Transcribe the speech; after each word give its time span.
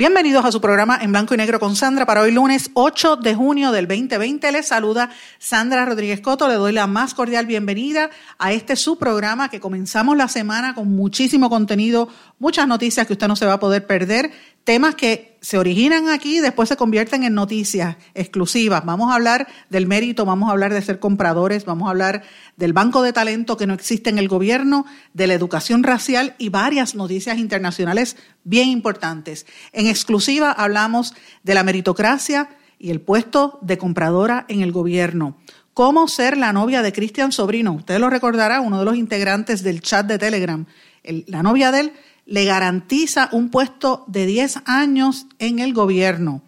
Bienvenidos 0.00 0.46
a 0.46 0.50
su 0.50 0.62
programa 0.62 0.98
en 1.02 1.12
blanco 1.12 1.34
y 1.34 1.36
negro 1.36 1.60
con 1.60 1.76
Sandra 1.76 2.06
para 2.06 2.22
hoy 2.22 2.32
lunes 2.32 2.70
8 2.72 3.16
de 3.16 3.34
junio 3.34 3.70
del 3.70 3.86
2020. 3.86 4.50
Les 4.50 4.66
saluda 4.66 5.10
Sandra 5.38 5.84
Rodríguez 5.84 6.22
Coto. 6.22 6.48
Le 6.48 6.54
doy 6.54 6.72
la 6.72 6.86
más 6.86 7.12
cordial 7.12 7.44
bienvenida 7.44 8.08
a 8.38 8.50
este 8.54 8.76
su 8.76 8.96
programa 8.96 9.50
que 9.50 9.60
comenzamos 9.60 10.16
la 10.16 10.28
semana 10.28 10.74
con 10.74 10.88
muchísimo 10.88 11.50
contenido, 11.50 12.08
muchas 12.38 12.66
noticias 12.66 13.06
que 13.06 13.12
usted 13.12 13.28
no 13.28 13.36
se 13.36 13.44
va 13.44 13.52
a 13.52 13.60
poder 13.60 13.86
perder 13.86 14.30
temas 14.64 14.94
que 14.94 15.29
se 15.40 15.58
originan 15.58 16.08
aquí 16.08 16.36
y 16.36 16.40
después 16.40 16.68
se 16.68 16.76
convierten 16.76 17.24
en 17.24 17.34
noticias 17.34 17.96
exclusivas. 18.14 18.84
Vamos 18.84 19.10
a 19.10 19.14
hablar 19.14 19.48
del 19.70 19.86
mérito, 19.86 20.24
vamos 20.24 20.48
a 20.48 20.52
hablar 20.52 20.72
de 20.72 20.82
ser 20.82 20.98
compradores, 20.98 21.64
vamos 21.64 21.88
a 21.88 21.90
hablar 21.90 22.22
del 22.56 22.72
banco 22.72 23.02
de 23.02 23.12
talento 23.12 23.56
que 23.56 23.66
no 23.66 23.74
existe 23.74 24.10
en 24.10 24.18
el 24.18 24.28
gobierno, 24.28 24.84
de 25.14 25.26
la 25.26 25.34
educación 25.34 25.82
racial 25.82 26.34
y 26.38 26.50
varias 26.50 26.94
noticias 26.94 27.38
internacionales 27.38 28.16
bien 28.44 28.68
importantes. 28.68 29.46
En 29.72 29.86
exclusiva 29.86 30.52
hablamos 30.52 31.14
de 31.42 31.54
la 31.54 31.62
meritocracia 31.62 32.50
y 32.78 32.90
el 32.90 33.00
puesto 33.00 33.58
de 33.62 33.78
compradora 33.78 34.44
en 34.48 34.60
el 34.60 34.72
gobierno. 34.72 35.36
¿Cómo 35.72 36.08
ser 36.08 36.36
la 36.36 36.52
novia 36.52 36.82
de 36.82 36.92
Cristian 36.92 37.32
Sobrino? 37.32 37.72
Usted 37.72 37.98
lo 37.98 38.10
recordará, 38.10 38.60
uno 38.60 38.80
de 38.80 38.84
los 38.84 38.96
integrantes 38.96 39.62
del 39.62 39.80
chat 39.80 40.06
de 40.06 40.18
Telegram. 40.18 40.66
la 41.02 41.42
novia 41.42 41.70
de 41.70 41.80
él 41.80 41.92
le 42.30 42.44
garantiza 42.44 43.28
un 43.32 43.50
puesto 43.50 44.04
de 44.06 44.24
10 44.24 44.62
años 44.64 45.26
en 45.40 45.58
el 45.58 45.74
gobierno. 45.74 46.42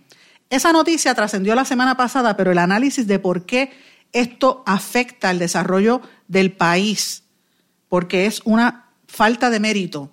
Esa 0.49 0.73
noticia 0.73 1.13
trascendió 1.15 1.57
la 1.57 1.65
semana 1.65 1.97
pasada, 1.97 2.37
pero 2.37 2.53
el 2.53 2.59
análisis 2.59 3.09
de 3.09 3.19
por 3.19 3.47
qué 3.47 3.73
esto 4.13 4.63
afecta 4.65 5.29
al 5.29 5.41
desarrollo 5.41 6.01
del 6.29 6.53
país, 6.53 7.25
porque 7.89 8.27
es 8.27 8.43
una 8.45 8.91
falta 9.09 9.51
de 9.51 9.59
mérito 9.59 10.13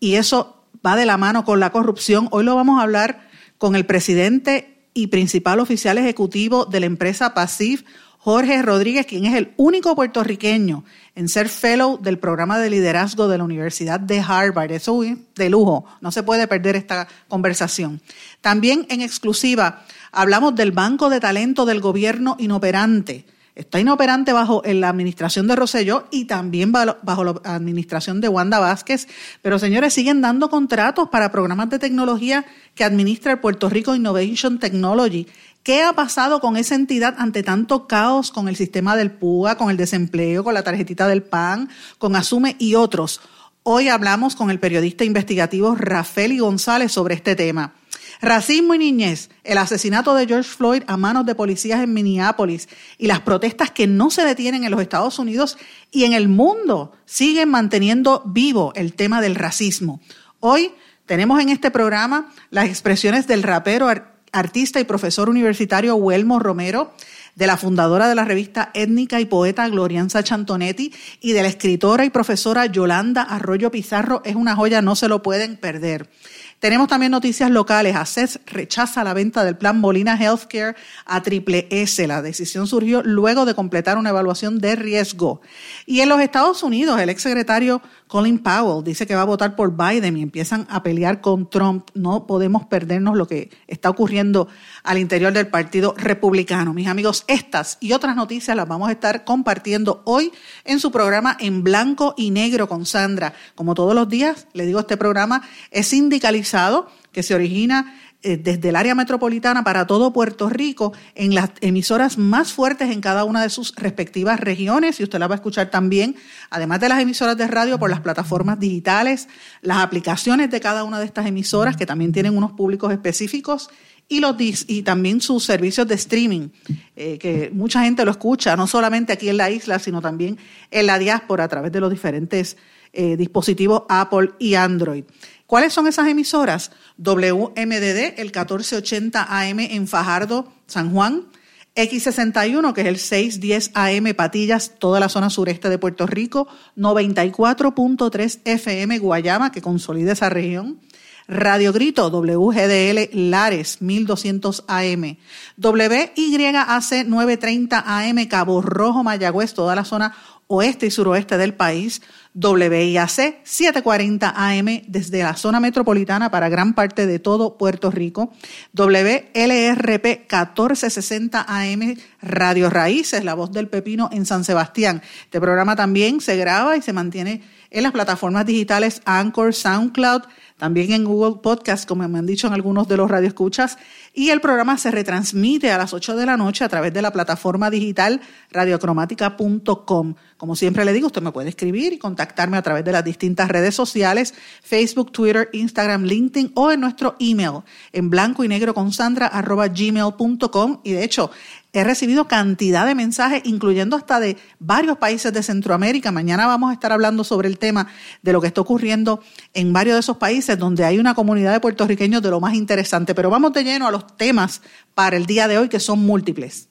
y 0.00 0.16
eso 0.16 0.64
va 0.84 0.96
de 0.96 1.06
la 1.06 1.16
mano 1.16 1.44
con 1.44 1.60
la 1.60 1.70
corrupción. 1.70 2.26
Hoy 2.32 2.42
lo 2.42 2.56
vamos 2.56 2.80
a 2.80 2.82
hablar 2.82 3.28
con 3.58 3.76
el 3.76 3.86
presidente 3.86 4.88
y 4.92 5.06
principal 5.06 5.60
oficial 5.60 5.98
ejecutivo 5.98 6.64
de 6.64 6.80
la 6.80 6.86
empresa 6.86 7.32
PASIF, 7.32 7.84
Jorge 8.22 8.60
Rodríguez, 8.60 9.06
quien 9.06 9.24
es 9.24 9.34
el 9.34 9.54
único 9.56 9.96
puertorriqueño 9.96 10.84
en 11.14 11.28
ser 11.30 11.48
fellow 11.48 11.98
del 11.98 12.18
programa 12.18 12.58
de 12.58 12.68
liderazgo 12.68 13.28
de 13.28 13.38
la 13.38 13.44
Universidad 13.44 13.98
de 13.98 14.20
Harvard. 14.20 14.72
Eso 14.72 15.02
es 15.02 15.16
de 15.36 15.48
lujo, 15.48 15.86
no 16.02 16.12
se 16.12 16.22
puede 16.22 16.46
perder 16.46 16.76
esta 16.76 17.08
conversación. 17.28 18.02
También 18.42 18.86
en 18.90 19.00
exclusiva 19.00 19.84
hablamos 20.12 20.54
del 20.54 20.70
Banco 20.70 21.08
de 21.08 21.18
Talento 21.18 21.64
del 21.64 21.80
Gobierno 21.80 22.36
Inoperante. 22.38 23.24
Está 23.54 23.80
inoperante 23.80 24.32
bajo 24.32 24.62
la 24.64 24.88
administración 24.88 25.46
de 25.46 25.56
Roselló 25.56 26.06
y 26.10 26.26
también 26.26 26.72
bajo 26.72 27.24
la 27.24 27.40
administración 27.44 28.20
de 28.20 28.28
Wanda 28.28 28.58
Vázquez. 28.58 29.08
Pero 29.42 29.58
señores, 29.58 29.92
siguen 29.92 30.20
dando 30.20 30.48
contratos 30.48 31.08
para 31.08 31.32
programas 31.32 31.68
de 31.68 31.78
tecnología 31.78 32.44
que 32.74 32.84
administra 32.84 33.32
el 33.32 33.38
Puerto 33.40 33.68
Rico 33.68 33.94
Innovation 33.94 34.58
Technology 34.58 35.26
¿Qué 35.62 35.82
ha 35.82 35.92
pasado 35.92 36.40
con 36.40 36.56
esa 36.56 36.74
entidad 36.74 37.16
ante 37.18 37.42
tanto 37.42 37.86
caos 37.86 38.30
con 38.30 38.48
el 38.48 38.56
sistema 38.56 38.96
del 38.96 39.10
PUA, 39.10 39.58
con 39.58 39.68
el 39.68 39.76
desempleo, 39.76 40.42
con 40.42 40.54
la 40.54 40.62
tarjetita 40.62 41.06
del 41.06 41.22
PAN, 41.22 41.68
con 41.98 42.16
Asume 42.16 42.56
y 42.58 42.76
otros? 42.76 43.20
Hoy 43.62 43.88
hablamos 43.88 44.36
con 44.36 44.50
el 44.50 44.58
periodista 44.58 45.04
investigativo 45.04 45.74
Rafael 45.74 46.40
González 46.40 46.92
sobre 46.92 47.14
este 47.14 47.36
tema. 47.36 47.74
Racismo 48.22 48.72
y 48.72 48.78
niñez, 48.78 49.28
el 49.44 49.58
asesinato 49.58 50.14
de 50.14 50.26
George 50.26 50.48
Floyd 50.48 50.82
a 50.86 50.96
manos 50.96 51.26
de 51.26 51.34
policías 51.34 51.82
en 51.82 51.92
Minneapolis 51.92 52.70
y 52.96 53.06
las 53.06 53.20
protestas 53.20 53.70
que 53.70 53.86
no 53.86 54.10
se 54.10 54.24
detienen 54.24 54.64
en 54.64 54.70
los 54.70 54.80
Estados 54.80 55.18
Unidos 55.18 55.58
y 55.90 56.04
en 56.04 56.14
el 56.14 56.30
mundo 56.30 56.92
siguen 57.04 57.50
manteniendo 57.50 58.22
vivo 58.24 58.72
el 58.76 58.94
tema 58.94 59.20
del 59.20 59.34
racismo. 59.34 60.00
Hoy 60.40 60.72
tenemos 61.04 61.38
en 61.40 61.50
este 61.50 61.70
programa 61.70 62.32
las 62.50 62.66
expresiones 62.66 63.26
del 63.26 63.42
rapero 63.42 63.90
artista 64.32 64.80
y 64.80 64.84
profesor 64.84 65.28
universitario 65.28 65.96
Huelmo 65.96 66.38
Romero, 66.38 66.92
de 67.34 67.46
la 67.46 67.56
fundadora 67.56 68.08
de 68.08 68.14
la 68.14 68.24
revista 68.24 68.70
étnica 68.74 69.20
y 69.20 69.24
poeta 69.24 69.68
Glorianza 69.68 70.22
Chantonetti 70.22 70.92
y 71.20 71.32
de 71.32 71.42
la 71.42 71.48
escritora 71.48 72.04
y 72.04 72.10
profesora 72.10 72.66
Yolanda 72.66 73.22
Arroyo 73.22 73.70
Pizarro. 73.70 74.20
Es 74.24 74.34
una 74.34 74.56
joya, 74.56 74.82
no 74.82 74.96
se 74.96 75.08
lo 75.08 75.22
pueden 75.22 75.56
perder. 75.56 76.10
Tenemos 76.58 76.88
también 76.88 77.12
noticias 77.12 77.50
locales. 77.50 77.96
ACES 77.96 78.40
rechaza 78.44 79.02
la 79.02 79.14
venta 79.14 79.44
del 79.44 79.56
plan 79.56 79.80
Molina 79.80 80.18
Healthcare 80.20 80.76
a 81.06 81.22
Triple 81.22 81.66
S. 81.70 82.06
La 82.06 82.20
decisión 82.20 82.66
surgió 82.66 83.02
luego 83.02 83.46
de 83.46 83.54
completar 83.54 83.96
una 83.96 84.10
evaluación 84.10 84.58
de 84.58 84.76
riesgo. 84.76 85.40
Y 85.86 86.00
en 86.00 86.10
los 86.10 86.20
Estados 86.20 86.62
Unidos, 86.62 87.00
el 87.00 87.08
exsecretario 87.08 87.80
Colin 88.10 88.40
Powell 88.40 88.82
dice 88.82 89.06
que 89.06 89.14
va 89.14 89.22
a 89.22 89.24
votar 89.24 89.54
por 89.54 89.76
Biden 89.76 90.16
y 90.16 90.22
empiezan 90.22 90.66
a 90.68 90.82
pelear 90.82 91.20
con 91.20 91.48
Trump. 91.48 91.90
No 91.94 92.26
podemos 92.26 92.66
perdernos 92.66 93.16
lo 93.16 93.28
que 93.28 93.50
está 93.68 93.88
ocurriendo 93.88 94.48
al 94.82 94.98
interior 94.98 95.32
del 95.32 95.46
Partido 95.46 95.94
Republicano. 95.96 96.74
Mis 96.74 96.88
amigos, 96.88 97.22
estas 97.28 97.78
y 97.78 97.92
otras 97.92 98.16
noticias 98.16 98.56
las 98.56 98.66
vamos 98.66 98.88
a 98.88 98.92
estar 98.92 99.24
compartiendo 99.24 100.02
hoy 100.06 100.32
en 100.64 100.80
su 100.80 100.90
programa 100.90 101.36
En 101.38 101.62
Blanco 101.62 102.14
y 102.16 102.32
Negro 102.32 102.68
con 102.68 102.84
Sandra. 102.84 103.32
Como 103.54 103.74
todos 103.74 103.94
los 103.94 104.08
días, 104.08 104.48
le 104.54 104.66
digo, 104.66 104.80
este 104.80 104.96
programa 104.96 105.42
es 105.70 105.86
sindicalizado, 105.86 106.88
que 107.12 107.22
se 107.22 107.36
origina 107.36 107.94
eh, 108.22 108.36
desde 108.36 108.68
el 108.68 108.76
área 108.76 108.94
metropolitana 108.94 109.64
para 109.64 109.86
todo 109.86 110.12
Puerto 110.12 110.50
Rico 110.50 110.92
en 111.14 111.34
las 111.34 111.50
emisoras 111.62 112.18
más 112.18 112.52
fuertes 112.52 112.90
en 112.90 113.00
cada 113.00 113.24
una 113.24 113.42
de 113.42 113.48
sus 113.48 113.74
respectivas 113.76 114.38
regiones 114.38 115.00
y 115.00 115.04
usted 115.04 115.18
la 115.18 115.26
va 115.26 115.36
a 115.36 115.36
escuchar 115.36 115.70
también, 115.70 116.16
además 116.50 116.80
de 116.80 116.90
las 116.90 117.00
emisoras 117.00 117.38
de 117.38 117.46
radio, 117.46 117.78
por 117.78 117.88
las 117.88 118.00
plataformas 118.00 118.60
digitales, 118.60 119.26
las 119.62 119.78
aplicaciones 119.78 120.50
de 120.50 120.60
cada 120.60 120.84
una 120.84 120.98
de 120.98 121.06
estas 121.06 121.26
emisoras 121.26 121.78
que 121.78 121.86
también 121.86 122.12
tienen 122.12 122.36
unos 122.36 122.52
públicos 122.52 122.92
específicos 122.92 123.70
y, 124.06 124.20
los, 124.20 124.34
y 124.38 124.82
también 124.82 125.22
sus 125.22 125.44
servicios 125.44 125.88
de 125.88 125.94
streaming, 125.94 126.48
eh, 126.96 127.16
que 127.16 127.50
mucha 127.54 127.84
gente 127.84 128.04
lo 128.04 128.10
escucha, 128.10 128.54
no 128.54 128.66
solamente 128.66 129.14
aquí 129.14 129.30
en 129.30 129.38
la 129.38 129.50
isla, 129.50 129.78
sino 129.78 130.02
también 130.02 130.36
en 130.70 130.86
la 130.86 130.98
diáspora 130.98 131.44
a 131.44 131.48
través 131.48 131.72
de 131.72 131.80
los 131.80 131.90
diferentes 131.90 132.58
eh, 132.92 133.16
dispositivos 133.16 133.84
Apple 133.88 134.32
y 134.40 134.54
Android. 134.56 135.04
¿Cuáles 135.50 135.72
son 135.72 135.88
esas 135.88 136.06
emisoras? 136.06 136.70
WMDD, 136.96 138.20
el 138.20 138.26
1480 138.26 139.26
AM 139.28 139.58
en 139.58 139.88
Fajardo, 139.88 140.46
San 140.68 140.92
Juan. 140.92 141.26
X61, 141.74 142.72
que 142.72 142.82
es 142.82 142.86
el 142.86 142.98
610 142.98 143.72
AM 143.74 144.14
Patillas, 144.14 144.74
toda 144.78 145.00
la 145.00 145.08
zona 145.08 145.28
sureste 145.28 145.68
de 145.68 145.76
Puerto 145.76 146.06
Rico. 146.06 146.46
94.3 146.76 148.42
FM 148.44 148.98
Guayama, 148.98 149.50
que 149.50 149.60
consolida 149.60 150.12
esa 150.12 150.28
región. 150.28 150.78
Radio 151.26 151.72
Grito, 151.72 152.10
WGDL 152.10 153.10
Lares, 153.30 153.82
1200 153.82 154.64
AM. 154.68 155.16
WYAC 155.56 157.06
930 157.06 157.84
AM 157.86 158.26
Cabo 158.28 158.62
Rojo, 158.62 159.02
Mayagüez, 159.02 159.54
toda 159.54 159.74
la 159.74 159.84
zona 159.84 160.14
oeste 160.52 160.86
y 160.86 160.90
suroeste 160.90 161.38
del 161.38 161.54
país, 161.54 162.02
WIAC 162.34 163.44
740 163.44 164.34
AM 164.36 164.82
desde 164.88 165.22
la 165.22 165.36
zona 165.36 165.60
metropolitana 165.60 166.32
para 166.32 166.48
gran 166.48 166.74
parte 166.74 167.06
de 167.06 167.20
todo 167.20 167.56
Puerto 167.56 167.92
Rico, 167.92 168.32
WLRP 168.72 170.04
1460 170.04 171.44
AM 171.46 171.94
Radio 172.20 172.68
Raíces, 172.68 173.24
la 173.24 173.34
voz 173.34 173.52
del 173.52 173.68
pepino 173.68 174.08
en 174.12 174.26
San 174.26 174.42
Sebastián. 174.42 175.02
Este 175.22 175.40
programa 175.40 175.76
también 175.76 176.20
se 176.20 176.36
graba 176.36 176.76
y 176.76 176.82
se 176.82 176.92
mantiene 176.92 177.42
en 177.70 177.84
las 177.84 177.92
plataformas 177.92 178.44
digitales 178.44 179.02
Anchor, 179.04 179.54
SoundCloud, 179.54 180.22
también 180.56 180.92
en 180.92 181.04
Google 181.04 181.40
Podcast, 181.40 181.88
como 181.88 182.06
me 182.08 182.18
han 182.18 182.26
dicho 182.26 182.48
en 182.48 182.52
algunos 182.52 182.88
de 182.88 182.96
los 182.96 183.08
radioescuchas, 183.08 183.78
y 184.12 184.30
el 184.30 184.40
programa 184.40 184.76
se 184.76 184.90
retransmite 184.90 185.70
a 185.70 185.78
las 185.78 185.94
8 185.94 186.16
de 186.16 186.26
la 186.26 186.36
noche 186.36 186.64
a 186.64 186.68
través 186.68 186.92
de 186.92 187.02
la 187.02 187.12
plataforma 187.12 187.70
digital 187.70 188.20
radiocromática.com. 188.50 190.14
Como 190.36 190.56
siempre 190.56 190.84
le 190.84 190.92
digo, 190.92 191.06
usted 191.06 191.22
me 191.22 191.32
puede 191.32 191.50
escribir 191.50 191.92
y 191.92 191.98
contactarme 191.98 192.56
a 192.56 192.62
través 192.62 192.84
de 192.84 192.92
las 192.92 193.04
distintas 193.04 193.48
redes 193.48 193.74
sociales, 193.74 194.34
Facebook, 194.62 195.12
Twitter, 195.12 195.48
Instagram, 195.52 196.04
LinkedIn 196.04 196.52
o 196.54 196.72
en 196.72 196.80
nuestro 196.80 197.16
email 197.20 197.60
en 197.92 198.10
blanco 198.10 198.42
y 198.42 198.48
negro 198.48 198.74
con 198.74 198.92
Sandra 198.92 199.26
arroba 199.26 199.68
gmail.com. 199.68 200.80
Y 200.82 200.92
de 200.92 201.04
hecho, 201.04 201.30
He 201.72 201.84
recibido 201.84 202.26
cantidad 202.26 202.84
de 202.84 202.96
mensajes, 202.96 203.42
incluyendo 203.44 203.96
hasta 203.96 204.18
de 204.18 204.36
varios 204.58 204.98
países 204.98 205.32
de 205.32 205.40
Centroamérica. 205.40 206.10
Mañana 206.10 206.48
vamos 206.48 206.70
a 206.70 206.72
estar 206.72 206.90
hablando 206.90 207.22
sobre 207.22 207.46
el 207.46 207.58
tema 207.58 207.86
de 208.22 208.32
lo 208.32 208.40
que 208.40 208.48
está 208.48 208.60
ocurriendo 208.60 209.22
en 209.54 209.72
varios 209.72 209.94
de 209.94 210.00
esos 210.00 210.16
países 210.16 210.58
donde 210.58 210.84
hay 210.84 210.98
una 210.98 211.14
comunidad 211.14 211.52
de 211.52 211.60
puertorriqueños 211.60 212.22
de 212.22 212.30
lo 212.30 212.40
más 212.40 212.54
interesante. 212.54 213.14
Pero 213.14 213.30
vamos 213.30 213.52
de 213.52 213.62
lleno 213.62 213.86
a 213.86 213.92
los 213.92 213.99
temas 214.06 214.62
para 214.94 215.16
el 215.16 215.26
día 215.26 215.48
de 215.48 215.58
hoy 215.58 215.68
que 215.68 215.80
son 215.80 216.00
múltiples. 216.00 216.68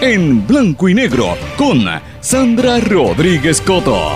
En 0.00 0.46
blanco 0.46 0.88
y 0.88 0.94
negro 0.94 1.36
con 1.56 1.84
Sandra 2.20 2.80
Rodríguez 2.80 3.60
Coto. 3.60 4.10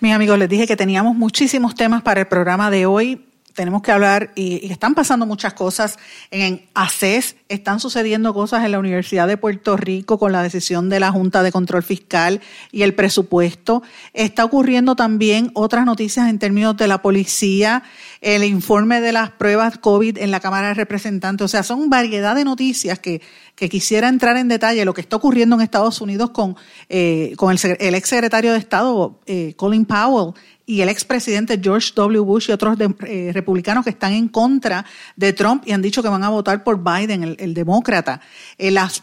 Mis 0.00 0.12
amigos, 0.12 0.38
les 0.38 0.48
dije 0.48 0.66
que 0.66 0.76
teníamos 0.76 1.16
muchísimos 1.16 1.74
temas 1.74 2.02
para 2.02 2.20
el 2.20 2.26
programa 2.26 2.70
de 2.70 2.86
hoy 2.86 3.26
tenemos 3.56 3.82
que 3.82 3.90
hablar 3.90 4.30
y, 4.36 4.70
están 4.70 4.94
pasando 4.94 5.26
muchas 5.26 5.54
cosas 5.54 5.98
en 6.30 6.66
ACES, 6.74 7.36
están 7.48 7.80
sucediendo 7.80 8.34
cosas 8.34 8.64
en 8.64 8.72
la 8.72 8.78
Universidad 8.78 9.26
de 9.26 9.38
Puerto 9.38 9.76
Rico 9.76 10.18
con 10.18 10.30
la 10.30 10.42
decisión 10.42 10.88
de 10.90 11.00
la 11.00 11.10
Junta 11.10 11.42
de 11.42 11.50
Control 11.50 11.82
Fiscal 11.82 12.40
y 12.70 12.82
el 12.82 12.94
presupuesto. 12.94 13.82
Está 14.12 14.44
ocurriendo 14.44 14.94
también 14.94 15.50
otras 15.54 15.86
noticias 15.86 16.28
en 16.28 16.38
términos 16.38 16.76
de 16.76 16.86
la 16.86 17.00
policía, 17.00 17.82
el 18.20 18.44
informe 18.44 19.00
de 19.00 19.12
las 19.12 19.30
pruebas 19.30 19.78
COVID 19.78 20.18
en 20.18 20.30
la 20.30 20.40
Cámara 20.40 20.68
de 20.68 20.74
Representantes. 20.74 21.44
O 21.46 21.48
sea, 21.48 21.62
son 21.62 21.88
variedad 21.88 22.34
de 22.36 22.44
noticias 22.44 22.98
que, 22.98 23.20
quisiera 23.56 24.08
entrar 24.08 24.36
en 24.36 24.48
detalle 24.48 24.84
lo 24.84 24.92
que 24.92 25.00
está 25.00 25.16
ocurriendo 25.16 25.56
en 25.56 25.62
Estados 25.62 26.02
Unidos 26.02 26.28
con, 26.28 26.56
eh, 26.90 27.32
con 27.36 27.50
el, 27.50 27.76
el 27.80 27.94
ex 27.94 28.06
secretario 28.10 28.52
de 28.52 28.58
Estado, 28.58 29.18
eh, 29.24 29.54
Colin 29.56 29.86
Powell, 29.86 30.34
y 30.68 30.80
el 30.80 30.88
expresidente 30.88 31.60
George 31.62 31.92
W. 31.94 32.18
Bush 32.20 32.50
y 32.50 32.52
otros 32.52 32.76
eh, 33.06 33.30
republicanos 33.32 33.84
que 33.84 33.90
están 33.90 34.12
en 34.12 34.26
contra 34.26 34.84
de 35.14 35.32
Trump 35.32 35.62
y 35.64 35.70
han 35.70 35.80
dicho 35.80 36.02
que 36.02 36.08
van 36.08 36.24
a 36.24 36.28
votar 36.28 36.64
por 36.64 36.82
Biden, 36.82 37.36
el, 37.38 37.54
demócrata. 37.54 38.20
Eh, 38.58 38.72
las, 38.72 39.02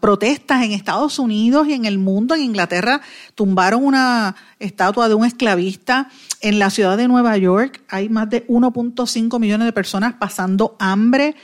protestas 0.00 0.62
en 0.62 0.70
Estados 0.70 1.18
Unidos 1.18 1.66
y 1.66 1.72
en 1.72 1.86
el 1.86 1.98
mundo, 1.98 2.36
en 2.36 2.42
Inglaterra, 2.42 3.00
tumbaron 3.34 3.84
una 3.84 4.36
estatua 4.60 5.08
de 5.08 5.14
un 5.14 5.24
esclavista. 5.24 6.08
En 6.40 6.60
la 6.60 6.70
ciudad 6.70 6.96
de 6.96 7.08
Nueva 7.08 7.36
York 7.36 7.82
hay 7.88 8.08
más 8.08 8.30
de 8.30 8.46
1.5 8.46 9.40
millones 9.40 9.66
de 9.66 9.72
personas 9.72 10.14
pasando 10.14 10.76
hambre 10.78 11.34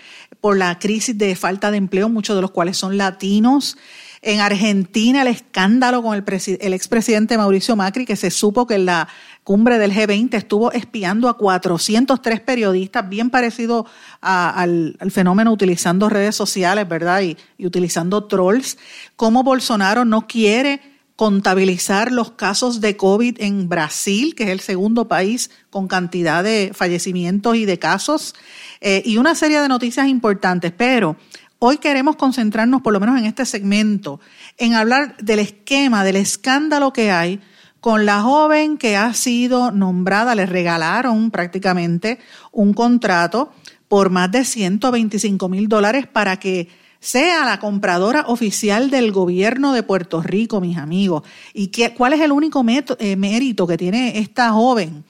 por 0.40 0.56
la 0.56 0.78
crisis 0.78 1.19
de 1.19 1.34
falta 1.34 1.72
de 1.72 1.78
empleo, 1.78 2.08
muchos 2.08 2.37
de 2.37 2.43
los 2.43 2.52
cuales 2.52 2.76
son 2.76 2.96
latinos. 2.96 3.76
En 4.20 4.40
Argentina, 4.40 5.22
el 5.22 5.28
escándalo 5.28 6.02
con 6.02 6.16
el, 6.16 6.25
el 6.60 6.72
expresidente 6.72 7.38
Mauricio 7.38 7.76
Macri, 7.76 8.05
que 8.05 8.16
se 8.16 8.31
supo 8.31 8.66
que 8.66 8.78
la 8.78 9.08
cumbre 9.48 9.78
del 9.78 9.94
G20 9.94 10.34
estuvo 10.34 10.72
espiando 10.72 11.26
a 11.26 11.38
403 11.38 12.40
periodistas, 12.40 13.08
bien 13.08 13.30
parecido 13.30 13.86
al, 14.20 14.98
fenómeno 15.10 15.50
utilizando 15.50 16.10
redes 16.10 16.36
sociales, 16.36 16.86
¿verdad? 16.86 17.22
Y, 17.22 17.64
utilizando 17.64 18.24
trolls. 18.24 18.76
Cómo 19.16 19.42
Bolsonaro 19.42 20.04
no 20.04 20.26
quiere 20.26 20.82
contabilizar 21.16 22.12
los 22.12 22.32
casos 22.32 22.82
de 22.82 22.98
COVID 22.98 23.40
en 23.40 23.70
Brasil, 23.70 24.34
que 24.34 24.42
es 24.42 24.50
el 24.50 24.60
segundo 24.60 25.08
país 25.08 25.50
con 25.70 25.88
cantidad 25.88 26.44
de 26.44 26.72
fallecimientos 26.74 27.56
y 27.56 27.64
de 27.64 27.78
casos, 27.78 28.34
eh, 28.82 29.02
y 29.06 29.16
una 29.16 29.34
serie 29.34 29.62
de 29.62 29.68
noticias 29.68 30.08
importantes. 30.08 30.74
Pero 30.76 31.16
Hoy 31.60 31.78
queremos 31.78 32.14
concentrarnos, 32.14 32.82
por 32.82 32.92
lo 32.92 33.00
menos 33.00 33.18
en 33.18 33.24
este 33.24 33.44
segmento, 33.44 34.20
en 34.58 34.74
hablar 34.74 35.16
del 35.16 35.40
esquema, 35.40 36.04
del 36.04 36.14
escándalo 36.14 36.92
que 36.92 37.10
hay 37.10 37.40
con 37.80 38.06
la 38.06 38.22
joven 38.22 38.76
que 38.76 38.96
ha 38.96 39.12
sido 39.14 39.70
nombrada, 39.70 40.34
le 40.34 40.46
regalaron 40.46 41.30
prácticamente 41.30 42.19
un 42.52 42.75
contrato 42.75 43.52
por 43.88 44.10
más 44.10 44.30
de 44.30 44.44
125 44.44 45.48
mil 45.48 45.69
dólares 45.69 46.06
para 46.06 46.38
que 46.38 46.69
sea 47.00 47.44
la 47.44 47.60
compradora 47.60 48.25
oficial 48.26 48.90
del 48.90 49.12
gobierno 49.12 49.72
de 49.72 49.82
Puerto 49.82 50.22
Rico, 50.22 50.60
mis 50.60 50.76
amigos. 50.76 51.22
¿Y 51.54 51.69
qué, 51.69 51.94
cuál 51.94 52.12
es 52.12 52.20
el 52.20 52.32
único 52.32 52.64
eh, 52.66 53.16
mérito 53.16 53.66
que 53.66 53.76
tiene 53.76 54.19
esta 54.19 54.50
joven? 54.50 55.04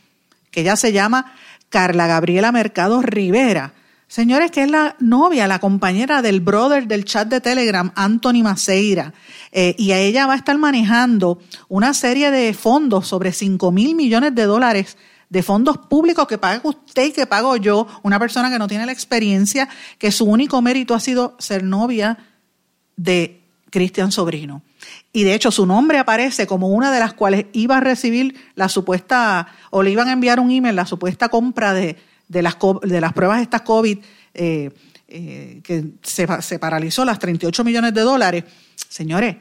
Que 0.51 0.61
ella 0.61 0.77
se 0.77 0.93
llama 0.93 1.33
Carla 1.69 2.07
Gabriela 2.07 2.53
Mercado 2.53 3.01
Rivera. 3.03 3.73
Señores, 4.09 4.51
que 4.51 4.63
es 4.63 4.71
la 4.71 4.97
novia, 5.01 5.47
la 5.47 5.59
compañera 5.59 6.23
del 6.23 6.41
brother 6.41 6.89
del 6.89 7.05
chat 7.05 7.29
de 7.29 7.43
Telegram, 7.43 7.93
Anthony 7.95 8.43
Maceira. 8.43 9.13
Eh, 9.53 9.75
y 9.77 9.93
a 9.93 9.99
ella 9.99 10.27
va 10.27 10.33
a 10.33 10.37
estar 10.37 10.57
manejando 10.57 11.39
una 11.69 11.93
serie 11.93 12.31
de 12.31 12.55
fondos 12.55 13.07
sobre 13.07 13.33
5 13.33 13.71
mil 13.71 13.95
millones 13.95 14.35
de 14.35 14.45
dólares 14.45 14.97
de 15.29 15.43
fondos 15.43 15.77
públicos 15.77 16.27
que 16.27 16.39
paga 16.39 16.63
usted 16.65 17.09
y 17.09 17.13
que 17.13 17.27
pago 17.27 17.57
yo, 17.57 17.87
una 18.03 18.19
persona 18.19 18.51
que 18.51 18.59
no 18.59 18.67
tiene 18.67 18.87
la 18.87 18.93
experiencia, 18.93 19.69
que 19.99 20.11
su 20.11 20.25
único 20.25 20.63
mérito 20.63 20.95
ha 20.95 21.01
sido 21.01 21.37
ser 21.39 21.63
novia 21.63 22.17
de 22.97 23.43
Cristian 23.69 24.11
Sobrino. 24.11 24.63
Y 25.13 25.25
de 25.25 25.35
hecho 25.35 25.51
su 25.51 25.67
nombre 25.67 25.99
aparece 25.99 26.47
como 26.47 26.69
una 26.69 26.91
de 26.91 27.01
las 27.01 27.13
cuales 27.13 27.45
iba 27.53 27.77
a 27.77 27.81
recibir 27.81 28.41
la 28.55 28.71
supuesta, 28.71 29.49
o 29.69 29.83
le 29.83 29.91
iban 29.91 30.09
a 30.09 30.13
enviar 30.13 30.41
un 30.41 30.51
email, 30.51 30.77
la 30.77 30.87
supuesta 30.87 31.29
compra 31.29 31.75
de, 31.75 31.97
de, 32.29 32.43
las, 32.43 32.57
de 32.83 33.01
las 33.01 33.13
pruebas 33.13 33.43
estas 33.43 33.63
COVID, 33.63 33.99
eh, 34.35 34.71
eh, 35.09 35.61
que 35.65 35.85
se, 36.03 36.27
se 36.43 36.59
paralizó 36.59 37.05
las 37.05 37.19
38 37.19 37.65
millones 37.65 37.95
de 37.95 38.01
dólares. 38.03 38.45
Señores, 38.89 39.37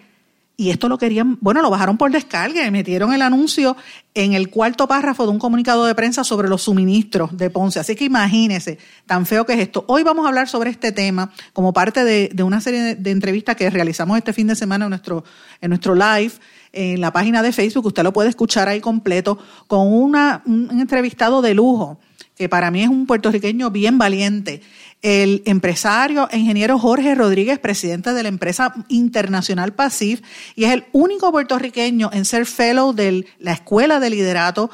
y 0.60 0.72
esto 0.72 0.90
lo 0.90 0.98
querían, 0.98 1.38
bueno, 1.40 1.62
lo 1.62 1.70
bajaron 1.70 2.00
por 2.00 2.10
descarga 2.12 2.66
y 2.66 2.72
metieron 2.72 3.14
el 3.14 3.22
anuncio 3.22 3.78
en 4.16 4.34
el 4.34 4.50
cuarto 4.50 4.88
párrafo 4.88 5.26
de 5.26 5.32
un 5.32 5.38
comunicado 5.38 5.86
de 5.86 5.94
prensa 5.94 6.24
sobre 6.24 6.50
los 6.50 6.64
suministros 6.64 7.38
de 7.38 7.52
Ponce. 7.52 7.80
Así 7.80 7.96
que 7.96 8.06
imagínense 8.06 8.80
tan 9.06 9.28
feo 9.28 9.46
que 9.46 9.54
es 9.54 9.60
esto. 9.60 9.86
Hoy 9.88 10.02
vamos 10.02 10.26
a 10.26 10.30
hablar 10.30 10.50
sobre 10.50 10.72
este 10.72 10.92
tema 10.92 11.32
como 11.54 11.74
parte 11.74 12.04
de, 12.04 12.44
una 12.44 12.60
serie 12.60 12.96
de, 12.96 13.12
entrevistas 13.12 13.56
que 13.56 13.70
realizamos 13.70 14.18
este 14.18 14.34
fin 14.34 14.48
de 14.48 14.56
semana 14.56 14.86
en 14.86 14.90
nuestro, 14.90 15.24
en 15.62 15.70
nuestro 15.70 15.94
live 15.94 16.32
en 16.74 17.02
la 17.02 17.14
página 17.14 17.44
de 17.44 17.52
Facebook. 17.52 17.86
Usted 17.86 18.02
lo 18.02 18.12
puede 18.12 18.30
escuchar 18.30 18.68
ahí 18.68 18.82
completo 18.82 19.38
con 19.68 19.86
una, 19.94 20.42
un 20.48 20.80
entrevistado 20.82 21.44
de 21.44 21.54
lujo 21.54 22.00
que 22.38 22.48
para 22.48 22.72
mí 22.72 22.84
es 22.84 22.90
un 22.90 23.08
puertorriqueño 23.08 23.72
bien 23.72 23.98
valiente 23.98 24.62
el 25.02 25.44
empresario 25.46 26.28
ingeniero 26.32 26.80
Jorge 26.80 27.16
Rodríguez, 27.16 27.60
presidente 27.60 28.14
de 28.14 28.24
la 28.24 28.30
empresa 28.30 28.74
internacional 28.90 29.74
PASIF, 29.74 30.22
y 30.56 30.66
es 30.66 30.74
el 30.74 30.86
único 30.92 31.32
puertorriqueño 31.32 32.10
en 32.14 32.26
ser 32.26 32.46
fellow 32.46 32.94
de 32.94 33.26
la 33.40 33.54
Escuela 33.54 34.00
de 34.00 34.10
Liderato 34.10 34.70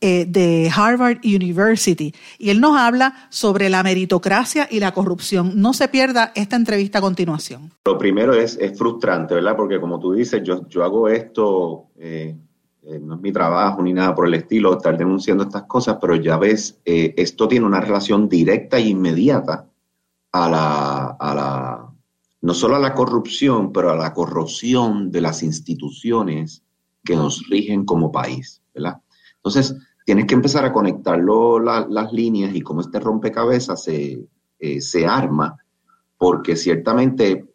eh, 0.00 0.26
de 0.28 0.70
Harvard 0.74 1.18
University. 1.24 2.14
Y 2.38 2.50
él 2.50 2.60
nos 2.60 2.76
habla 2.76 3.28
sobre 3.30 3.68
la 3.68 3.82
meritocracia 3.82 4.68
y 4.70 4.78
la 4.78 4.92
corrupción. 4.92 5.52
No 5.56 5.72
se 5.72 5.88
pierda 5.88 6.32
esta 6.34 6.56
entrevista 6.56 6.98
a 6.98 7.02
continuación. 7.02 7.72
Lo 7.84 7.98
primero 7.98 8.34
es, 8.34 8.56
es 8.60 8.76
frustrante, 8.78 9.34
¿verdad? 9.34 9.56
Porque 9.56 9.80
como 9.80 9.98
tú 9.98 10.12
dices, 10.12 10.42
yo, 10.44 10.68
yo 10.68 10.84
hago 10.84 11.08
esto... 11.08 11.86
Eh, 11.98 12.36
eh, 12.86 13.00
no 13.00 13.14
es 13.14 13.20
mi 13.22 13.32
trabajo 13.32 13.82
ni 13.82 13.94
nada 13.94 14.14
por 14.14 14.26
el 14.26 14.34
estilo 14.34 14.76
estar 14.76 14.96
denunciando 14.98 15.44
estas 15.44 15.62
cosas, 15.62 15.96
pero 15.98 16.16
ya 16.16 16.36
ves, 16.36 16.80
eh, 16.84 17.14
esto 17.16 17.48
tiene 17.48 17.64
una 17.64 17.80
relación 17.80 18.28
directa 18.28 18.76
e 18.76 18.88
inmediata 18.88 19.66
a 20.32 20.50
la, 20.50 21.06
a 21.18 21.34
la, 21.34 21.92
no 22.42 22.54
solo 22.54 22.76
a 22.76 22.80
la 22.80 22.92
corrupción, 22.92 23.72
pero 23.72 23.90
a 23.90 23.96
la 23.96 24.12
corrosión 24.12 25.10
de 25.10 25.22
las 25.22 25.42
instituciones 25.42 26.62
que 27.02 27.16
nos 27.16 27.48
rigen 27.48 27.86
como 27.86 28.12
país. 28.12 28.62
Entonces, 28.74 29.76
tienes 30.04 30.26
que 30.26 30.34
empezar 30.34 30.66
a 30.66 30.72
conectarlo 30.72 31.58
las 31.60 32.12
líneas 32.12 32.54
y 32.54 32.60
cómo 32.60 32.82
este 32.82 33.00
rompecabezas 33.00 33.82
se, 33.82 34.26
eh, 34.58 34.80
se 34.80 35.06
arma, 35.06 35.56
porque 36.18 36.56
ciertamente 36.56 37.46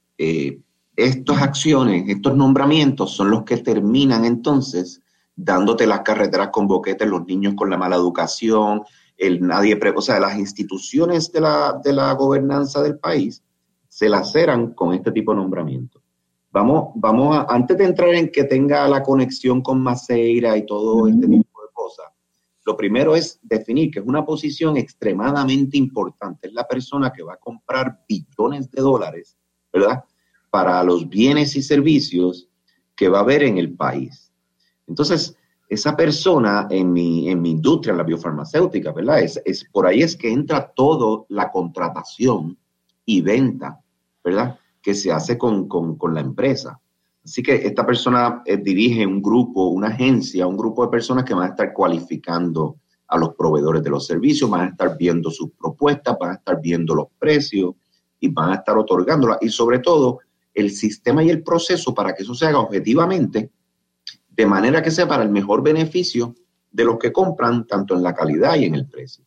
estas 0.95 1.41
acciones, 1.41 2.09
estos 2.09 2.36
nombramientos 2.36 3.12
son 3.12 3.29
los 3.29 3.43
que 3.43 3.57
terminan 3.57 4.25
entonces 4.25 5.01
dándote 5.41 5.88
las 5.88 6.01
carreteras 6.01 6.50
con 6.50 6.67
boquetes, 6.67 7.08
los 7.08 7.25
niños 7.25 7.53
con 7.55 7.69
la 7.69 7.77
mala 7.77 7.96
educación, 7.96 8.84
el 9.17 9.41
nadie, 9.41 9.79
o 9.96 10.01
sea, 10.01 10.19
las 10.19 10.38
instituciones 10.38 11.31
de 11.31 11.41
la, 11.41 11.79
de 11.84 11.93
la 11.93 12.13
gobernanza 12.13 12.81
del 12.81 13.00
país 13.00 13.41
se 13.88 14.10
laceran 14.10 14.74
con 14.74 14.93
este 14.93 15.12
tipo 15.12 15.31
de 15.31 15.38
nombramiento. 15.38 16.01
Vamos, 16.51 16.91
vamos 16.96 17.38
a, 17.38 17.46
antes 17.50 17.77
de 17.77 17.86
entrar 17.86 18.13
en 18.15 18.31
que 18.31 18.43
tenga 18.43 18.88
la 18.89 19.01
conexión 19.01 19.62
con 19.62 19.81
Maceira 19.81 20.58
y 20.58 20.65
todo 20.65 21.08
este 21.08 21.27
tipo 21.27 21.62
de 21.62 21.67
cosas, 21.72 22.08
lo 22.65 22.75
primero 22.75 23.15
es 23.15 23.39
definir 23.41 23.91
que 23.91 24.00
es 24.00 24.05
una 24.05 24.25
posición 24.25 24.75
extremadamente 24.75 25.77
importante. 25.77 26.48
Es 26.48 26.53
la 26.53 26.67
persona 26.67 27.12
que 27.12 27.24
va 27.24 27.36
a 27.36 27.38
comprar 27.38 28.03
billones 28.08 28.69
de 28.72 28.81
dólares, 28.81 29.38
¿verdad? 29.72 30.03
Para 30.50 30.84
los 30.84 31.08
bienes 31.08 31.55
y 31.55 31.62
servicios 31.62 32.50
que 32.96 33.08
va 33.08 33.19
a 33.19 33.22
haber 33.22 33.43
en 33.43 33.58
el 33.58 33.74
país. 33.75 34.28
Entonces, 34.89 35.38
esa 35.69 35.96
persona 35.96 36.67
en 36.69 36.91
mi, 36.91 37.29
en 37.29 37.41
mi 37.41 37.51
industria, 37.51 37.91
en 37.91 37.98
la 37.98 38.03
biofarmacéutica, 38.03 38.91
¿verdad? 38.91 39.22
Es, 39.22 39.65
por 39.72 39.86
ahí 39.86 40.01
es 40.01 40.17
que 40.17 40.31
entra 40.31 40.72
todo 40.75 41.27
la 41.29 41.51
contratación 41.51 42.58
y 43.05 43.22
venta, 43.22 43.79
¿verdad? 44.24 44.58
Que 44.81 44.96
se 44.96 45.12
hace 45.12 45.38
con, 45.38 45.67
la 46.12 46.22
empresa. 46.22 46.81
Así 47.24 47.43
que 47.43 47.55
esta 47.55 47.86
persona 47.86 48.41
eh, 48.46 48.58
dirige 48.58 49.05
un 49.05 49.22
grupo, 49.22 49.67
una 49.67 49.89
agencia, 49.89 50.48
un 50.48 50.58
grupo 50.58 50.84
de 50.84 50.91
personas 50.91 51.24
que 51.24 51.36
van 51.36 51.43
a 51.43 51.51
estar 51.51 51.72
cualificando 51.72 52.77
a 53.08 53.17
los 53.17 53.36
proveedores 53.36 53.84
de 53.84 53.89
los 53.91 54.08
servicios, 54.08 54.50
van 54.50 54.62
a 54.62 54.69
estar 54.69 54.98
viendo 54.98 55.29
sus 55.29 55.51
propuestas, 55.51 56.17
van 56.19 56.31
a 56.31 56.36
estar 56.36 56.60
viendo 56.60 56.96
los 56.96 57.08
precios 57.19 57.75
y 58.19 58.29
van 58.29 58.51
a 58.51 58.55
estar 58.55 58.75
otorgándolas. 58.75 59.38
Y 59.41 59.50
sobre 59.50 59.79
todo, 59.79 60.19
el 60.53 60.72
sistema 60.72 61.24
y 61.24 61.29
el 61.29 61.43
proceso 61.43 61.93
para 61.93 62.13
que 62.13 62.24
eso 62.24 62.34
se 62.34 62.48
haga 62.48 62.60
objetivamente, 62.60 63.51
de 64.39 64.46
manera 64.46 64.81
que 64.81 64.89
sea 64.89 65.05
para 65.05 65.24
el 65.24 65.29
mejor 65.29 65.62
beneficio 65.62 66.34
de 66.72 66.86
los 66.86 66.98
que 66.98 67.12
compran, 67.12 67.67
tanto 67.67 67.93
en 67.93 68.01
la 68.01 68.15
calidad 68.15 68.55
y 68.55 68.63
en 68.63 68.75
el 68.75 68.88
precio. 68.88 69.25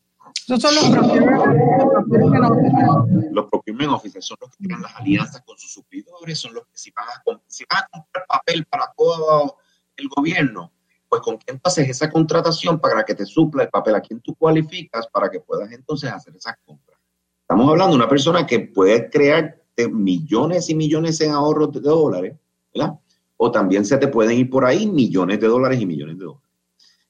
Esos 0.49 0.62
son 0.62 0.75
los 0.75 0.88
procurement 0.88 2.45
officers. 2.47 3.31
Los 3.31 3.47
procurement 3.50 3.92
officers 3.92 4.25
son 4.25 4.38
los 4.40 4.50
que 4.52 4.57
tienen 4.57 4.81
las 4.81 4.97
alianzas 4.97 5.42
con 5.42 5.59
sus 5.59 5.71
suplidores, 5.71 6.38
son 6.38 6.54
los 6.54 6.64
que 6.64 6.78
si 6.78 6.90
van 6.92 7.04
a, 7.09 7.42
si 7.47 7.62
van 7.71 7.83
a 7.83 7.88
comprar 7.88 8.25
papel 8.26 8.64
para 8.64 8.90
todo 8.97 9.59
el 9.97 10.09
gobierno, 10.09 10.73
pues 11.11 11.21
con 11.21 11.37
quién 11.37 11.59
tú 11.59 11.69
haces 11.69 11.90
esa 11.90 12.11
contratación 12.11 12.81
para 12.81 13.04
que 13.04 13.14
te 13.14 13.26
supla 13.26 13.64
el 13.64 13.69
papel, 13.69 13.97
a 13.97 14.00
quién 14.00 14.19
tú 14.23 14.35
cualificas 14.35 15.09
para 15.09 15.31
que 15.31 15.40
puedas 15.40 15.71
entonces 15.73 16.11
hacer 16.11 16.35
esas 16.35 16.54
compras. 16.64 16.99
Estamos 17.42 17.69
hablando 17.69 17.90
de 17.90 17.97
una 17.97 18.09
persona 18.09 18.47
que 18.47 18.61
puede 18.61 19.11
crear 19.11 19.62
millones 19.90 20.71
y 20.71 20.75
millones 20.75 21.21
en 21.21 21.33
ahorros 21.33 21.71
de 21.71 21.81
dólares, 21.81 22.35
¿verdad? 22.75 22.95
O 23.44 23.50
también 23.50 23.84
se 23.84 23.99
te 23.99 24.06
pueden 24.06 24.38
ir 24.38 24.49
por 24.49 24.64
ahí 24.64 24.87
millones 24.87 25.40
de 25.40 25.49
dólares 25.49 25.80
y 25.80 25.84
millones 25.84 26.16
de 26.16 26.26
dólares. 26.26 26.49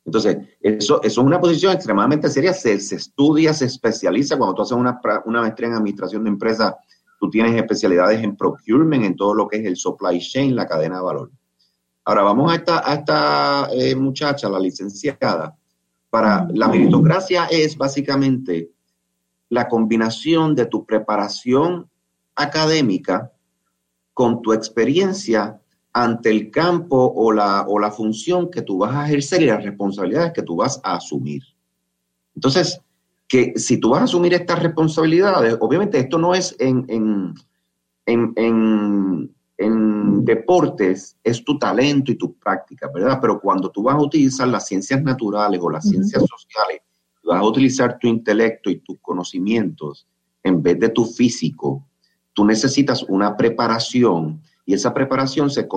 Entonces, 0.02 0.38
eso, 0.62 1.02
eso 1.02 1.20
es 1.20 1.26
una 1.26 1.38
posición 1.38 1.74
extremadamente 1.74 2.30
seria, 2.30 2.54
se, 2.54 2.72
estudia, 2.72 3.52
se 3.52 3.66
especializa. 3.66 4.38
Cuando 4.38 4.54
tú 4.54 4.62
haces 4.62 4.72
una, 4.72 4.98
una 5.26 5.42
maestría 5.42 5.68
en 5.68 5.74
administración 5.74 6.24
de 6.24 6.30
empresas, 6.30 6.74
tú 7.20 7.28
tienes 7.28 7.54
especialidades 7.54 8.24
en 8.24 8.34
procurement, 8.34 9.04
en 9.04 9.14
todo 9.14 9.34
lo 9.34 9.46
que 9.46 9.58
es 9.58 9.66
el 9.66 9.76
supply 9.76 10.20
chain, 10.20 10.56
la 10.56 10.66
cadena 10.66 10.96
de 10.96 11.02
valor. 11.02 11.30
Ahora 12.06 12.22
vamos 12.22 12.50
a 12.50 12.54
esta, 12.54 12.78
esta 12.78 13.68
eh, 13.70 13.94
muchacha, 13.94 14.48
la 14.48 14.58
licenciada. 14.58 15.54
Para 16.08 16.48
la 16.50 16.66
meritocracia 16.66 17.44
es 17.50 17.76
básicamente 17.76 18.70
la 19.50 19.68
combinación 19.68 20.54
de 20.54 20.64
tu 20.64 20.86
preparación 20.86 21.90
académica 22.34 23.30
con 24.14 24.40
tu 24.40 24.54
experiencia 24.54 25.62
ante 25.92 26.30
el 26.30 26.50
campo 26.50 27.12
o 27.14 27.32
la, 27.32 27.66
o 27.68 27.78
la 27.78 27.90
función 27.90 28.50
que 28.50 28.62
tú 28.62 28.78
vas 28.78 28.94
a 28.94 29.06
ejercer 29.06 29.42
y 29.42 29.46
las 29.46 29.62
responsabilidades 29.62 30.32
que 30.32 30.42
tú 30.42 30.56
vas 30.56 30.80
a 30.82 30.96
asumir. 30.96 31.42
Entonces, 32.34 32.80
que 33.28 33.52
si 33.56 33.78
tú 33.78 33.90
vas 33.90 34.00
a 34.00 34.04
asumir 34.04 34.34
estas 34.34 34.62
responsabilidades, 34.62 35.56
obviamente 35.61 35.99
esto 35.99 36.18
no 36.18 36.34
es 36.34 36.56
en, 36.58 36.84
en, 36.88 37.34
en, 38.06 39.34
en, 39.58 40.25
deportes, 40.25 41.16
es 41.25 41.44
tu 41.44 41.58
talento 41.58 42.12
y 42.12 42.16
tu 42.16 42.34
práctica, 42.34 42.88
¿verdad? 42.94 43.18
Pero 43.20 43.40
cuando 43.40 43.70
tú 43.70 43.82
vas 43.82 43.96
a 43.96 44.02
utilizar 44.02 44.49
las 44.49 44.66
ciencias 44.66 45.02
naturales 45.02 45.61
o 45.62 45.70
las 45.70 45.88
ciencias 45.88 46.25
sociales, 46.25 46.82
vas 47.25 47.40
a 47.40 47.44
utilizar 47.46 47.99
tu 47.99 48.06
intelecto 48.06 48.70
y 48.70 48.80
tus 48.80 48.99
conocimientos 49.00 50.06
en 50.42 50.62
vez 50.62 50.78
de 50.78 50.88
tu 50.88 51.04
físico, 51.04 51.87
tú 52.32 52.44
necesitas 52.44 53.02
una 53.04 53.37
preparación 53.37 54.42
y 54.64 54.75
esa 54.75 54.95
preparación 54.95 55.50
se, 55.50 55.69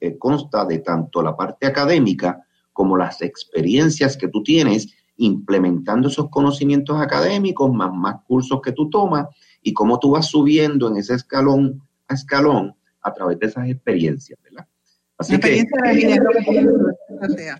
eh, 0.00 0.18
consta 0.18 0.64
de 0.64 0.78
tanto 0.78 1.22
la 1.22 1.36
parte 1.36 1.66
académica 1.66 2.44
como 2.72 2.96
las 2.96 3.20
experiencias 3.22 4.16
que 4.16 4.28
tú 4.28 4.42
tienes 4.42 4.94
implementando 5.16 6.08
esos 6.08 6.30
conocimientos 6.30 6.98
académicos, 6.98 7.70
más, 7.72 7.92
más 7.92 8.16
cursos 8.26 8.60
que 8.62 8.72
tú 8.72 8.88
tomas 8.88 9.26
y 9.62 9.74
cómo 9.74 9.98
tú 9.98 10.12
vas 10.12 10.26
subiendo 10.26 10.88
en 10.88 10.96
ese 10.96 11.14
escalón 11.14 11.82
a 12.08 12.14
escalón 12.14 12.74
a 13.02 13.12
través 13.12 13.38
de 13.38 13.46
esas 13.46 13.68
experiencias, 13.68 14.38
¿verdad? 14.42 14.66
Así 15.18 15.38
que, 15.38 15.66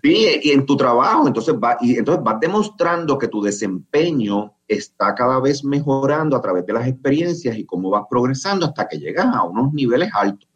sí, 0.01 0.27
y 0.41 0.49
en 0.49 0.65
tu 0.65 0.75
trabajo, 0.75 1.27
entonces, 1.27 1.53
va, 1.53 1.77
y 1.79 1.95
entonces 1.95 2.23
vas 2.23 2.39
demostrando 2.39 3.19
que 3.19 3.27
tu 3.27 3.39
desempeño 3.39 4.55
está 4.67 5.13
cada 5.13 5.39
vez 5.39 5.63
mejorando 5.63 6.35
a 6.35 6.41
través 6.41 6.65
de 6.65 6.73
las 6.73 6.87
experiencias 6.87 7.55
y 7.55 7.63
cómo 7.63 7.91
vas 7.91 8.05
progresando 8.09 8.65
hasta 8.65 8.87
que 8.87 8.97
llegas 8.97 9.27
a 9.27 9.43
unos 9.43 9.71
niveles 9.73 10.09
altos. 10.11 10.49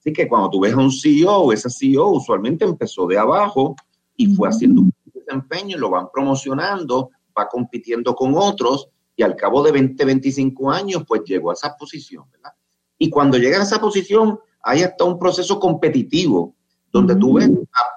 Así 0.00 0.12
que 0.14 0.26
cuando 0.26 0.48
tú 0.48 0.60
ves 0.60 0.72
a 0.72 0.78
un 0.78 0.90
CEO, 0.90 1.52
ese 1.52 1.68
CEO 1.68 2.08
usualmente 2.08 2.64
empezó 2.64 3.06
de 3.06 3.18
abajo 3.18 3.76
y 4.16 4.34
fue 4.34 4.48
haciendo 4.48 4.80
un 4.80 4.94
desempeño 5.12 5.76
lo 5.76 5.90
van 5.90 6.08
promocionando, 6.12 7.10
va 7.38 7.46
compitiendo 7.46 8.14
con 8.14 8.34
otros 8.34 8.88
y 9.14 9.22
al 9.22 9.36
cabo 9.36 9.62
de 9.62 9.72
20, 9.72 10.02
25 10.02 10.70
años, 10.70 11.04
pues 11.06 11.22
llegó 11.26 11.50
a 11.50 11.54
esa 11.54 11.76
posición, 11.76 12.24
¿verdad? 12.30 12.52
Y 12.98 13.10
cuando 13.10 13.36
llega 13.36 13.58
a 13.58 13.62
esa 13.62 13.78
posición, 13.78 14.38
hay 14.62 14.82
hasta 14.82 15.04
un 15.04 15.18
proceso 15.18 15.60
competitivo 15.60 16.54
donde 16.90 17.14
tú 17.16 17.34
ves 17.34 17.50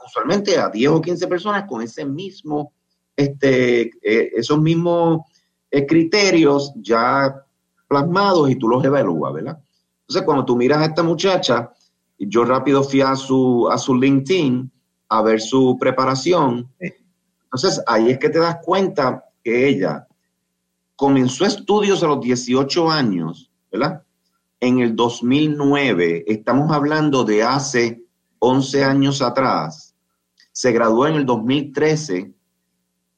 usualmente 0.05 0.57
a 0.59 0.69
10 0.69 0.91
o 0.91 1.01
15 1.01 1.27
personas 1.27 1.63
con 1.67 1.81
ese 1.81 2.05
mismo, 2.05 2.73
este, 3.15 3.83
eh, 4.01 4.31
esos 4.35 4.59
mismos 4.59 5.21
eh, 5.71 5.85
criterios 5.85 6.73
ya 6.75 7.33
plasmados 7.87 8.49
y 8.49 8.55
tú 8.55 8.67
los 8.67 8.83
evalúas, 8.83 9.33
¿verdad? 9.33 9.59
Entonces, 10.01 10.23
cuando 10.23 10.45
tú 10.45 10.55
miras 10.55 10.79
a 10.79 10.85
esta 10.85 11.03
muchacha, 11.03 11.71
yo 12.17 12.45
rápido 12.45 12.83
fui 12.83 13.01
a 13.01 13.15
su, 13.15 13.67
a 13.69 13.77
su 13.77 13.95
LinkedIn 13.95 14.71
a 15.09 15.21
ver 15.21 15.41
su 15.41 15.77
preparación. 15.79 16.71
Entonces, 17.43 17.81
ahí 17.85 18.09
es 18.09 18.19
que 18.19 18.29
te 18.29 18.39
das 18.39 18.57
cuenta 18.63 19.25
que 19.43 19.67
ella 19.67 20.07
comenzó 20.95 21.45
estudios 21.45 22.03
a 22.03 22.07
los 22.07 22.21
18 22.21 22.89
años, 22.89 23.51
¿verdad? 23.71 24.03
En 24.59 24.79
el 24.79 24.95
2009, 24.95 26.23
estamos 26.27 26.71
hablando 26.71 27.23
de 27.23 27.43
hace 27.43 28.03
11 28.39 28.83
años 28.83 29.21
atrás, 29.21 29.95
se 30.51 30.71
graduó 30.71 31.07
en 31.07 31.15
el 31.15 31.25
2013 31.25 32.33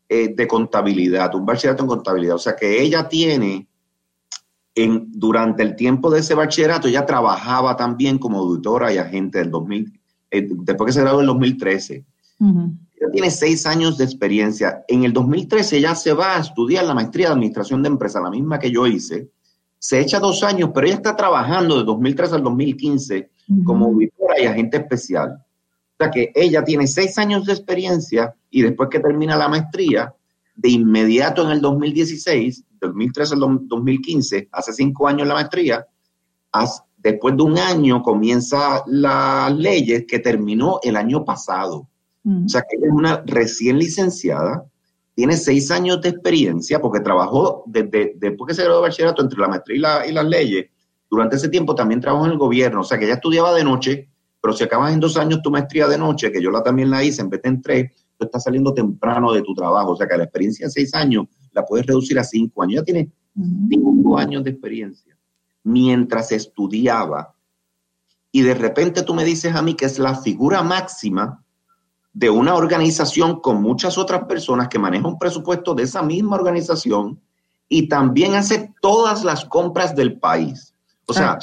eh, 0.07 0.35
de 0.35 0.47
contabilidad, 0.47 1.33
un 1.35 1.45
bachillerato 1.45 1.83
en 1.83 1.89
contabilidad. 1.89 2.35
O 2.35 2.39
sea 2.39 2.55
que 2.55 2.81
ella 2.81 3.07
tiene 3.07 3.67
durante 4.75 5.63
el 5.63 5.75
tiempo 5.75 6.11
de 6.11 6.19
ese 6.19 6.35
bachillerato 6.35 6.87
ella 6.87 7.05
trabajaba 7.05 7.77
también 7.77 8.17
como 8.17 8.39
auditora 8.39 8.93
y 8.93 8.97
agente 8.97 9.39
del 9.39 9.49
2000, 9.49 9.99
eh, 10.31 10.47
después 10.49 10.87
que 10.87 10.93
se 10.93 11.01
graduó 11.01 11.19
en 11.19 11.23
el 11.23 11.27
2013. 11.27 12.05
Ella 12.39 13.11
tiene 13.11 13.31
seis 13.31 13.65
años 13.65 13.97
de 13.97 14.03
experiencia. 14.03 14.83
En 14.87 15.05
el 15.05 15.13
2013 15.13 15.77
ella 15.77 15.95
se 15.95 16.11
va 16.13 16.35
a 16.35 16.41
estudiar 16.41 16.83
la 16.85 16.93
maestría 16.93 17.27
de 17.27 17.33
administración 17.33 17.81
de 17.81 17.89
empresas, 17.89 18.21
la 18.21 18.29
misma 18.29 18.59
que 18.59 18.71
yo 18.71 18.85
hice. 18.85 19.29
Se 19.79 19.99
echa 20.01 20.19
dos 20.19 20.43
años, 20.43 20.71
pero 20.73 20.87
ella 20.87 20.95
está 20.95 21.15
trabajando 21.15 21.77
de 21.77 21.83
2013 21.85 22.35
al 22.35 22.43
2015 22.43 23.29
como 23.63 23.85
auditora 23.85 24.41
y 24.41 24.45
agente 24.45 24.77
especial. 24.77 25.37
O 25.97 26.03
sea 26.03 26.11
que 26.11 26.31
ella 26.35 26.63
tiene 26.63 26.87
seis 26.87 27.17
años 27.17 27.45
de 27.45 27.53
experiencia 27.53 28.35
y 28.49 28.61
después 28.61 28.89
que 28.89 28.99
termina 28.99 29.37
la 29.37 29.47
maestría, 29.47 30.13
de 30.55 30.69
inmediato 30.69 31.43
en 31.43 31.51
el 31.51 31.61
2016 31.61 32.65
2013 32.87 33.33
al 33.33 33.59
2015, 33.67 34.49
hace 34.51 34.73
cinco 34.73 35.07
años 35.07 35.27
la 35.27 35.33
maestría, 35.33 35.85
después 36.97 37.35
de 37.35 37.43
un 37.43 37.57
año 37.57 38.01
comienza 38.01 38.83
las 38.87 39.55
leyes 39.55 40.05
que 40.07 40.19
terminó 40.19 40.79
el 40.83 40.95
año 40.95 41.23
pasado. 41.25 41.87
Mm. 42.23 42.45
O 42.45 42.49
sea 42.49 42.61
que 42.61 42.77
ella 42.77 42.87
es 42.87 42.93
una 42.93 43.23
recién 43.25 43.77
licenciada, 43.77 44.65
tiene 45.13 45.37
seis 45.37 45.71
años 45.71 46.01
de 46.01 46.09
experiencia 46.09 46.79
porque 46.81 46.99
trabajó 46.99 47.63
desde 47.67 48.13
después 48.17 48.49
que 48.49 48.53
se 48.55 48.63
graduó 48.63 48.81
de 48.81 48.89
bachillerato 48.89 49.21
entre 49.21 49.39
la 49.39 49.47
maestría 49.47 50.05
y, 50.05 50.11
las 50.11 50.25
leyes. 50.25 50.67
Durante 51.09 51.37
ese 51.37 51.49
tiempo 51.49 51.75
también 51.75 52.01
trabajó 52.01 52.25
en 52.25 52.33
el 52.33 52.37
gobierno, 52.37 52.81
o 52.81 52.83
sea 52.83 52.97
que 52.97 53.05
ella 53.05 53.15
estudiaba 53.15 53.53
de 53.53 53.63
noche, 53.63 54.09
pero 54.41 54.53
si 54.53 54.63
acabas 54.63 54.93
en 54.93 54.99
dos 54.99 55.15
años 55.17 55.41
tu 55.41 55.51
maestría 55.51 55.87
de 55.87 55.97
noche, 55.97 56.31
que 56.31 56.41
yo 56.41 56.51
la 56.51 56.63
también 56.63 56.89
la 56.89 57.03
hice 57.03 57.21
en 57.21 57.29
vez 57.29 57.41
de 57.41 57.49
en 57.49 57.61
tres, 57.61 57.91
tú 58.17 58.25
estás 58.25 58.43
saliendo 58.43 58.73
temprano 58.73 59.31
de 59.33 59.41
tu 59.41 59.53
trabajo, 59.53 59.91
o 59.91 59.95
sea 59.95 60.07
que 60.07 60.17
la 60.17 60.23
experiencia 60.23 60.67
de 60.67 60.71
seis 60.71 60.93
años 60.93 61.27
la 61.51 61.65
puedes 61.65 61.85
reducir 61.85 62.19
a 62.19 62.23
cinco 62.23 62.63
años. 62.63 62.75
Ya 62.75 62.83
tiene 62.83 63.11
cinco 63.69 64.17
años 64.17 64.43
de 64.43 64.51
experiencia. 64.51 65.17
Mientras 65.63 66.31
estudiaba, 66.31 67.33
y 68.31 68.41
de 68.41 68.53
repente 68.53 69.03
tú 69.03 69.13
me 69.13 69.23
dices 69.23 69.55
a 69.55 69.61
mí 69.61 69.75
que 69.75 69.85
es 69.85 69.97
la 69.97 70.15
figura 70.15 70.61
máxima 70.61 71.43
de 72.13 72.29
una 72.29 72.55
organización 72.55 73.41
con 73.41 73.61
muchas 73.61 73.97
otras 73.97 74.25
personas 74.25 74.69
que 74.69 74.79
maneja 74.79 75.07
un 75.07 75.17
presupuesto 75.17 75.73
de 75.73 75.83
esa 75.83 76.01
misma 76.01 76.35
organización 76.35 77.19
y 77.67 77.87
también 77.89 78.35
hace 78.35 78.73
todas 78.81 79.23
las 79.23 79.45
compras 79.45 79.95
del 79.95 80.19
país. 80.19 80.73
O 81.07 81.13
sea, 81.13 81.37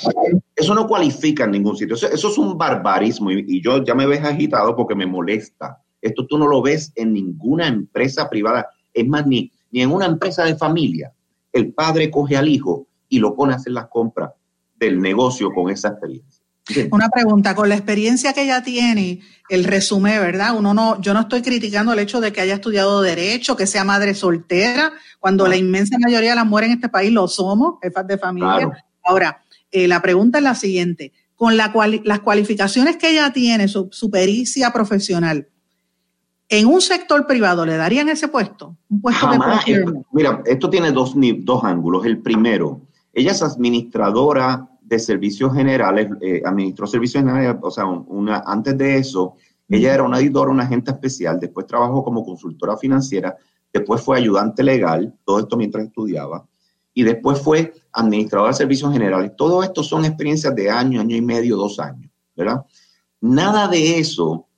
eso 0.57 0.75
no 0.75 0.89
cualifica 0.89 1.45
en 1.45 1.53
ningún 1.53 1.77
sitio. 1.77 1.95
Eso, 1.95 2.09
es 2.09 2.39
un 2.39 2.59
barbarismo 2.59 3.31
y, 3.31 3.45
y, 3.47 3.63
yo 3.63 3.83
ya 3.85 3.95
me 3.95 4.07
ves 4.07 4.25
agitado 4.25 4.75
porque 4.75 4.95
me 4.95 5.07
molesta. 5.07 5.81
Esto 6.03 6.27
tú 6.27 6.37
no 6.37 6.47
lo 6.47 6.61
ves 6.61 6.93
en 6.97 7.15
ninguna 7.15 7.69
empresa 7.69 8.29
privada. 8.29 8.69
Es 8.93 9.07
más, 9.07 9.27
ni, 9.27 9.51
ni 9.71 9.81
en 9.81 9.91
una 9.91 10.05
empresa 10.05 10.45
de 10.45 10.57
familia, 10.57 11.13
el 11.53 11.73
padre 11.73 12.11
coge 12.11 12.37
al 12.37 12.49
hijo 12.49 12.87
y 13.09 13.19
lo 13.19 13.35
pone 13.35 13.55
a 13.55 13.57
hacer 13.57 13.73
las 13.73 13.87
compras 13.87 14.33
del 14.77 15.01
negocio 15.01 15.51
con 15.55 15.71
esa 15.71 15.89
experiencia. 15.89 16.43
Una 16.91 17.09
pregunta, 17.09 17.55
con 17.57 17.69
la 17.69 17.75
experiencia 17.75 18.33
que 18.33 18.45
ella 18.45 18.63
tiene, 18.63 19.21
el 19.49 19.65
resumen, 19.65 20.21
¿verdad? 20.21 20.57
Uno 20.57 20.75
no, 20.75 21.01
yo 21.01 21.13
no 21.13 21.21
estoy 21.21 21.43
criticando 21.43 21.93
el 21.93 21.99
hecho 21.99 22.21
de 22.21 22.33
que 22.33 22.41
haya 22.41 22.55
estudiado 22.55 23.03
derecho, 23.03 23.57
que 23.57 23.67
sea 23.67 23.83
madre 23.83 24.15
soltera, 24.15 24.93
cuando 25.19 25.49
la 25.49 25.57
inmensa 25.57 25.99
mayoría 25.99 26.31
de 26.31 26.37
las 26.37 26.47
mujeres 26.47 26.71
en 26.71 26.77
este 26.77 26.89
país 26.89 27.13
lo 27.13 27.27
somos, 27.27 27.75
jefas 27.83 28.07
de 28.07 28.17
familia. 28.17 28.71
Ahora, 29.03 29.43
eh, 29.73 29.89
la 29.89 30.01
pregunta 30.01 30.39
es 30.39 30.45
la 30.45 30.55
siguiente, 30.55 31.13
con 31.35 31.57
la 31.57 31.73
las 32.05 32.21
cualificaciones 32.21 32.97
que 32.97 33.11
ella 33.11 33.33
tiene, 33.33 33.67
su, 33.67 34.11
pericia 34.11 34.73
profesional, 34.73 35.49
en 36.53 36.67
un 36.67 36.83
sector 36.83 37.27
privado 37.27 37.65
le 37.65 37.79
darían 37.79 38.11
ese 38.11 38.29
puesto, 38.29 38.77
un 38.91 39.01
puesto 39.01 39.27
de 39.27 40.05
Mira, 40.13 40.43
esto 40.45 40.69
tiene 40.69 40.93
dos, 40.93 41.15
dos 41.17 41.65
ángulos. 41.65 42.05
El 42.05 42.21
primero, 42.21 42.83
ella 43.15 43.33
es 43.33 43.43
administradora 43.43 44.69
de 44.83 44.99
servicios 44.99 45.55
generales, 45.55 46.11
eh, 46.21 46.43
administró 46.45 46.87
servicios 46.87 47.25
generales, 47.25 47.57
o 47.63 47.71
sea, 47.71 47.87
una, 47.87 48.43
antes 48.45 48.77
de 48.77 48.99
eso, 48.99 49.35
ella 49.67 49.95
era 49.95 50.03
una 50.03 50.19
editora, 50.19 50.51
una 50.51 50.65
agente 50.65 50.91
especial, 50.91 51.41
después 51.41 51.67
trabajó 51.67 52.05
como 52.05 52.23
consultora 52.23 52.77
financiera, 52.77 53.35
después 53.73 54.03
fue 54.03 54.19
ayudante 54.19 54.63
legal, 54.63 55.15
todo 55.25 55.39
esto 55.39 55.57
mientras 55.57 55.87
estudiaba, 55.87 56.47
y 56.93 57.03
después 57.03 57.41
fue 57.41 57.73
administradora 57.95 58.51
de 58.51 58.59
servicios 58.59 58.93
generales. 58.93 59.33
Todo 59.39 59.63
esto 59.63 59.83
son 59.83 60.05
experiencias 60.05 60.55
de 60.55 60.69
año, 60.69 61.01
año 61.01 61.17
y 61.17 61.23
medio, 61.23 61.57
dos 61.57 61.81
años, 61.81 62.13
¿verdad? 62.37 62.67
Nada 63.23 63.69
de 63.69 63.99
eso 63.99 64.49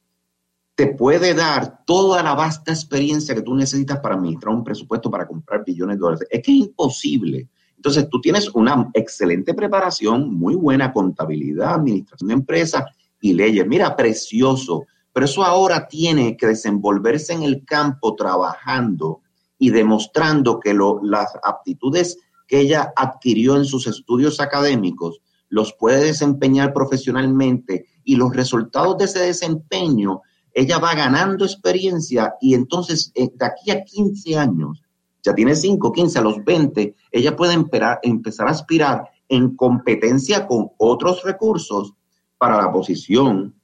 te 0.75 0.88
puede 0.88 1.35
dar 1.35 1.85
toda 1.85 2.23
la 2.23 2.35
vasta 2.35 2.73
experiencia 2.73 3.35
que 3.35 3.43
tú 3.43 3.54
necesitas 3.54 4.00
para 4.00 4.16
administrar 4.16 4.54
un 4.54 4.64
presupuesto 4.64 5.11
para 5.11 5.26
comprar 5.26 5.64
billones 5.64 5.97
de 5.97 6.00
dólares. 6.00 6.28
Es 6.31 6.43
que 6.43 6.50
es 6.50 6.59
imposible. 6.59 7.49
Entonces, 7.76 8.09
tú 8.09 8.21
tienes 8.21 8.49
una 8.54 8.90
excelente 8.95 9.54
preparación, 9.54 10.35
muy 10.35 10.54
buena 10.54 10.93
contabilidad, 10.93 11.75
administración 11.75 12.28
de 12.28 12.35
empresas 12.35 12.85
y 13.21 13.35
leyes. 13.35 13.66
Mira, 13.66 13.95
precioso. 13.95 14.85
Pero 15.12 15.26
eso 15.26 15.45
ahora 15.45 15.87
tiene 15.87 16.37
que 16.37 16.49
desenvolverse 16.49 17.35
en 17.35 17.45
el 17.45 17.64
campo 17.64 18.16
trabajando 18.16 19.21
y 19.59 19.71
demostrando 19.71 20.59
que 20.59 20.75
las 21.02 21.28
aptitudes 21.45 22.19
que 22.49 22.61
ella 22.61 22.93
adquirió 22.97 23.57
en 23.57 23.64
sus 23.64 23.87
estudios 23.87 24.40
académicos 24.40 25.21
los 25.49 25.73
puede 25.75 26.04
desempeñar 26.04 26.73
profesionalmente 26.73 27.87
y 28.02 28.16
los 28.16 28.35
resultados 28.35 28.99
de 28.99 29.04
ese 29.04 29.21
desempeño, 29.21 30.23
ella 30.54 30.78
va 30.78 30.94
ganando 30.94 31.44
experiencia 31.44 32.34
y 32.40 32.54
entonces 32.54 33.12
eh, 33.14 33.28
de 33.34 33.46
aquí 33.46 33.70
a 33.70 33.84
15 33.84 34.37
años, 34.38 34.82
ya 35.23 35.34
tiene 35.34 35.54
5, 35.54 35.92
15, 35.92 36.18
a 36.18 36.23
los 36.23 36.44
20, 36.44 36.94
ella 37.11 37.37
puede 37.37 37.54
empezar 38.02 38.46
a 38.46 38.50
aspirar 38.50 39.11
en 39.28 39.56
competencia 39.56 40.46
con 40.46 40.70
otros 40.78 41.23
recursos 41.25 41.94
para 42.38 42.58
la 42.58 42.70
posición 42.70 43.54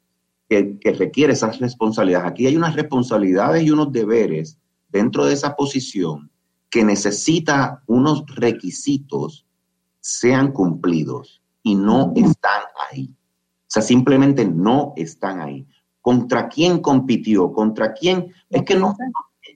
que, 0.49 0.79
requiere 0.99 1.33
esas 1.33 1.59
responsabilidades. 1.61 2.31
Aquí 2.31 2.47
hay 2.47 2.57
unas 2.57 2.75
responsabilidades 2.75 3.63
y 3.63 3.71
unos 3.71 3.93
deberes 3.93 4.59
dentro 4.89 5.25
de 5.25 5.35
esa 5.35 5.55
posición 5.55 6.31
que 6.69 6.85
necesita 6.85 7.83
unos 7.87 8.25
requisitos 8.35 9.47
sean 10.01 10.53
cumplidos 10.53 11.43
y 11.63 11.75
no 11.75 12.13
están 12.17 12.63
ahí. 12.91 13.15
O 13.15 13.73
sea, 13.73 13.83
simplemente 13.83 14.45
no 14.45 14.93
están 14.97 15.41
ahí. 15.41 15.67
¿Contra 16.01 16.49
quién 16.49 16.81
compitió? 16.81 17.53
¿Contra 17.53 17.93
quién? 17.93 18.33
Es 18.49 18.63
que 18.65 18.75
no. 18.75 18.97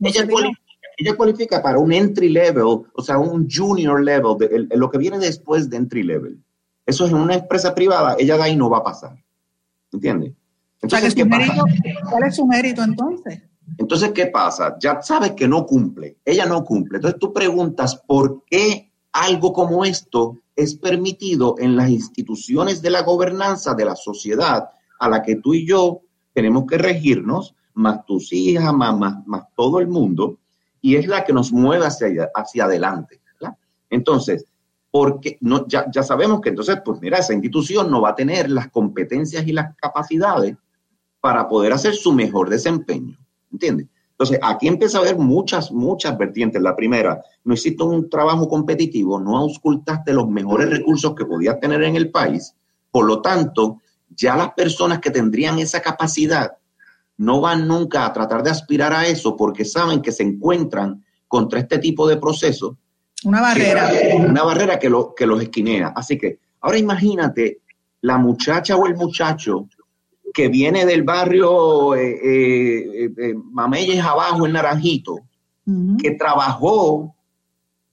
Ella 0.00 0.26
cualifica, 0.28 0.60
ella 0.96 1.16
cualifica 1.16 1.62
para 1.62 1.78
un 1.78 1.92
entry 1.92 2.28
level, 2.28 2.82
o 2.92 3.02
sea, 3.02 3.18
un 3.18 3.48
junior 3.50 4.02
level, 4.02 4.36
de, 4.38 4.76
lo 4.76 4.90
que 4.90 4.98
viene 4.98 5.18
después 5.18 5.70
de 5.70 5.76
entry 5.76 6.02
level. 6.02 6.38
Eso 6.86 7.06
es 7.06 7.12
en 7.12 7.18
una 7.18 7.34
empresa 7.34 7.74
privada, 7.74 8.16
ella 8.18 8.36
de 8.36 8.42
ahí 8.42 8.56
no 8.56 8.68
va 8.68 8.78
a 8.78 8.84
pasar. 8.84 9.16
¿Entiendes? 9.92 10.32
¿cuál 10.88 12.24
es 12.26 12.36
su 12.36 12.46
mérito 12.46 12.82
entonces? 12.82 13.42
Entonces, 13.78 14.12
¿qué 14.12 14.26
pasa? 14.26 14.76
Ya 14.78 15.00
sabes 15.00 15.32
que 15.32 15.48
no 15.48 15.64
cumple, 15.64 16.18
ella 16.24 16.46
no 16.46 16.64
cumple. 16.64 16.98
Entonces 16.98 17.18
tú 17.18 17.32
preguntas 17.32 17.96
por 18.06 18.44
qué 18.44 18.92
algo 19.12 19.52
como 19.52 19.84
esto 19.84 20.38
es 20.56 20.74
permitido 20.74 21.56
en 21.58 21.76
las 21.76 21.88
instituciones 21.88 22.82
de 22.82 22.90
la 22.90 23.02
gobernanza 23.02 23.74
de 23.74 23.84
la 23.84 23.96
sociedad 23.96 24.68
a 24.98 25.08
la 25.08 25.22
que 25.22 25.36
tú 25.36 25.54
y 25.54 25.66
yo 25.66 26.02
tenemos 26.34 26.66
que 26.66 26.76
regirnos, 26.76 27.54
más 27.72 28.04
tus 28.04 28.32
hijas, 28.32 28.74
más, 28.74 29.24
más, 29.26 29.44
todo 29.56 29.80
el 29.80 29.88
mundo, 29.88 30.38
y 30.80 30.96
es 30.96 31.06
la 31.06 31.24
que 31.24 31.32
nos 31.32 31.52
mueve 31.52 31.86
hacia, 31.86 32.28
hacia 32.34 32.64
adelante. 32.64 33.20
Entonces, 33.90 34.44
porque 34.90 35.38
no, 35.40 35.66
ya, 35.66 35.90
ya 35.90 36.02
sabemos 36.02 36.40
que 36.40 36.50
entonces, 36.50 36.78
pues 36.84 37.00
mira, 37.00 37.18
esa 37.18 37.32
institución 37.32 37.90
no 37.90 38.00
va 38.00 38.10
a 38.10 38.14
tener 38.14 38.50
las 38.50 38.68
competencias 38.70 39.46
y 39.46 39.52
las 39.52 39.74
capacidades 39.76 40.56
para 41.20 41.48
poder 41.48 41.72
hacer 41.72 41.94
su 41.94 42.12
mejor 42.12 42.50
desempeño. 42.50 43.16
¿Entiendes? 43.52 43.86
Entonces, 44.10 44.38
aquí 44.42 44.68
empieza 44.68 44.98
a 44.98 45.00
haber 45.00 45.16
muchas, 45.16 45.72
muchas 45.72 46.16
vertientes. 46.16 46.62
La 46.62 46.76
primera, 46.76 47.20
no 47.42 47.54
hiciste 47.54 47.82
un 47.82 48.08
trabajo 48.08 48.48
competitivo, 48.48 49.18
no 49.18 49.38
auscultaste 49.38 50.12
los 50.12 50.28
mejores 50.28 50.70
recursos 50.70 51.14
que 51.14 51.24
podías 51.24 51.58
tener 51.58 51.82
en 51.82 51.96
el 51.96 52.10
país. 52.10 52.54
Por 52.90 53.06
lo 53.06 53.20
tanto, 53.20 53.80
ya 54.16 54.36
las 54.36 54.52
personas 54.52 55.00
que 55.00 55.10
tendrían 55.10 55.58
esa 55.58 55.80
capacidad 55.80 56.52
no 57.16 57.40
van 57.40 57.68
nunca 57.68 58.04
a 58.04 58.12
tratar 58.12 58.42
de 58.42 58.50
aspirar 58.50 58.92
a 58.92 59.06
eso 59.06 59.36
porque 59.36 59.64
saben 59.64 60.02
que 60.02 60.12
se 60.12 60.22
encuentran 60.22 61.04
contra 61.28 61.60
este 61.60 61.78
tipo 61.78 62.08
de 62.08 62.16
procesos. 62.16 62.74
Una 63.24 63.40
barrera. 63.40 63.90
una 64.18 64.42
barrera 64.42 64.78
que, 64.78 64.90
lo, 64.90 65.14
que 65.14 65.26
los 65.26 65.40
esquinea. 65.42 65.92
Así 65.96 66.18
que 66.18 66.38
ahora 66.60 66.78
imagínate 66.78 67.60
la 68.02 68.18
muchacha 68.18 68.76
o 68.76 68.86
el 68.86 68.96
muchacho 68.96 69.68
que 70.34 70.48
viene 70.48 70.84
del 70.84 71.04
barrio 71.04 71.94
eh, 71.94 72.18
eh, 72.22 73.10
eh, 73.16 73.34
Mameyes 73.34 74.04
abajo, 74.04 74.44
en 74.44 74.52
Naranjito, 74.52 75.20
que 75.98 76.10
trabajó 76.10 77.14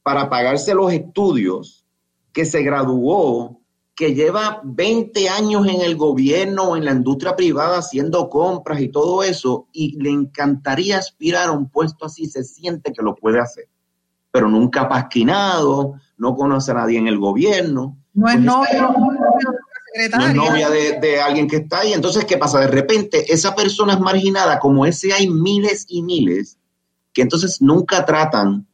para 0.03 0.29
pagarse 0.29 0.73
los 0.73 0.91
estudios, 0.91 1.85
que 2.33 2.43
se 2.43 2.63
graduó, 2.63 3.60
que 3.95 4.13
lleva 4.13 4.61
20 4.63 5.29
años 5.29 5.67
en 5.67 5.81
el 5.81 5.95
gobierno, 5.95 6.75
en 6.75 6.85
la 6.85 6.91
industria 6.91 7.35
privada, 7.35 7.79
haciendo 7.79 8.29
compras 8.29 8.79
y 8.81 8.89
todo 8.89 9.23
eso, 9.23 9.67
y 9.71 10.01
le 10.01 10.09
encantaría 10.09 10.97
aspirar 10.97 11.49
a 11.49 11.51
un 11.51 11.69
puesto 11.69 12.05
así, 12.05 12.25
se 12.25 12.43
siente 12.43 12.93
que 12.93 13.03
lo 13.03 13.15
puede 13.15 13.39
hacer, 13.39 13.67
pero 14.31 14.49
nunca 14.49 14.81
ha 14.81 14.89
pasquinado, 14.89 15.95
no 16.17 16.35
conoce 16.35 16.71
a 16.71 16.75
nadie 16.75 16.99
en 16.99 17.07
el 17.07 17.19
gobierno. 17.19 17.97
No 18.13 18.29
es 18.29 18.39
novio, 18.39 18.95
no 20.17 20.33
novia 20.33 20.69
de, 20.69 21.21
alguien 21.21 21.47
que 21.47 21.57
está 21.57 21.79
ahí. 21.79 21.93
Entonces, 21.93 22.25
¿qué 22.25 22.37
pasa? 22.37 22.59
De 22.59 22.67
repente, 22.67 23.31
esa 23.31 23.55
persona 23.55 23.93
es 23.93 23.99
marginada, 23.99 24.59
como 24.59 24.85
ese 24.85 25.13
hay 25.13 25.29
miles 25.29 25.85
y 25.89 26.01
miles, 26.01 26.57
que 27.13 27.21
entonces 27.21 27.61
nunca 27.61 28.05
tratan 28.05 28.65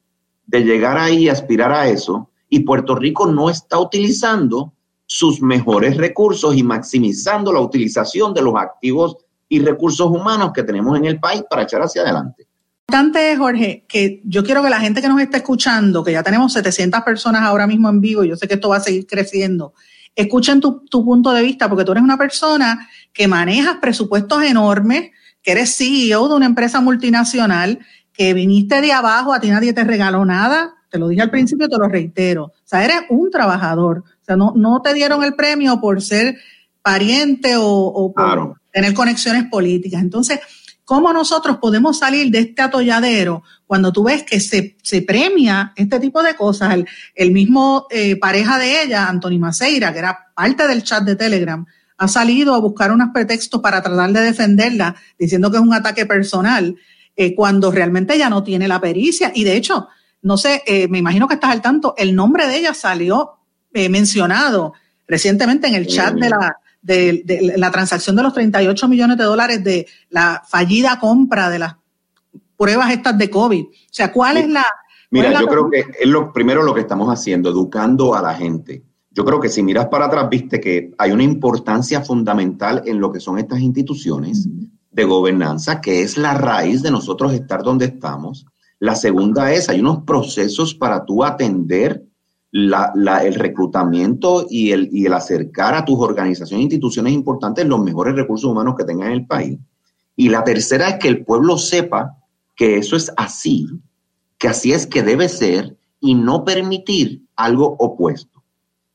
de 0.45 0.63
llegar 0.63 0.97
ahí 0.97 1.23
y 1.23 1.29
aspirar 1.29 1.71
a 1.73 1.89
eso, 1.89 2.29
y 2.49 2.61
Puerto 2.61 2.95
Rico 2.95 3.27
no 3.27 3.49
está 3.49 3.79
utilizando 3.79 4.73
sus 5.07 5.41
mejores 5.41 5.97
recursos 5.97 6.55
y 6.55 6.61
maximizando 6.61 7.51
la 7.51 7.61
utilización 7.61 8.33
de 8.33 8.41
los 8.41 8.55
activos 8.55 9.17
y 9.49 9.59
recursos 9.59 10.07
humanos 10.07 10.51
que 10.53 10.63
tenemos 10.63 10.97
en 10.97 11.05
el 11.05 11.19
país 11.19 11.43
para 11.49 11.63
echar 11.63 11.81
hacia 11.81 12.01
adelante. 12.03 12.45
Importante, 12.89 13.35
Jorge, 13.35 13.85
que 13.87 14.21
yo 14.25 14.43
quiero 14.43 14.61
que 14.61 14.69
la 14.69 14.79
gente 14.79 15.01
que 15.01 15.07
nos 15.07 15.19
está 15.19 15.37
escuchando, 15.37 16.03
que 16.03 16.11
ya 16.11 16.23
tenemos 16.23 16.53
700 16.53 17.01
personas 17.01 17.41
ahora 17.41 17.67
mismo 17.67 17.89
en 17.89 17.99
vivo, 17.99 18.23
yo 18.23 18.35
sé 18.35 18.47
que 18.47 18.53
esto 18.53 18.69
va 18.69 18.77
a 18.77 18.81
seguir 18.81 19.05
creciendo, 19.07 19.73
escuchen 20.15 20.59
tu, 20.61 20.85
punto 20.89 21.31
de 21.31 21.43
vista, 21.43 21.69
porque 21.69 21.85
tú 21.85 21.91
eres 21.91 22.03
una 22.03 22.17
persona 22.17 22.89
que 23.13 23.27
manejas 23.27 23.77
presupuestos 23.81 24.43
enormes, 24.43 25.11
que 25.41 25.51
eres 25.51 25.75
CEO 25.75 26.27
de 26.27 26.35
una 26.35 26.45
empresa 26.45 26.81
multinacional, 26.81 27.79
que 28.13 28.33
viniste 28.33 28.81
de 28.81 28.91
abajo, 28.91 29.33
a 29.33 29.39
ti 29.39 29.49
nadie 29.49 29.73
te 29.73 29.83
regaló 29.83 30.25
nada, 30.25 30.76
te 30.89 30.97
lo 30.97 31.07
dije 31.07 31.21
al 31.21 31.29
principio, 31.29 31.67
te 31.67 31.77
lo 31.77 31.87
reitero. 31.87 32.45
O 32.45 32.53
sea, 32.63 32.83
eres 32.83 33.01
un 33.09 33.29
trabajador. 33.31 33.99
O 33.99 34.25
sea, 34.25 34.35
no, 34.35 34.53
no 34.55 34.81
te 34.81 34.93
dieron 34.93 35.23
el 35.23 35.35
premio 35.35 35.79
por 35.79 36.01
ser 36.01 36.37
pariente 36.81 37.55
o, 37.57 38.13
por 38.15 38.55
tener 38.71 38.93
conexiones 38.93 39.45
políticas. 39.49 40.01
Entonces, 40.01 40.39
¿Cómo 40.87 41.11
nosotros 41.11 41.57
podemos 41.57 41.99
salir 41.99 42.31
de 42.31 42.39
este 42.39 42.61
atolladero 42.61 43.43
cuando 43.65 43.91
tú 43.91 44.05
ves 44.05 44.23
que 44.23 44.39
se, 44.39 45.01
premia 45.01 45.73
este 45.75 45.99
tipo 45.99 46.23
de 46.23 46.33
cosas? 46.33 46.77
El, 47.13 47.31
mismo 47.31 47.87
eh, 47.89 48.15
pareja 48.15 48.57
de 48.57 48.83
ella, 48.83 49.09
Anthony 49.09 49.37
Maceira, 49.37 49.91
que 49.91 49.99
era 49.99 50.17
parte 50.33 50.65
del 50.65 50.83
chat 50.83 51.03
de 51.03 51.17
Telegram, 51.17 51.65
ha 51.97 52.07
salido 52.07 52.55
a 52.55 52.59
buscar 52.59 52.93
unos 52.93 53.09
pretextos 53.13 53.59
para 53.59 53.81
tratar 53.81 54.13
de 54.13 54.21
defenderla, 54.21 54.95
diciendo 55.19 55.51
que 55.51 55.57
es 55.57 55.63
un 55.63 55.73
ataque 55.73 56.05
personal, 56.05 56.77
eh, 57.17 57.35
cuando 57.35 57.69
realmente 57.69 58.15
ella 58.15 58.29
no 58.29 58.41
tiene 58.41 58.69
la 58.69 58.79
pericia. 58.79 59.33
Y 59.35 59.43
de 59.43 59.57
hecho, 59.57 59.89
no 60.21 60.37
sé, 60.37 60.63
eh, 60.65 60.87
me 60.87 60.97
imagino 60.97 61.27
que 61.27 61.35
estás 61.35 61.51
al 61.51 61.61
tanto, 61.61 61.93
el 61.97 62.15
nombre 62.15 62.47
de 62.47 62.57
ella 62.57 62.73
salió 62.73 63.33
mencionado 63.89 64.73
recientemente 65.07 65.67
en 65.67 65.75
el 65.75 65.87
chat 65.87 66.15
de 66.15 66.29
la, 66.29 66.57
de, 66.81 67.53
la 67.57 67.71
transacción 67.71 68.15
de 68.15 68.23
los 68.23 68.33
38 68.33 68.87
millones 68.87 69.17
de 69.17 69.23
dólares 69.23 69.63
de 69.63 69.87
la 70.09 70.43
fallida 70.47 70.99
compra 70.99 71.49
de 71.49 71.59
las 71.59 71.75
pruebas 72.55 72.91
estas 72.91 73.17
de 73.17 73.29
COVID. 73.29 73.63
O 73.63 73.69
sea, 73.91 74.11
¿cuál 74.11 74.37
es 74.37 74.49
la... 74.49 74.65
Mira, 75.09 75.39
yo 75.39 75.47
creo 75.47 75.69
que 75.69 75.85
es 75.99 76.07
lo 76.07 76.33
primero 76.33 76.63
lo 76.63 76.73
que 76.73 76.81
estamos 76.81 77.07
haciendo, 77.09 77.49
educando 77.49 78.15
a 78.15 78.21
la 78.21 78.33
gente. 78.33 78.83
Yo 79.11 79.23
creo 79.23 79.39
que 79.39 79.49
si 79.49 79.63
miras 79.63 79.87
para 79.87 80.05
atrás, 80.05 80.27
viste 80.29 80.59
que 80.59 80.91
hay 80.97 81.11
una 81.11 81.23
importancia 81.23 82.01
fundamental 82.01 82.83
en 82.85 82.99
lo 82.99 83.11
que 83.11 83.19
son 83.19 83.39
estas 83.39 83.59
instituciones 83.59 84.47
de 84.91 85.03
gobernanza, 85.05 85.79
que 85.79 86.01
es 86.01 86.17
la 86.17 86.33
raíz 86.33 86.81
de 86.81 86.91
nosotros 86.91 87.33
estar 87.33 87.63
donde 87.63 87.85
estamos. 87.85 88.45
La 88.79 88.95
segunda 88.95 89.51
es, 89.51 89.69
hay 89.69 89.79
unos 89.79 90.03
procesos 90.03 90.75
para 90.75 91.05
tú 91.05 91.23
atender 91.23 92.03
el 92.51 93.35
reclutamiento 93.35 94.45
y 94.49 94.71
el, 94.71 94.89
y 94.91 95.05
el 95.05 95.13
acercar 95.13 95.75
a 95.75 95.85
tus 95.85 95.99
organizaciones 95.99 96.61
e 96.61 96.63
instituciones 96.63 97.13
importantes 97.13 97.65
los 97.65 97.83
mejores 97.83 98.15
recursos 98.15 98.49
humanos 98.49 98.75
que 98.77 98.85
tengan 98.85 99.07
en 99.07 99.13
el 99.13 99.25
país. 99.25 99.59
Y 100.15 100.29
la 100.29 100.43
tercera 100.43 100.89
es 100.89 100.95
que 100.95 101.07
el 101.07 101.23
pueblo 101.23 101.57
sepa 101.57 102.17
que 102.55 102.77
eso 102.77 102.95
es 102.95 103.11
así, 103.17 103.67
que 104.37 104.47
así 104.47 104.71
es 104.71 104.87
que 104.87 105.03
debe 105.03 105.29
ser 105.29 105.77
y 105.99 106.15
no 106.15 106.43
permitir 106.43 107.23
algo 107.35 107.75
opuesto. 107.79 108.43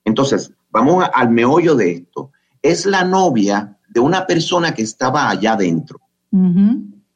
Entonces, 0.04 0.52
vamos 0.70 1.04
al 1.12 1.30
meollo 1.30 1.76
de 1.76 1.92
esto. 1.92 2.32
Es 2.60 2.86
la 2.86 3.04
novia 3.04 3.78
de 3.88 4.00
una 4.00 4.26
persona 4.26 4.74
que 4.74 4.82
estaba 4.82 5.28
allá 5.28 5.52
adentro. 5.52 6.00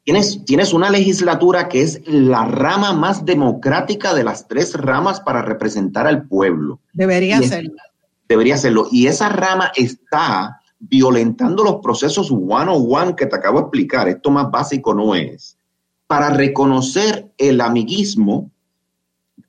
Tienes, 0.07 0.45
tienes 0.45 0.73
una 0.73 0.89
legislatura 0.89 1.69
que 1.69 1.83
es 1.83 2.01
la 2.07 2.45
rama 2.45 2.93
más 2.93 3.25
democrática 3.25 4.15
de 4.15 4.23
las 4.23 4.47
tres 4.47 4.75
ramas 4.75 5.21
para 5.21 5.43
representar 5.43 6.07
al 6.07 6.29
pueblo. 6.29 6.81
Debería 6.93 7.43
serlo. 7.43 7.75
Debería 8.29 8.57
serlo. 8.57 8.87
Y 8.93 9.09
esa 9.09 9.29
rama 9.29 9.73
está 9.75 10.61
violentando 10.79 11.65
los 11.65 11.77
procesos 11.83 12.31
one-on-one 12.31 13.17
que 13.17 13.27
te 13.27 13.35
acabo 13.35 13.59
de 13.59 13.63
explicar. 13.65 14.09
Esto 14.09 14.31
más 14.31 14.49
básico 14.49 14.95
no 14.95 15.17
es. 15.17 15.59
Para 16.07 16.31
reconocer 16.31 17.33
el 17.37 17.61
amiguismo, 17.61 18.53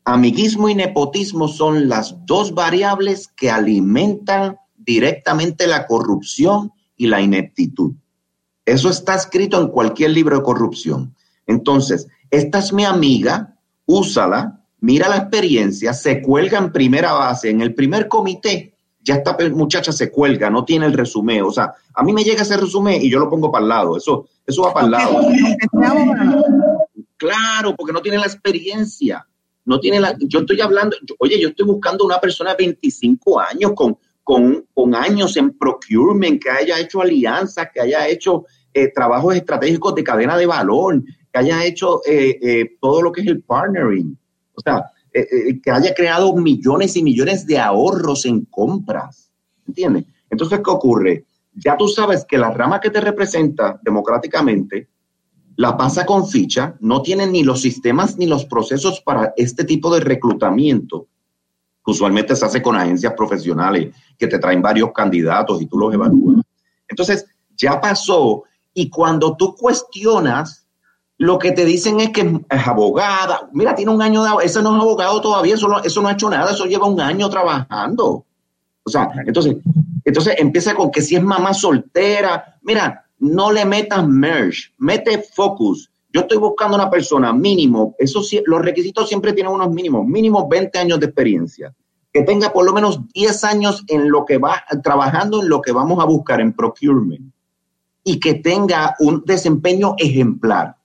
amiguismo 0.05 0.69
y 0.69 0.75
nepotismo 0.75 1.47
son 1.47 1.87
las 1.87 2.15
dos 2.25 2.55
variables 2.55 3.27
que 3.27 3.51
alimentan 3.51 4.57
directamente 4.75 5.67
la 5.67 5.85
corrupción 5.85 6.71
y 6.95 7.05
la 7.05 7.21
ineptitud. 7.21 7.93
Eso 8.67 8.89
está 8.89 9.15
escrito 9.15 9.61
en 9.61 9.69
cualquier 9.69 10.11
libro 10.11 10.35
de 10.35 10.43
corrupción. 10.43 11.15
Entonces, 11.45 12.07
esta 12.29 12.59
es 12.59 12.73
mi 12.73 12.83
amiga, 12.83 13.55
úsala, 13.85 14.61
mira 14.81 15.07
la 15.07 15.15
experiencia, 15.15 15.93
se 15.93 16.21
cuelga 16.21 16.57
en 16.57 16.73
primera 16.73 17.13
base, 17.13 17.49
en 17.49 17.61
el 17.61 17.73
primer 17.73 18.09
comité, 18.09 18.73
ya 19.01 19.15
esta 19.15 19.37
muchacha 19.53 19.93
se 19.93 20.11
cuelga, 20.11 20.49
no 20.49 20.65
tiene 20.65 20.85
el 20.85 20.91
resumen. 20.91 21.43
O 21.43 21.51
sea, 21.51 21.73
a 21.93 22.03
mí 22.03 22.11
me 22.11 22.25
llega 22.25 22.41
ese 22.41 22.57
resumen 22.57 23.01
y 23.01 23.09
yo 23.09 23.19
lo 23.19 23.29
pongo 23.29 23.49
para 23.49 23.63
el 23.63 23.69
lado. 23.69 23.95
Eso, 23.95 24.27
eso 24.45 24.63
va 24.63 24.73
para 24.73 24.85
el 24.85 24.91
lado. 24.91 25.21
Claro, 27.15 27.73
porque 27.73 27.93
no 27.93 28.01
tiene 28.01 28.17
la 28.17 28.25
experiencia. 28.25 29.25
No 29.63 29.79
tiene 29.79 30.01
la, 30.01 30.13
yo 30.19 30.39
estoy 30.39 30.59
hablando, 30.59 30.97
oye, 31.19 31.39
yo 31.39 31.47
estoy 31.49 31.65
buscando 31.65 32.03
una 32.03 32.19
persona 32.19 32.49
de 32.49 32.65
25 32.65 33.39
años 33.39 33.71
con, 33.75 33.97
con, 34.27 34.93
años 34.93 35.37
en 35.37 35.57
procurement, 35.57 36.41
que 36.41 36.49
haya 36.49 36.77
hecho 36.79 37.01
alianzas, 37.01 37.69
que 37.73 37.79
haya 37.79 38.07
hecho 38.09 38.45
eh, 38.83 38.91
trabajos 38.93 39.35
estratégicos 39.35 39.95
de 39.95 40.03
cadena 40.03 40.37
de 40.37 40.45
valor, 40.45 41.03
que 41.31 41.39
haya 41.39 41.63
hecho 41.65 42.01
eh, 42.05 42.37
eh, 42.41 42.77
todo 42.79 43.01
lo 43.01 43.11
que 43.11 43.21
es 43.21 43.27
el 43.27 43.41
partnering. 43.41 44.17
O 44.53 44.61
sea, 44.61 44.91
que 45.13 45.71
haya 45.71 45.95
creado 45.95 46.35
millones 46.35 46.95
y 46.95 47.01
millones 47.01 47.47
de 47.47 47.57
ahorros 47.57 48.25
en 48.25 48.45
compras. 48.45 49.31
¿Entiendes? 49.67 50.05
Entonces, 50.29 50.59
¿qué 50.63 50.69
ocurre? 50.69 51.25
Ya 51.55 51.75
tú 51.75 51.87
sabes 51.87 52.23
que 52.23 52.37
la 52.37 52.51
rama 52.51 52.79
que 52.79 52.91
te 52.91 53.01
representa 53.01 53.79
democráticamente 53.81 54.87
la 55.55 55.75
pasa 55.75 56.05
con 56.05 56.27
ficha, 56.27 56.75
no 56.81 57.01
tiene 57.01 57.25
ni 57.25 57.43
los 57.43 57.61
sistemas 57.61 58.15
ni 58.17 58.27
los 58.27 58.45
procesos 58.45 59.01
para 59.01 59.33
este 59.35 59.63
tipo 59.63 59.91
de 59.91 60.01
reclutamiento 60.01 61.07
Usualmente 61.87 62.35
se 62.35 62.45
hace 62.45 62.61
con 62.61 62.75
agencias 62.75 63.13
profesionales 63.13 63.95
que 64.17 64.27
te 64.27 64.39
traen 64.39 64.61
varios 64.61 64.91
candidatos 64.91 65.61
y 65.61 65.67
tú 65.67 65.77
los 65.77 65.93
evalúas. 65.93 66.43
Entonces, 66.85 67.25
ya 67.55 67.79
pasó 67.79 68.43
y 68.77 68.91
cuando 68.91 69.35
tú 69.35 69.55
cuestionas, 69.55 70.67
lo 71.17 71.39
que 71.39 71.51
te 71.51 71.65
dicen 71.65 71.99
es 71.99 72.11
que 72.11 72.41
es 72.47 72.67
abogada. 72.67 73.49
Mira, 73.51 73.73
tiene 73.73 73.91
un 73.91 74.03
año 74.03 74.23
de 74.23 74.45
ese 74.45 74.61
no 74.61 74.75
es 74.75 74.81
abogado 74.83 75.19
todavía, 75.19 75.55
eso 75.55 75.67
no, 75.67 75.79
eso 75.79 75.99
no 75.99 76.09
ha 76.09 76.11
hecho 76.11 76.29
nada, 76.29 76.51
eso 76.51 76.65
lleva 76.65 76.85
un 76.85 77.01
año 77.01 77.27
trabajando. 77.27 78.23
O 78.83 78.89
sea, 78.89 79.09
entonces, 79.25 79.57
entonces 80.05 80.35
empieza 80.37 80.75
con 80.75 80.91
que 80.91 81.01
si 81.01 81.15
es 81.15 81.23
mamá 81.23 81.55
soltera, 81.55 82.59
mira, 82.61 83.03
no 83.17 83.51
le 83.51 83.65
metas 83.65 84.07
merge, 84.07 84.71
mete 84.77 85.23
focus. 85.23 85.89
Yo 86.13 86.21
estoy 86.21 86.37
buscando 86.37 86.75
una 86.75 86.91
persona 86.91 87.33
mínimo, 87.33 87.95
eso 87.97 88.21
los 88.45 88.61
requisitos 88.61 89.09
siempre 89.09 89.33
tienen 89.33 89.53
unos 89.53 89.71
mínimos, 89.71 90.05
mínimo 90.05 90.47
20 90.47 90.77
años 90.77 90.99
de 90.99 91.07
experiencia, 91.07 91.73
que 92.13 92.21
tenga 92.21 92.53
por 92.53 92.63
lo 92.63 92.73
menos 92.73 93.11
10 93.11 93.43
años 93.43 93.83
en 93.87 94.11
lo 94.11 94.23
que 94.23 94.37
va 94.37 94.63
trabajando 94.83 95.41
en 95.41 95.49
lo 95.49 95.63
que 95.63 95.71
vamos 95.71 95.99
a 95.99 96.05
buscar 96.05 96.41
en 96.41 96.53
procurement 96.53 97.33
y 98.07 98.21
que 98.21 98.35
tenga 98.35 98.95
un 98.99 99.21
desempeño 99.25 99.95
ejemplar. 99.97 100.77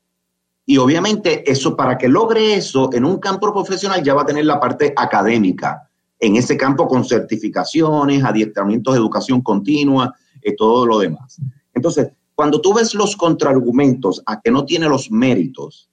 Y 0.67 0.79
obviamente 0.79 1.49
eso 1.49 1.77
para 1.77 1.97
que 1.97 2.09
logre 2.09 2.57
eso 2.57 2.91
en 2.93 3.05
un 3.05 3.21
campo 3.21 3.53
profesional 3.53 4.03
ya 4.03 4.13
va 4.13 4.23
a 4.23 4.27
tener 4.27 4.45
la 4.45 4.59
parte 4.59 4.93
académica, 4.97 5.89
en 6.19 6.35
ese 6.35 6.57
campo 6.57 6.89
con 6.89 7.05
certificaciones, 7.05 8.25
adiestramientos 8.25 8.95
de 8.95 8.99
educación 8.99 9.41
continua, 9.41 10.13
y 10.43 10.51
eh, 10.51 10.57
todo 10.59 10.85
lo 10.85 10.99
demás. 10.99 11.41
Entonces, 11.73 12.09
cuando 12.35 12.61
tú 12.61 12.75
ves 12.75 12.93
los 12.93 13.15
contraargumentos 13.15 14.21
a 14.27 14.41
que 14.41 14.51
no 14.51 14.65
tiene 14.65 14.89
los 14.89 15.09
méritos, 15.13 15.89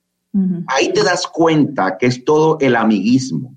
ahí 0.65 0.91
te 0.93 1.03
das 1.03 1.27
cuenta 1.27 1.95
que 1.99 2.07
es 2.07 2.25
todo 2.25 2.57
el 2.59 2.75
amiguismo. 2.75 3.55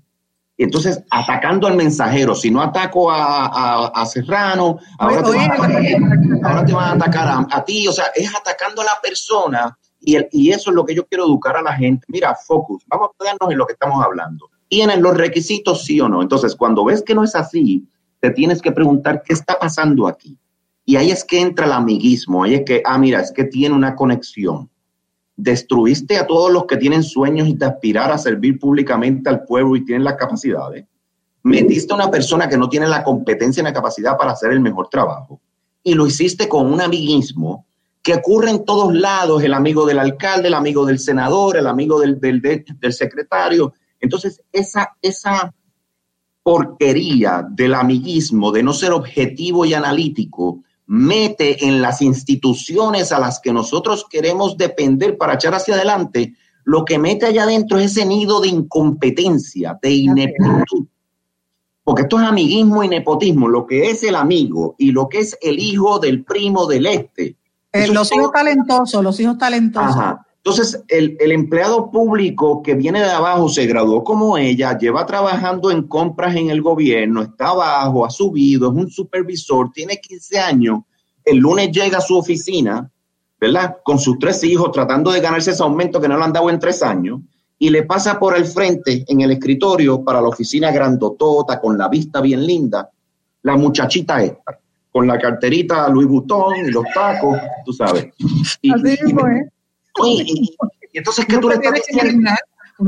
Entonces, 0.63 1.03
atacando 1.09 1.67
al 1.67 1.75
mensajero, 1.75 2.35
si 2.35 2.49
no 2.49 2.61
ataco 2.61 3.11
a, 3.11 4.05
Serrano, 4.05 4.79
ahora, 4.97 5.23
te 5.23 6.73
van 6.73 6.85
a 6.85 6.91
atacar, 6.91 7.45
a, 7.49 7.65
ti, 7.65 7.87
o 7.87 7.91
sea, 7.91 8.05
es 8.15 8.33
atacando 8.33 8.81
a 8.81 8.85
la 8.85 8.99
persona 9.01 9.77
y, 9.99 10.17
y 10.31 10.51
eso 10.51 10.69
es 10.69 10.75
lo 10.75 10.85
que 10.85 10.95
yo 10.95 11.05
quiero 11.05 11.25
educar 11.25 11.57
a 11.57 11.61
la 11.61 11.73
gente. 11.73 12.05
Mira, 12.07 12.35
focus, 12.35 12.83
vamos 12.87 13.09
a 13.09 13.23
quedarnos 13.23 13.51
en 13.51 13.57
lo 13.57 13.65
que 13.65 13.73
estamos 13.73 14.03
hablando. 14.03 14.49
¿Tienen 14.69 15.01
los 15.01 15.15
requisitos, 15.15 15.83
sí 15.83 15.99
o 15.99 16.07
no? 16.07 16.21
Entonces, 16.21 16.55
cuando 16.55 16.85
ves 16.85 17.03
que 17.03 17.13
no 17.13 17.23
es 17.23 17.35
así, 17.35 17.87
te 18.19 18.31
tienes 18.31 18.61
que 18.61 18.71
preguntar 18.71 19.21
qué 19.23 19.33
está 19.33 19.59
pasando 19.59 20.07
aquí. 20.07 20.37
Y 20.85 20.95
ahí 20.95 21.11
es 21.11 21.23
que 21.23 21.41
entra 21.41 21.65
el 21.65 21.73
amiguismo, 21.73 22.43
ahí 22.43 22.55
es 22.55 22.63
que, 22.65 22.81
ah, 22.85 22.97
mira, 22.97 23.19
es 23.19 23.31
que 23.31 23.43
tiene 23.43 23.75
una 23.75 23.95
conexión. 23.95 24.69
Destruiste 25.43 26.17
a 26.17 26.25
todos 26.25 26.51
los 26.51 26.65
que 26.65 26.77
tienen 26.77 27.03
sueños 27.03 27.49
y 27.49 27.55
te 27.55 27.65
aspirar 27.65 28.11
a 28.11 28.17
servir 28.17 28.57
públicamente 28.57 29.29
al 29.29 29.43
pueblo 29.43 29.75
y 29.75 29.83
tienen 29.83 30.05
las 30.05 30.15
capacidades. 30.15 30.85
Metiste 31.43 31.91
a 31.91 31.97
una 31.97 32.09
persona 32.09 32.47
que 32.47 32.57
no 32.57 32.69
tiene 32.69 32.87
la 32.87 33.03
competencia 33.03 33.59
y 33.59 33.65
la 33.65 33.73
capacidad 33.73 34.17
para 34.17 34.31
hacer 34.31 34.53
el 34.53 34.61
mejor 34.61 34.87
trabajo. 34.87 35.41
Y 35.83 35.95
lo 35.95 36.07
hiciste 36.07 36.47
con 36.47 36.71
un 36.71 36.79
amiguismo 36.79 37.65
que 38.01 38.13
ocurre 38.13 38.51
en 38.51 38.63
todos 38.63 38.93
lados, 38.93 39.43
el 39.43 39.53
amigo 39.53 39.85
del 39.85 39.99
alcalde, 39.99 40.47
el 40.47 40.53
amigo 40.53 40.85
del 40.85 40.99
senador, 40.99 41.57
el 41.57 41.67
amigo 41.67 41.99
del, 41.99 42.21
del, 42.21 42.41
del 42.41 42.93
secretario. 42.93 43.73
Entonces, 43.99 44.41
esa, 44.53 44.95
esa 45.01 45.53
porquería 46.41 47.45
del 47.49 47.73
amiguismo, 47.73 48.53
de 48.53 48.63
no 48.63 48.71
ser 48.71 48.93
objetivo 48.93 49.65
y 49.65 49.73
analítico, 49.73 50.63
mete 50.93 51.65
en 51.65 51.81
las 51.81 52.03
instituciones 52.03 53.11
a 53.11 53.19
las 53.19 53.39
que 53.39 53.51
nosotros 53.51 54.05
queremos 54.07 54.57
depender 54.57 55.17
para 55.17 55.33
echar 55.33 55.55
hacia 55.55 55.73
adelante, 55.73 56.35
lo 56.65 56.85
que 56.85 56.99
mete 56.99 57.25
allá 57.25 57.43
adentro 57.43 57.79
es 57.79 57.97
ese 57.97 58.05
nido 58.05 58.39
de 58.39 58.49
incompetencia, 58.49 59.79
de 59.81 59.89
ineptitud. 59.91 60.85
Porque 61.83 62.03
esto 62.03 62.19
es 62.19 62.27
amiguismo 62.27 62.83
y 62.83 62.89
nepotismo, 62.89 63.47
lo 63.47 63.65
que 63.65 63.89
es 63.89 64.03
el 64.03 64.15
amigo 64.15 64.75
y 64.77 64.91
lo 64.91 65.09
que 65.09 65.21
es 65.21 65.35
el 65.41 65.57
hijo 65.57 65.97
del 65.97 66.23
primo 66.23 66.67
del 66.67 66.85
este. 66.85 67.37
Eh, 67.71 67.87
los 67.87 68.13
hijos 68.13 68.31
talentosos, 68.31 69.03
los 69.03 69.19
hijos 69.19 69.39
talentosos. 69.39 70.17
Entonces, 70.45 70.83
el, 70.89 71.31
empleado 71.31 71.89
público 71.89 72.61
que 72.61 72.75
viene 72.75 72.99
de 72.99 73.09
abajo 73.09 73.47
se 73.47 73.65
graduó 73.65 74.03
como 74.03 74.37
ella, 74.37 74.77
lleva 74.77 75.05
trabajando 75.05 75.71
en 75.71 75.83
compras 75.87 76.35
en 76.35 76.49
el 76.49 76.61
gobierno, 76.61 77.21
está 77.21 77.49
abajo, 77.49 78.05
ha 78.05 78.09
subido, 78.09 78.69
es 78.69 78.75
un 78.75 78.89
supervisor, 78.89 79.71
tiene 79.71 80.01
15 80.01 80.39
años, 80.39 80.79
el 81.23 81.37
lunes 81.37 81.71
llega 81.71 81.99
a 81.99 82.01
su 82.01 82.17
oficina, 82.17 82.91
¿verdad? 83.39 83.77
Con 83.85 83.97
sus 83.97 84.19
tres 84.19 84.43
hijos, 84.43 84.73
tratando 84.73 85.11
de 85.11 85.21
ganarse 85.21 85.51
ese 85.51 85.63
aumento 85.63 86.01
que 86.01 86.09
no 86.09 86.17
le 86.17 86.25
han 86.25 86.33
dado 86.33 86.49
en 86.49 86.59
tres 86.59 86.83
años, 86.83 87.21
y 87.57 87.69
le 87.69 87.83
pasa 87.83 88.19
por 88.19 88.35
el 88.35 88.43
frente 88.43 89.05
en 89.07 89.21
el 89.21 89.31
escritorio 89.31 90.03
para 90.03 90.19
la 90.19 90.27
oficina 90.27 90.71
grandotota, 90.71 91.61
con 91.61 91.77
la 91.77 91.87
vista 91.87 92.19
bien 92.19 92.45
linda, 92.45 92.89
la 93.43 93.55
muchachita 93.55 94.21
esta, 94.21 94.59
con 94.91 95.07
la 95.07 95.17
carterita 95.17 95.87
Louis 95.87 96.07
Vuitton 96.09 96.67
y 96.67 96.69
los 96.69 96.83
tacos, 96.93 97.37
tú 97.63 97.71
sabes. 97.71 98.09
Y, 98.61 98.73
Así 98.73 98.97
y, 100.05 100.55
entonces, 100.93 101.25
¿qué 101.25 101.37
tú 101.37 101.49
le 101.49 101.55
estás 101.55 101.73
diciendo? 101.73 102.31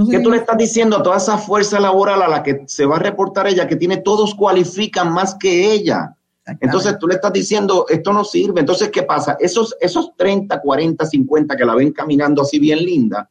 ¿Qué 0.10 0.20
tú 0.20 0.32
le 0.32 0.38
estás 0.38 0.58
diciendo 0.58 0.98
a 0.98 1.04
toda 1.04 1.18
esa 1.18 1.38
fuerza 1.38 1.80
laboral 1.80 2.22
a 2.22 2.28
la 2.28 2.44
que 2.44 2.64
se 2.68 2.86
va 2.86 2.98
a 2.98 3.00
reportar 3.00 3.48
ella, 3.48 3.68
que 3.68 3.76
tiene 3.76 3.98
todos 3.98 4.36
cualifican 4.36 5.12
más 5.14 5.36
que 5.36 5.72
ella? 5.72 6.16
Entonces 6.60 6.98
tú 7.00 7.08
le 7.08 7.16
estás 7.16 7.34
diciendo, 7.34 7.86
esto 7.90 8.14
no 8.14 8.24
sirve. 8.24 8.60
Entonces, 8.60 8.90
¿qué 8.90 9.04
pasa? 9.04 9.36
Esos, 9.40 9.76
esos 9.80 10.16
30, 10.16 10.62
40, 10.62 11.06
50 11.06 11.58
que 11.58 11.66
la 11.66 11.76
ven 11.76 11.92
caminando 11.92 12.44
así 12.44 12.60
bien 12.60 12.80
linda, 12.80 13.30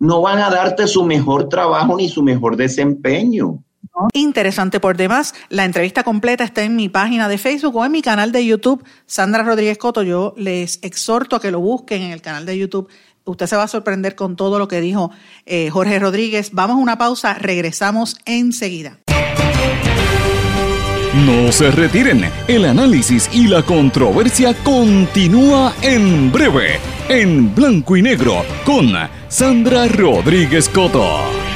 no 0.00 0.22
van 0.22 0.38
a 0.38 0.50
darte 0.50 0.86
su 0.86 1.04
mejor 1.04 1.48
trabajo 1.48 1.96
ni 1.96 2.08
su 2.08 2.22
mejor 2.22 2.56
desempeño. 2.56 3.62
Interesante 4.12 4.80
por 4.80 4.96
demás. 4.96 5.34
La 5.48 5.64
entrevista 5.64 6.02
completa 6.02 6.44
está 6.44 6.62
en 6.62 6.76
mi 6.76 6.88
página 6.88 7.28
de 7.28 7.38
Facebook 7.38 7.76
o 7.76 7.84
en 7.84 7.92
mi 7.92 8.02
canal 8.02 8.32
de 8.32 8.44
YouTube, 8.44 8.84
Sandra 9.06 9.42
Rodríguez 9.42 9.78
Coto. 9.78 10.02
Yo 10.02 10.34
les 10.36 10.78
exhorto 10.82 11.36
a 11.36 11.40
que 11.40 11.50
lo 11.50 11.60
busquen 11.60 12.02
en 12.02 12.12
el 12.12 12.22
canal 12.22 12.46
de 12.46 12.58
YouTube. 12.58 12.88
Usted 13.24 13.46
se 13.46 13.56
va 13.56 13.64
a 13.64 13.68
sorprender 13.68 14.14
con 14.14 14.36
todo 14.36 14.58
lo 14.58 14.68
que 14.68 14.80
dijo 14.80 15.10
eh, 15.46 15.70
Jorge 15.70 15.98
Rodríguez. 15.98 16.50
Vamos 16.52 16.76
a 16.76 16.80
una 16.80 16.98
pausa, 16.98 17.34
regresamos 17.34 18.16
enseguida. 18.24 18.98
No 21.26 21.50
se 21.50 21.70
retiren, 21.72 22.24
el 22.46 22.64
análisis 22.64 23.28
y 23.32 23.48
la 23.48 23.62
controversia 23.62 24.54
continúa 24.62 25.74
en 25.82 26.30
breve, 26.30 26.78
en 27.08 27.52
blanco 27.52 27.96
y 27.96 28.02
negro, 28.02 28.44
con 28.64 28.92
Sandra 29.28 29.88
Rodríguez 29.88 30.68
Coto. 30.68 31.49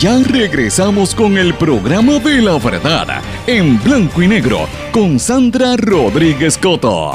Ya 0.00 0.18
regresamos 0.18 1.14
con 1.14 1.36
el 1.36 1.52
programa 1.52 2.14
de 2.20 2.40
la 2.40 2.56
verdad, 2.56 3.20
en 3.46 3.78
blanco 3.82 4.22
y 4.22 4.28
negro, 4.28 4.66
con 4.92 5.20
Sandra 5.20 5.76
Rodríguez 5.76 6.56
Coto. 6.56 7.12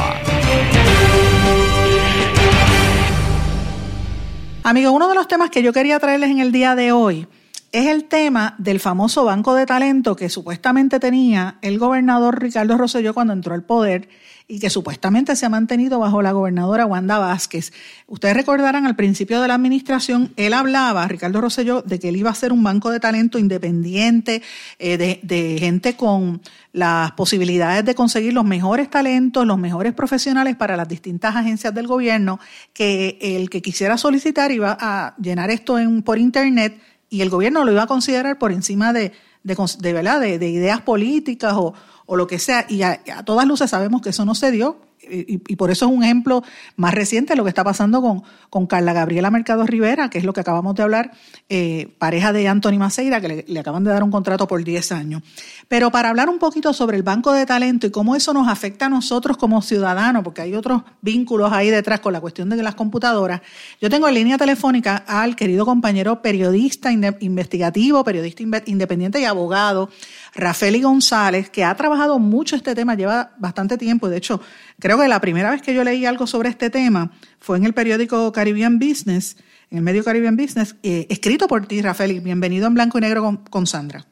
Amigo, 4.61 4.91
uno 4.91 5.09
de 5.09 5.15
los 5.15 5.27
temas 5.27 5.49
que 5.49 5.63
yo 5.63 5.73
quería 5.73 5.99
traerles 5.99 6.29
en 6.29 6.39
el 6.39 6.51
día 6.51 6.75
de 6.75 6.91
hoy 6.91 7.25
es 7.71 7.87
el 7.87 8.03
tema 8.05 8.53
del 8.59 8.79
famoso 8.79 9.25
banco 9.25 9.55
de 9.55 9.65
talento 9.65 10.15
que 10.15 10.29
supuestamente 10.29 10.99
tenía 10.99 11.57
el 11.63 11.79
gobernador 11.79 12.39
Ricardo 12.39 12.77
Rosselló 12.77 13.15
cuando 13.15 13.33
entró 13.33 13.55
al 13.55 13.63
poder 13.63 14.09
y 14.47 14.60
que 14.60 14.69
supuestamente 14.69 15.36
se 15.36 15.45
ha 15.45 15.49
mantenido 15.49 15.99
bajo 15.99 16.21
la 16.21 16.31
gobernadora 16.31 16.86
Wanda 16.86 17.17
Vázquez. 17.17 17.73
Ustedes 18.08 18.36
recordarán 18.36 18.86
al 18.86 18.95
principio 18.95 19.41
de 19.41 19.47
la 19.47 19.55
administración, 19.55 20.31
él 20.36 20.53
hablaba, 20.53 21.08
Ricardo 21.08 21.41
Rosselló, 21.41 21.81
de 21.81 21.99
que 21.99 22.10
él 22.10 22.17
iba 22.17 22.29
a 22.29 22.36
ser 22.36 22.53
un 22.53 22.63
banco 22.63 22.91
de 22.91 22.99
talento 22.99 23.39
independiente, 23.39 24.43
eh, 24.77 24.97
de, 24.97 25.19
de 25.23 25.58
gente 25.60 25.95
con 25.95 26.41
las 26.73 27.12
posibilidades 27.13 27.86
de 27.86 27.95
conseguir 27.95 28.34
los 28.34 28.45
mejores 28.45 28.89
talentos, 28.89 29.47
los 29.47 29.58
mejores 29.58 29.93
profesionales 29.93 30.55
para 30.55 30.77
las 30.77 30.88
distintas 30.88 31.36
agencias 31.36 31.73
del 31.73 31.88
gobierno, 31.88 32.39
que 32.73 33.17
el 33.21 33.49
que 33.49 33.62
quisiera 33.62 33.97
solicitar 33.97 34.51
iba 34.51 34.77
a 34.79 35.15
llenar 35.17 35.49
esto 35.49 35.79
en, 35.79 36.03
por 36.03 36.19
internet 36.19 36.79
y 37.10 37.21
el 37.21 37.29
gobierno 37.29 37.63
lo 37.63 37.71
iba 37.71 37.84
a 37.84 37.88
considerar 37.88 38.38
por 38.38 38.51
encima 38.51 38.91
de, 38.91 39.13
de, 39.45 39.55
de, 39.79 39.93
¿verdad? 39.93 40.19
de, 40.19 40.38
de 40.39 40.49
ideas 40.49 40.81
políticas 40.81 41.53
o, 41.53 41.73
o 42.05 42.15
lo 42.17 42.27
que 42.27 42.39
sea, 42.39 42.65
y 42.67 42.81
a, 42.81 43.01
a, 43.15 43.23
todas 43.23 43.47
luces 43.47 43.69
sabemos 43.69 44.01
que 44.01 44.10
eso 44.10 44.25
no 44.25 44.36
se 44.36 44.51
dio, 44.51 44.81
y, 45.09 45.55
por 45.55 45.71
eso 45.71 45.85
es 45.85 45.91
un 45.91 46.03
ejemplo 46.03 46.43
más 46.75 46.93
reciente 46.93 47.35
lo 47.35 47.43
que 47.43 47.49
está 47.49 47.63
pasando 47.63 48.01
con, 48.01 48.23
con 48.49 48.67
Carla 48.67 48.93
Gabriela 48.93 49.31
Mercado 49.31 49.65
Rivera, 49.65 50.09
que 50.09 50.17
es 50.17 50.23
lo 50.23 50.33
que 50.33 50.41
acabamos 50.41 50.75
de 50.75 50.83
hablar, 50.83 51.11
eh, 51.49 51.93
pareja 51.97 52.33
de 52.33 52.47
Anthony 52.47 52.77
Maceira, 52.77 53.21
que 53.21 53.27
le, 53.27 53.45
le, 53.47 53.59
acaban 53.59 53.83
de 53.83 53.91
dar 53.91 54.03
un 54.03 54.11
contrato 54.11 54.47
por 54.47 54.63
10 54.63 54.91
años. 54.91 55.21
Pero 55.67 55.91
para 55.91 56.09
hablar 56.09 56.29
un 56.29 56.39
poquito 56.39 56.73
sobre 56.73 56.97
el 56.97 57.03
banco 57.03 57.31
de 57.31 57.45
talento 57.45 57.87
y 57.87 57.91
cómo 57.91 58.15
eso 58.15 58.33
nos 58.33 58.47
afecta 58.47 58.85
a 58.87 58.89
nosotros 58.89 59.37
como 59.37 59.61
ciudadanos, 59.61 60.23
porque 60.23 60.41
hay 60.41 60.55
otros 60.55 60.83
vínculos 61.01 61.51
ahí 61.51 61.69
detrás 61.69 61.99
con 61.99 62.13
la 62.13 62.21
cuestión 62.21 62.49
de 62.49 62.61
las 62.61 62.75
computadoras, 62.75 63.41
yo 63.81 63.89
tengo 63.89 64.07
en 64.07 64.15
línea 64.15 64.37
telefónica 64.37 65.03
al 65.07 65.35
querido 65.35 65.65
compañero 65.65 66.21
periodista 66.21 66.91
investigativo, 66.91 68.03
periodista 68.03 68.43
independiente 68.65 69.19
y 69.19 69.25
abogado, 69.25 69.89
Rafeli 70.35 70.81
González, 70.81 71.49
que 71.49 71.63
ha 71.63 71.73
trabajado 71.75 72.19
mucho 72.19 72.55
este 72.57 72.75
tema, 72.75 72.95
lleva 72.95 73.31
bastante 73.37 73.77
tiempo. 73.77 74.09
De 74.09 74.17
hecho, 74.17 74.41
creo 74.79 74.99
que 74.99 75.07
la 75.07 75.21
primera 75.21 75.49
vez 75.49 75.61
que 75.61 75.73
yo 75.73 75.83
leí 75.83 76.05
algo 76.05 76.27
sobre 76.27 76.49
este 76.49 76.69
tema 76.69 77.11
fue 77.39 77.57
en 77.57 77.65
el 77.65 77.73
periódico 77.73 78.31
Caribbean 78.33 78.77
Business, 78.77 79.37
en 79.71 79.77
el 79.77 79.83
medio 79.83 80.03
Caribbean 80.03 80.35
Business, 80.35 80.75
eh, 80.83 81.07
escrito 81.09 81.47
por 81.47 81.65
ti, 81.65 81.81
Rafeli. 81.81 82.19
Bienvenido 82.19 82.67
en 82.67 82.73
blanco 82.73 82.97
y 82.97 83.01
negro 83.01 83.23
con, 83.23 83.37
con 83.37 83.65
Sandra. 83.65 84.05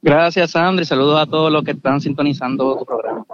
Gracias, 0.00 0.52
Sandra, 0.52 0.82
y 0.82 0.86
saludos 0.86 1.20
a 1.20 1.26
todos 1.26 1.52
los 1.52 1.64
que 1.64 1.72
están 1.72 2.00
sintonizando 2.00 2.78
tu 2.78 2.86
programa. 2.86 3.24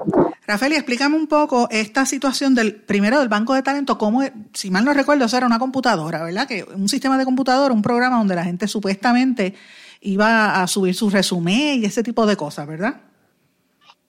Rafael, 0.47 0.73
explícame 0.73 1.17
un 1.17 1.29
poco 1.29 1.69
esta 1.71 2.05
situación 2.05 2.55
del 2.55 2.75
primero 2.75 3.21
del 3.21 3.29
banco 3.29 3.55
de 3.55 3.63
talento, 3.63 3.97
cómo, 3.97 4.23
si 4.53 4.71
mal 4.71 4.85
no 4.85 4.93
recuerdo, 4.93 5.27
eso 5.27 5.37
era 5.37 5.47
una 5.47 5.61
computadora, 5.61 6.25
¿verdad? 6.25 6.49
Que 6.49 6.65
un 6.65 6.89
sistema 6.89 7.17
de 7.17 7.25
computadora, 7.25 7.73
un 7.73 7.83
programa 7.83 8.19
donde 8.19 8.35
la 8.35 8.43
gente 8.43 8.67
supuestamente 8.67 9.55
iba 10.03 10.63
a 10.63 10.67
subir 10.67 10.95
su 10.95 11.11
resumen 11.11 11.83
y 11.83 11.85
ese 11.85 12.03
tipo 12.03 12.27
de 12.27 12.37
cosas, 12.37 12.67
¿verdad? 12.67 13.01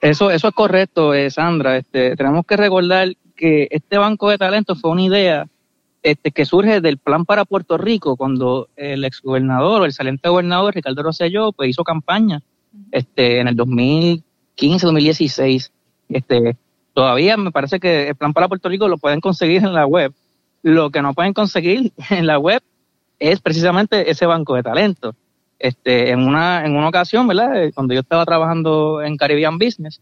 Eso, 0.01 0.31
eso 0.31 0.49
es 0.49 0.53
correcto, 0.53 1.13
eh, 1.13 1.29
Sandra. 1.29 1.77
Este, 1.77 2.15
tenemos 2.15 2.45
que 2.45 2.57
recordar 2.57 3.13
que 3.35 3.67
este 3.71 3.97
banco 3.97 4.29
de 4.29 4.37
talento 4.37 4.75
fue 4.75 4.91
una 4.91 5.03
idea 5.03 5.47
este, 6.01 6.31
que 6.31 6.45
surge 6.45 6.81
del 6.81 6.97
plan 6.97 7.23
para 7.23 7.45
Puerto 7.45 7.77
Rico, 7.77 8.17
cuando 8.17 8.67
el 8.75 9.05
exgobernador 9.05 9.85
el 9.85 9.93
saliente 9.93 10.27
gobernador 10.27 10.75
Ricardo 10.75 11.01
Rosselló 11.01 11.53
pues, 11.53 11.69
hizo 11.69 11.83
campaña 11.85 12.41
este, 12.91 13.39
en 13.39 13.47
el 13.47 13.55
2015, 13.55 14.85
2016. 14.85 15.71
Este, 16.09 16.57
todavía 16.93 17.37
me 17.37 17.51
parece 17.51 17.79
que 17.79 18.09
el 18.09 18.15
plan 18.15 18.33
para 18.33 18.49
Puerto 18.49 18.67
Rico 18.67 18.89
lo 18.89 18.97
pueden 18.97 19.21
conseguir 19.21 19.63
en 19.63 19.73
la 19.73 19.85
web. 19.85 20.13
Lo 20.61 20.89
que 20.89 21.01
no 21.01 21.13
pueden 21.13 21.33
conseguir 21.33 21.93
en 22.09 22.27
la 22.27 22.37
web 22.37 22.61
es 23.19 23.39
precisamente 23.39 24.11
ese 24.11 24.25
banco 24.25 24.55
de 24.55 24.63
talento. 24.63 25.15
Este, 25.63 26.11
en 26.11 26.19
una, 26.19 26.65
en 26.65 26.75
una 26.75 26.89
ocasión, 26.89 27.25
¿verdad? 27.25 27.71
Cuando 27.73 27.93
yo 27.93 28.01
estaba 28.01 28.25
trabajando 28.25 29.01
en 29.01 29.15
Caribbean 29.15 29.57
Business, 29.57 30.01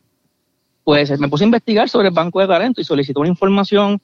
pues 0.84 1.19
me 1.19 1.30
puse 1.30 1.43
a 1.43 1.45
investigar 1.45 1.88
sobre 1.88 2.08
el 2.08 2.15
banco 2.15 2.39
de 2.39 2.47
talento 2.47 2.82
y 2.82 2.84
solicité 2.84 3.19
una 3.19 3.30
información 3.30 4.02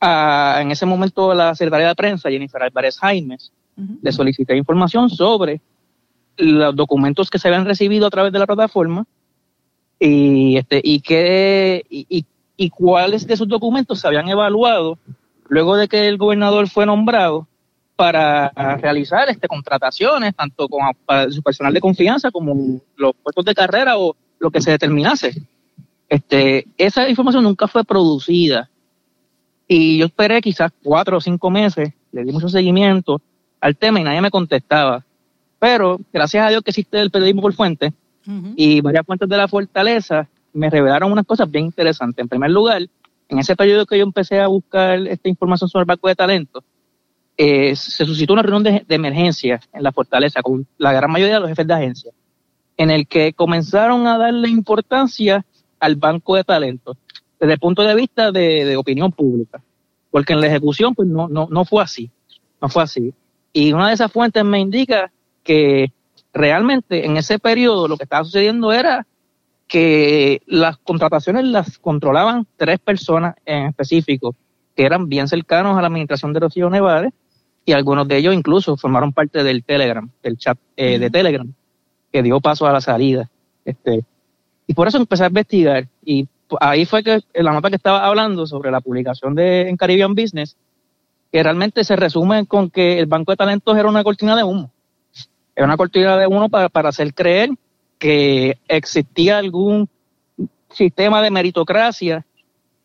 a, 0.00 0.60
en 0.62 0.70
ese 0.70 0.86
momento 0.86 1.34
la 1.34 1.54
secretaria 1.54 1.88
de 1.88 1.94
prensa, 1.94 2.30
Jennifer 2.30 2.62
Álvarez 2.62 2.98
Jaimes, 2.98 3.52
uh 3.76 3.82
-huh. 3.82 3.98
le 4.00 4.12
solicité 4.12 4.56
información 4.56 5.10
sobre 5.10 5.60
los 6.38 6.74
documentos 6.74 7.28
que 7.28 7.38
se 7.38 7.48
habían 7.48 7.66
recibido 7.66 8.06
a 8.06 8.10
través 8.10 8.32
de 8.32 8.38
la 8.38 8.46
plataforma 8.46 9.04
y, 10.00 10.56
este, 10.56 10.80
y, 10.82 11.00
qué, 11.00 11.84
y, 11.90 12.06
y, 12.08 12.24
y 12.56 12.70
cuáles 12.70 13.26
de 13.26 13.34
esos 13.34 13.46
documentos 13.46 14.00
se 14.00 14.06
habían 14.06 14.28
evaluado 14.30 14.98
luego 15.50 15.76
de 15.76 15.86
que 15.86 16.08
el 16.08 16.16
gobernador 16.16 16.66
fue 16.66 16.86
nombrado 16.86 17.46
para 17.96 18.48
realizar 18.78 19.28
este, 19.28 19.46
contrataciones, 19.46 20.34
tanto 20.34 20.68
con 20.68 20.80
para 21.04 21.30
su 21.30 21.42
personal 21.42 21.72
de 21.72 21.80
confianza 21.80 22.30
como 22.30 22.80
los 22.96 23.12
puestos 23.22 23.44
de 23.44 23.54
carrera 23.54 23.98
o 23.98 24.16
lo 24.38 24.50
que 24.50 24.60
se 24.60 24.72
determinase. 24.72 25.42
Este, 26.08 26.66
esa 26.76 27.08
información 27.08 27.44
nunca 27.44 27.68
fue 27.68 27.84
producida 27.84 28.68
y 29.66 29.98
yo 29.98 30.06
esperé 30.06 30.40
quizás 30.40 30.72
cuatro 30.82 31.18
o 31.18 31.20
cinco 31.20 31.50
meses, 31.50 31.92
le 32.12 32.24
di 32.24 32.32
mucho 32.32 32.48
seguimiento 32.48 33.20
al 33.60 33.76
tema 33.76 34.00
y 34.00 34.04
nadie 34.04 34.20
me 34.20 34.30
contestaba. 34.30 35.04
Pero 35.58 35.98
gracias 36.12 36.46
a 36.46 36.50
Dios 36.50 36.62
que 36.62 36.70
existe 36.70 37.00
el 37.00 37.10
periodismo 37.10 37.42
por 37.42 37.54
fuente 37.54 37.92
uh 38.26 38.30
-huh. 38.30 38.54
y 38.56 38.80
varias 38.80 39.06
fuentes 39.06 39.28
de 39.28 39.36
la 39.36 39.48
fortaleza 39.48 40.28
me 40.52 40.68
revelaron 40.68 41.10
unas 41.10 41.26
cosas 41.26 41.50
bien 41.50 41.66
interesantes. 41.66 42.22
En 42.22 42.28
primer 42.28 42.50
lugar, 42.50 42.82
en 43.28 43.38
ese 43.38 43.56
periodo 43.56 43.86
que 43.86 43.98
yo 43.98 44.04
empecé 44.04 44.40
a 44.40 44.48
buscar 44.48 44.98
esta 45.06 45.28
información 45.28 45.68
sobre 45.68 45.82
el 45.82 45.86
banco 45.86 46.08
de 46.08 46.14
talento, 46.14 46.62
eh, 47.36 47.74
se 47.74 48.04
suscitó 48.04 48.32
una 48.32 48.42
reunión 48.42 48.62
de, 48.62 48.84
emergencia 48.88 49.60
en 49.72 49.82
la 49.82 49.92
fortaleza 49.92 50.42
con 50.42 50.66
la 50.78 50.92
gran 50.92 51.10
mayoría 51.10 51.34
de 51.34 51.40
los 51.40 51.48
jefes 51.48 51.66
de 51.66 51.74
agencia, 51.74 52.12
en 52.76 52.90
el 52.90 53.06
que 53.06 53.32
comenzaron 53.32 54.06
a 54.06 54.18
darle 54.18 54.48
importancia 54.48 55.44
al 55.80 55.96
banco 55.96 56.36
de 56.36 56.44
talento 56.44 56.96
desde 57.40 57.54
el 57.54 57.58
punto 57.58 57.82
de 57.82 57.94
vista 57.94 58.30
de, 58.30 58.64
de 58.64 58.76
opinión 58.76 59.12
pública, 59.12 59.60
porque 60.10 60.32
en 60.32 60.40
la 60.40 60.46
ejecución 60.46 60.94
pues 60.94 61.08
no, 61.08 61.28
no, 61.28 61.48
no 61.50 61.64
fue 61.64 61.82
así, 61.82 62.10
no 62.60 62.68
fue 62.68 62.82
así. 62.82 63.12
Y 63.52 63.72
una 63.72 63.88
de 63.88 63.94
esas 63.94 64.10
fuentes 64.10 64.44
me 64.44 64.60
indica 64.60 65.10
que 65.42 65.92
realmente 66.32 67.04
en 67.04 67.16
ese 67.16 67.38
periodo 67.38 67.88
lo 67.88 67.96
que 67.96 68.04
estaba 68.04 68.24
sucediendo 68.24 68.72
era 68.72 69.06
que 69.66 70.42
las 70.46 70.76
contrataciones 70.78 71.44
las 71.44 71.78
controlaban 71.78 72.46
tres 72.56 72.78
personas 72.78 73.34
en 73.44 73.66
específico, 73.66 74.34
que 74.76 74.84
eran 74.84 75.08
bien 75.08 75.28
cercanos 75.28 75.76
a 75.76 75.80
la 75.80 75.88
administración 75.88 76.32
de 76.32 76.40
Rocío 76.40 76.70
Nevares, 76.70 77.12
y 77.64 77.72
algunos 77.72 78.06
de 78.08 78.18
ellos 78.18 78.34
incluso 78.34 78.76
formaron 78.76 79.12
parte 79.12 79.42
del 79.42 79.64
Telegram, 79.64 80.08
del 80.22 80.36
chat 80.36 80.58
eh, 80.76 80.98
de 80.98 81.10
Telegram, 81.10 81.50
que 82.12 82.22
dio 82.22 82.40
paso 82.40 82.66
a 82.66 82.72
la 82.72 82.80
salida. 82.80 83.30
Este, 83.64 84.04
y 84.66 84.74
por 84.74 84.88
eso 84.88 84.98
empecé 84.98 85.24
a 85.24 85.28
investigar, 85.28 85.88
y 86.04 86.28
ahí 86.60 86.84
fue 86.84 87.02
que 87.02 87.20
la 87.34 87.52
nota 87.52 87.70
que 87.70 87.76
estaba 87.76 88.06
hablando 88.06 88.46
sobre 88.46 88.70
la 88.70 88.80
publicación 88.80 89.34
de 89.34 89.68
en 89.68 89.76
Caribbean 89.76 90.14
Business, 90.14 90.56
que 91.32 91.42
realmente 91.42 91.82
se 91.84 91.96
resume 91.96 92.46
con 92.46 92.70
que 92.70 92.98
el 92.98 93.06
Banco 93.06 93.32
de 93.32 93.36
Talentos 93.36 93.76
era 93.76 93.88
una 93.88 94.04
cortina 94.04 94.36
de 94.36 94.44
humo. 94.44 94.70
Era 95.56 95.66
una 95.66 95.76
cortina 95.76 96.16
de 96.16 96.26
humo 96.26 96.48
para, 96.48 96.68
para 96.68 96.90
hacer 96.90 97.14
creer 97.14 97.50
que 97.98 98.58
existía 98.68 99.38
algún 99.38 99.88
sistema 100.70 101.22
de 101.22 101.30
meritocracia 101.30 102.24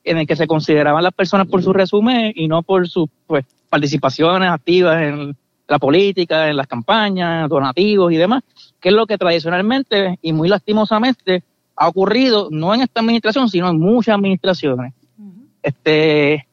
en 0.03 0.17
el 0.17 0.27
que 0.27 0.35
se 0.35 0.47
consideraban 0.47 1.03
las 1.03 1.13
personas 1.13 1.47
por 1.47 1.61
su 1.61 1.73
resumen 1.73 2.31
y 2.35 2.47
no 2.47 2.63
por 2.63 2.87
sus 2.87 3.09
pues, 3.27 3.45
participaciones 3.69 4.49
activas 4.51 5.01
en 5.01 5.37
la 5.67 5.79
política, 5.79 6.49
en 6.49 6.57
las 6.57 6.67
campañas, 6.67 7.47
donativos 7.47 8.11
y 8.11 8.17
demás, 8.17 8.43
que 8.79 8.89
es 8.89 8.95
lo 8.95 9.05
que 9.05 9.17
tradicionalmente 9.17 10.17
y 10.21 10.33
muy 10.33 10.49
lastimosamente 10.49 11.43
ha 11.75 11.87
ocurrido 11.87 12.49
no 12.51 12.73
en 12.73 12.81
esta 12.81 12.99
administración, 12.99 13.47
sino 13.47 13.69
en 13.69 13.79
muchas 13.79 14.15
administraciones. 14.15 14.93
Uh 15.17 15.23
-huh. 15.23 15.47
Este, 15.63 16.47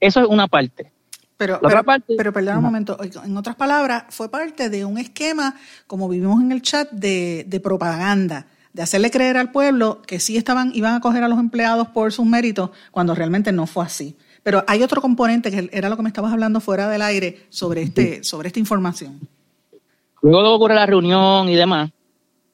eso 0.00 0.20
es 0.20 0.26
una 0.26 0.46
parte. 0.48 0.92
Pero, 1.36 1.60
pero, 1.62 1.84
parte, 1.84 2.14
pero, 2.16 2.32
perdón 2.32 2.58
un 2.58 2.64
momento, 2.64 2.98
en 3.24 3.36
otras 3.36 3.54
palabras, 3.54 4.04
fue 4.08 4.28
parte 4.28 4.68
de 4.68 4.84
un 4.84 4.98
esquema, 4.98 5.54
como 5.86 6.08
vivimos 6.08 6.42
en 6.42 6.50
el 6.50 6.62
chat, 6.62 6.90
de, 6.90 7.44
de, 7.46 7.60
propaganda, 7.60 8.46
de 8.72 8.82
hacerle 8.82 9.12
creer 9.12 9.36
al 9.36 9.52
pueblo 9.52 10.02
que 10.02 10.18
sí 10.18 10.36
estaban, 10.36 10.72
iban 10.74 10.96
a 10.96 11.00
coger 11.00 11.22
a 11.22 11.28
los 11.28 11.38
empleados 11.38 11.88
por 11.88 12.12
sus 12.12 12.26
méritos, 12.26 12.70
cuando 12.90 13.14
realmente 13.14 13.52
no 13.52 13.68
fue 13.68 13.84
así. 13.84 14.16
Pero 14.48 14.64
hay 14.66 14.82
otro 14.82 15.02
componente 15.02 15.50
que 15.50 15.68
era 15.74 15.90
lo 15.90 15.96
que 15.98 16.02
me 16.02 16.08
estabas 16.08 16.32
hablando 16.32 16.58
fuera 16.60 16.88
del 16.88 17.02
aire 17.02 17.40
sobre, 17.50 17.82
este, 17.82 18.24
sobre 18.24 18.46
esta 18.46 18.58
información. 18.58 19.20
Luego 20.22 20.42
de 20.42 20.48
ocurre 20.48 20.74
la 20.74 20.86
reunión 20.86 21.50
y 21.50 21.54
demás, 21.54 21.90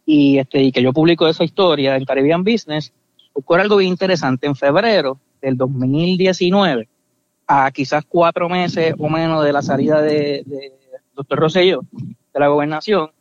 y, 0.05 0.39
este, 0.39 0.61
y 0.61 0.73
que 0.73 0.83
yo 0.83 0.93
publico 0.93 1.29
esa 1.29 1.45
historia 1.45 1.95
en 1.95 2.05
Caribbean 2.05 2.43
Business, 2.43 2.93
ocurre 3.33 3.63
algo 3.63 3.77
bien 3.77 3.93
interesante. 3.93 4.49
En 4.49 4.57
febrero 4.57 5.21
del 5.41 5.57
2019, 5.57 6.89
a 7.47 7.71
quizás 7.71 8.05
cuatro 8.09 8.49
meses 8.49 8.93
o 8.99 9.09
menos 9.09 9.45
de 9.45 9.53
la 9.53 9.63
salida 9.63 10.03
de, 10.03 10.43
de 10.47 10.73
doctor 11.15 11.39
Rosselló 11.39 11.83
de 11.93 12.41
la 12.41 12.49
gobernación, 12.49 13.13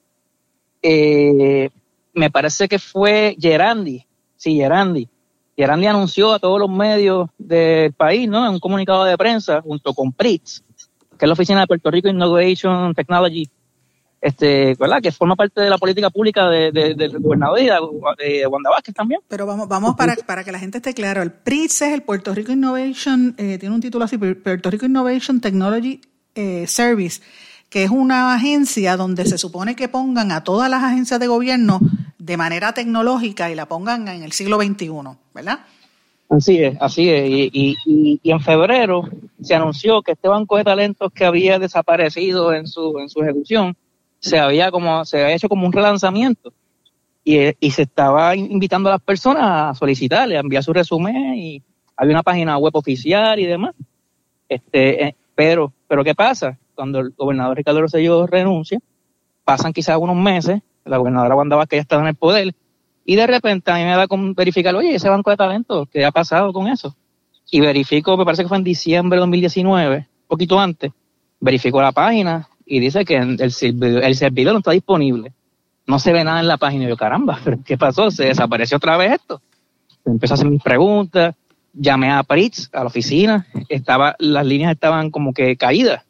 eh, 0.82 1.70
me 2.16 2.32
parece 2.32 2.68
que 2.68 2.80
fue 2.80 3.38
Gerandi, 3.40 4.04
sí, 4.36 4.56
Gerandi. 4.56 5.08
Gerandi 5.56 5.88
anunció 5.88 6.34
a 6.34 6.39
todos 6.39 6.60
los 6.60 6.70
medios 6.70 7.30
del 7.38 7.94
país, 7.94 8.28
¿no? 8.28 8.46
En 8.46 8.54
un 8.54 8.60
comunicado 8.60 9.04
de 9.04 9.18
prensa, 9.18 9.62
junto 9.62 9.94
con 9.94 10.12
PRITS, 10.12 10.63
que 11.18 11.26
es 11.26 11.28
la 11.28 11.34
oficina 11.34 11.62
de 11.62 11.68
Puerto 11.68 11.92
Rico 11.92 12.08
Innovation 12.10 12.94
Technology, 12.96 13.50
este, 14.20 14.76
¿verdad? 14.80 15.02
Que 15.02 15.12
forma 15.12 15.36
parte 15.36 15.62
de 15.62 15.70
la 15.70 15.78
política 15.78 16.10
pública 16.10 16.50
del 16.50 17.20
gobernador 17.20 17.60
y 17.60 17.66
de, 17.66 18.48
Wanda 18.48 18.70
Vázquez 18.70 18.96
también. 18.96 19.22
Pero 19.28 19.46
vamos, 19.46 19.68
vamos 19.68 19.96
para, 19.96 20.16
para 20.16 20.44
que 20.44 20.52
la 20.52 20.60
gente 20.60 20.78
esté 20.78 20.94
claro, 20.94 21.22
el 21.22 21.32
PRITS 21.32 21.82
es 21.84 21.94
el 21.94 22.04
Puerto 22.04 22.34
Rico 22.34 22.52
Innovation, 22.52 23.36
eh, 23.38 23.58
tiene 23.60 23.76
un 23.76 23.82
título 23.82 24.06
así, 24.06 24.18
Puerto 24.18 24.72
Rico 24.72 24.86
Innovation 24.86 25.42
Technology 25.42 26.02
eh, 26.36 26.66
Service 26.68 27.22
que 27.74 27.84
es 27.84 27.90
una 27.90 28.36
agencia 28.36 28.98
donde 28.98 29.26
se 29.26 29.40
supone 29.40 29.76
que 29.76 29.88
pongan 29.88 30.32
a 30.32 30.44
todas 30.44 30.70
las 30.70 30.84
agencias 30.84 31.20
de 31.20 31.26
gobierno 31.26 31.80
de 32.20 32.38
manera 32.38 32.72
tecnológica 32.72 33.50
y 33.50 33.56
la 33.56 33.66
pongan 33.66 34.08
en 34.08 34.22
el 34.22 34.32
siglo 34.32 34.62
XXI, 34.62 34.92
¿verdad? 35.34 35.62
Así 36.30 36.60
es, 36.60 36.78
así 36.80 37.10
es. 37.10 37.28
Y, 37.28 37.76
y, 37.84 38.30
en 38.30 38.40
febrero 38.42 39.10
se 39.42 39.56
anunció 39.56 40.04
que 40.04 40.12
este 40.12 40.28
banco 40.28 40.58
de 40.58 40.64
talentos 40.64 41.12
que 41.12 41.26
había 41.26 41.58
desaparecido 41.58 42.54
en 42.54 42.68
su, 42.68 43.00
en 43.00 43.10
su 43.10 43.24
ejecución 43.24 43.76
se 44.20 44.38
había 44.38 44.70
como 44.70 45.04
se 45.04 45.24
había 45.24 45.36
hecho 45.36 45.50
como 45.50 45.66
un 45.66 45.74
relanzamiento 45.74 46.54
y, 47.24 47.40
y 47.60 47.72
se 47.72 47.82
estaba 47.82 48.36
invitando 48.36 48.90
a 48.90 48.92
las 48.92 49.02
personas 49.02 49.46
a 49.46 49.74
solicitarle, 49.74 50.38
a 50.38 50.42
enviar 50.42 50.64
su 50.64 50.74
resumen 50.74 51.34
y 51.34 51.64
había 51.98 52.14
una 52.14 52.24
página 52.24 52.56
web 52.56 52.76
oficial 52.76 53.40
y 53.40 53.48
demás. 53.48 53.74
Este, 54.48 55.06
eh, 55.06 55.16
pero, 55.34 55.74
pero 55.88 56.04
¿qué 56.04 56.14
pasa? 56.14 56.56
Cuando 56.76 57.00
el 57.00 57.12
gobernador 57.12 57.58
Ricardo 57.58 57.82
Rosselló 57.82 58.28
renuncia, 58.28 58.80
pasan 59.44 59.74
quizás 59.74 59.98
unos 59.98 60.16
meses, 60.16 60.62
la 60.86 60.98
gobernadora 60.98 61.36
Wanda 61.36 61.56
Vázquez 61.56 61.78
ya 61.78 61.82
está 61.82 62.00
en 62.00 62.08
el 62.08 62.16
poder, 62.16 62.56
y 63.06 63.16
de 63.16 63.28
repente 63.28 63.72
a 63.72 63.76
mí 63.76 63.84
me 63.84 63.96
da 63.96 64.08
con 64.08 64.34
verificar, 64.34 64.74
oye, 64.76 64.96
ese 64.96 65.10
banco 65.10 65.30
de 65.30 65.38
talentos, 65.38 65.88
¿qué 65.90 66.06
ha 66.06 66.12
pasado 66.12 66.54
con 66.54 66.68
eso? 66.68 66.96
Y 67.52 67.60
verifico, 67.60 68.18
me 68.18 68.26
parece 68.26 68.44
que 68.44 68.50
fue 68.50 68.58
en 68.58 68.64
diciembre 68.64 69.18
de 69.18 69.22
2019, 69.22 70.08
poquito 70.28 70.60
antes, 70.60 70.92
verifico 71.40 71.82
la 71.82 71.92
página 71.92 72.48
y 72.66 72.80
dice 72.80 73.04
que 73.04 73.18
el, 73.18 73.52
servidor 73.52 74.54
no 74.54 74.60
está 74.60 74.72
disponible. 74.72 75.34
No 75.86 76.00
se 76.00 76.14
ve 76.14 76.24
nada 76.24 76.40
en 76.40 76.48
la 76.48 76.56
página. 76.56 76.86
Y 76.86 76.88
yo, 76.88 76.96
caramba, 76.96 77.40
¿qué 77.66 77.78
pasó? 77.78 78.10
¿Se 78.10 78.24
desapareció 78.24 78.78
otra 78.78 78.96
vez 78.96 79.14
esto? 79.14 79.42
Empezó 80.06 80.34
a 80.34 80.36
hacer 80.36 80.50
mis 80.50 80.64
preguntas, 80.64 81.36
llamé 81.74 82.10
a 82.10 82.24
Pritz, 82.24 82.70
a 82.72 82.80
la 82.80 82.86
oficina, 82.86 83.48
estaba, 83.68 84.16
las 84.20 84.46
líneas 84.46 84.72
estaban 84.72 85.12
como 85.12 85.34
que 85.34 85.58
caídas 85.58 86.04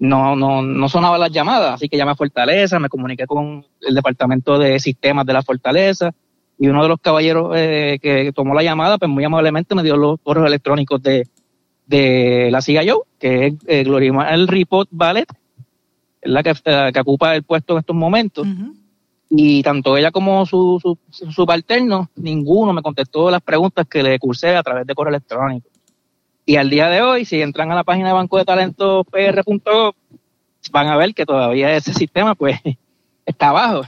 no, 0.00 0.34
no, 0.34 0.62
no 0.62 0.88
sonaba 0.88 1.18
las 1.18 1.30
llamadas, 1.30 1.74
así 1.74 1.88
que 1.88 1.98
llamé 1.98 2.12
a 2.12 2.16
Fortaleza, 2.16 2.78
me 2.80 2.88
comuniqué 2.88 3.26
con 3.26 3.64
el 3.82 3.94
departamento 3.94 4.58
de 4.58 4.80
sistemas 4.80 5.26
de 5.26 5.34
la 5.34 5.42
Fortaleza 5.42 6.10
y 6.58 6.68
uno 6.68 6.82
de 6.82 6.88
los 6.88 7.00
caballeros 7.00 7.52
eh, 7.54 7.98
que 8.00 8.32
tomó 8.34 8.54
la 8.54 8.62
llamada, 8.62 8.96
pues 8.96 9.10
muy 9.10 9.24
amablemente 9.24 9.74
me 9.74 9.82
dio 9.82 9.98
los 9.98 10.18
correos 10.22 10.46
electrónicos 10.46 11.02
de, 11.02 11.28
de 11.86 12.48
la 12.50 12.60
yo 12.60 13.04
que 13.18 13.46
es 13.46 13.54
eh, 13.66 13.84
el 14.30 14.48
Report 14.48 14.88
Ballet, 14.90 15.28
es 16.22 16.30
la 16.30 16.42
que, 16.42 16.54
eh, 16.64 16.90
que, 16.94 17.00
ocupa 17.00 17.36
el 17.36 17.42
puesto 17.42 17.74
en 17.74 17.78
estos 17.80 17.96
momentos. 17.96 18.46
Y 19.28 19.62
tanto 19.62 19.96
ella 19.96 20.10
como 20.10 20.44
su, 20.44 20.78
su, 20.82 20.98
su 21.10 21.30
subalterno, 21.30 22.10
ninguno 22.16 22.72
me 22.72 22.82
contestó 22.82 23.30
las 23.30 23.42
preguntas 23.42 23.86
que 23.86 24.02
le 24.02 24.18
cursé 24.18 24.56
a 24.56 24.62
través 24.62 24.86
de 24.86 24.94
correo 24.94 25.10
electrónico. 25.10 25.69
Y 26.46 26.56
al 26.56 26.70
día 26.70 26.88
de 26.88 27.02
hoy, 27.02 27.24
si 27.24 27.40
entran 27.40 27.70
a 27.70 27.74
la 27.74 27.84
página 27.84 28.08
de 28.08 28.14
Banco 28.14 28.38
de 28.38 28.44
Talentos 28.44 29.06
PR.gov, 29.10 29.94
van 30.72 30.88
a 30.88 30.96
ver 30.96 31.14
que 31.14 31.26
todavía 31.26 31.74
ese 31.74 31.94
sistema 31.94 32.34
pues 32.34 32.58
está 33.26 33.50
abajo. 33.50 33.82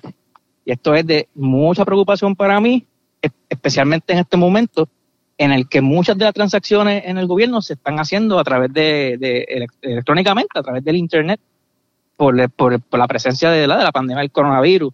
Y 0.64 0.72
esto 0.72 0.94
es 0.94 1.06
de 1.06 1.28
mucha 1.34 1.84
preocupación 1.84 2.36
para 2.36 2.60
mí, 2.60 2.86
especialmente 3.48 4.12
en 4.12 4.20
este 4.20 4.36
momento 4.36 4.88
en 5.38 5.50
el 5.50 5.68
que 5.68 5.80
muchas 5.80 6.16
de 6.16 6.24
las 6.24 6.34
transacciones 6.34 7.02
en 7.06 7.18
el 7.18 7.26
gobierno 7.26 7.62
se 7.62 7.72
están 7.74 7.98
haciendo 7.98 8.38
a 8.38 8.44
través 8.44 8.72
de, 8.72 9.66
electrónicamente, 9.80 10.58
a 10.58 10.62
través 10.62 10.84
del 10.84 10.96
internet, 10.96 11.40
por, 12.16 12.36
la 12.36 13.08
presencia 13.08 13.50
de 13.50 13.66
la, 13.66 13.78
de 13.78 13.84
la 13.84 13.92
pandemia 13.92 14.20
del 14.20 14.30
coronavirus. 14.30 14.92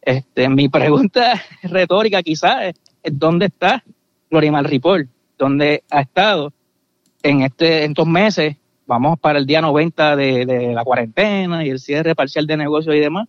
Este, 0.00 0.48
mi 0.48 0.68
pregunta 0.68 1.42
retórica 1.64 2.22
quizás 2.22 2.74
es, 3.02 3.18
¿dónde 3.18 3.46
está 3.46 3.82
Glorimar 4.30 4.68
Ripoll? 4.68 5.08
¿Dónde 5.36 5.82
ha 5.90 6.00
estado? 6.02 6.52
En, 7.22 7.42
este, 7.42 7.84
en 7.84 7.92
estos 7.92 8.06
meses, 8.06 8.56
vamos 8.86 9.18
para 9.18 9.38
el 9.38 9.46
día 9.46 9.60
90 9.60 10.16
de, 10.16 10.72
la 10.74 10.84
cuarentena 10.84 11.64
y 11.64 11.70
el 11.70 11.78
cierre 11.78 12.14
parcial 12.14 12.46
de 12.46 12.56
negocios 12.56 12.94
y 12.94 13.00
demás, 13.00 13.28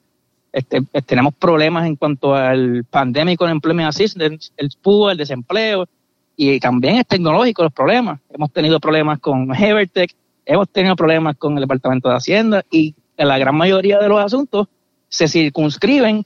este, 0.52 0.82
pues, 0.82 1.06
tenemos 1.06 1.34
problemas 1.34 1.86
en 1.86 1.96
cuanto 1.96 2.34
al 2.34 2.84
Pandemic 2.90 3.40
Unemployment 3.42 3.90
Assistance, 3.90 4.52
el 4.58 4.70
PUA, 4.82 5.12
el 5.14 5.18
desempleo, 5.18 5.88
y 6.36 6.60
también 6.60 6.96
es 6.96 7.06
tecnológico 7.06 7.64
los 7.64 7.74
problemas. 7.74 8.22
Hemos 8.30 8.52
tenido 8.52 8.80
problemas 8.80 9.20
con 9.20 9.54
Evertech, 9.54 10.16
hemos 10.46 10.70
tenido 10.70 10.96
problemas 10.96 11.36
con 11.38 11.56
el 11.56 11.62
Departamento 11.62 12.10
de 12.10 12.16
Hacienda 12.16 12.64
y 12.72 12.96
la 13.18 13.38
gran 13.38 13.56
mayoría 13.56 14.00
de 14.00 14.08
los 14.08 14.24
asuntos 14.24 14.68
se 15.10 15.28
circunscriben 15.28 16.26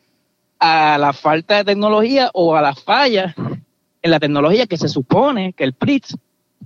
a 0.60 0.97
la 0.97 1.13
falta 1.13 1.58
de 1.58 1.63
tecnología 1.63 2.30
o 2.34 2.56
a 2.56 2.62
las 2.62 2.82
fallas 2.84 3.34
en 4.02 4.12
la 4.12 4.19
tecnología 4.19 4.67
que 4.67 4.78
se 4.78 4.88
supone 4.88 5.54
que 5.54 5.63
el 5.63 5.73
PRITS 5.73 6.15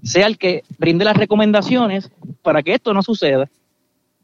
sea 0.08 0.28
el 0.28 0.38
que 0.38 0.64
brinde 0.78 1.06
las 1.06 1.18
recomendaciones 1.18 2.12
para 2.42 2.64
que 2.64 2.74
esto 2.74 2.94
no 2.94 3.04
suceda. 3.04 3.50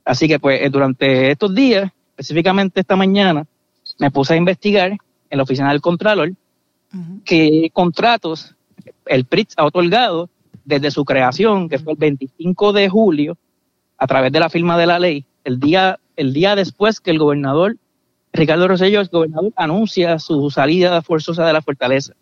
Así 0.06 0.28
que 0.28 0.40
pues 0.40 0.72
durante 0.72 1.32
estos 1.32 1.54
días, 1.54 1.92
específicamente 2.12 2.82
esta 2.82 2.96
mañana, 2.96 3.46
me 4.00 4.12
puse 4.12 4.34
a 4.34 4.38
investigar 4.38 4.92
en 4.92 5.38
la 5.38 5.44
oficina 5.44 5.70
del 5.70 5.82
Contralor 5.82 6.34
qué 7.26 7.70
contratos 7.74 8.56
el 9.08 9.26
PRITS 9.26 9.56
ha 9.58 9.66
otorgado 9.66 10.30
desde 10.64 10.92
su 10.92 11.04
creación, 11.06 11.68
que 11.68 11.80
fue 11.80 11.94
el 11.94 12.00
25 12.00 12.74
de 12.74 12.88
julio, 12.88 13.38
a 13.98 14.08
través 14.08 14.32
de 14.32 14.40
la 14.40 14.50
firma 14.50 14.78
de 14.78 14.86
la 14.86 15.00
ley, 15.00 15.26
el 15.44 15.60
día, 15.60 16.00
el 16.16 16.34
día 16.34 16.56
después 16.56 17.00
que 17.00 17.12
el 17.12 17.20
gobernador 17.20 17.78
Ricardo 18.34 18.68
Rosselló, 18.68 19.00
el 19.00 19.08
gobernador, 19.10 19.54
anuncia 19.56 20.18
su 20.20 20.50
salida 20.50 21.02
forzosa 21.02 21.46
de 21.46 21.54
la 21.54 21.62
fortaleza. 21.62 22.14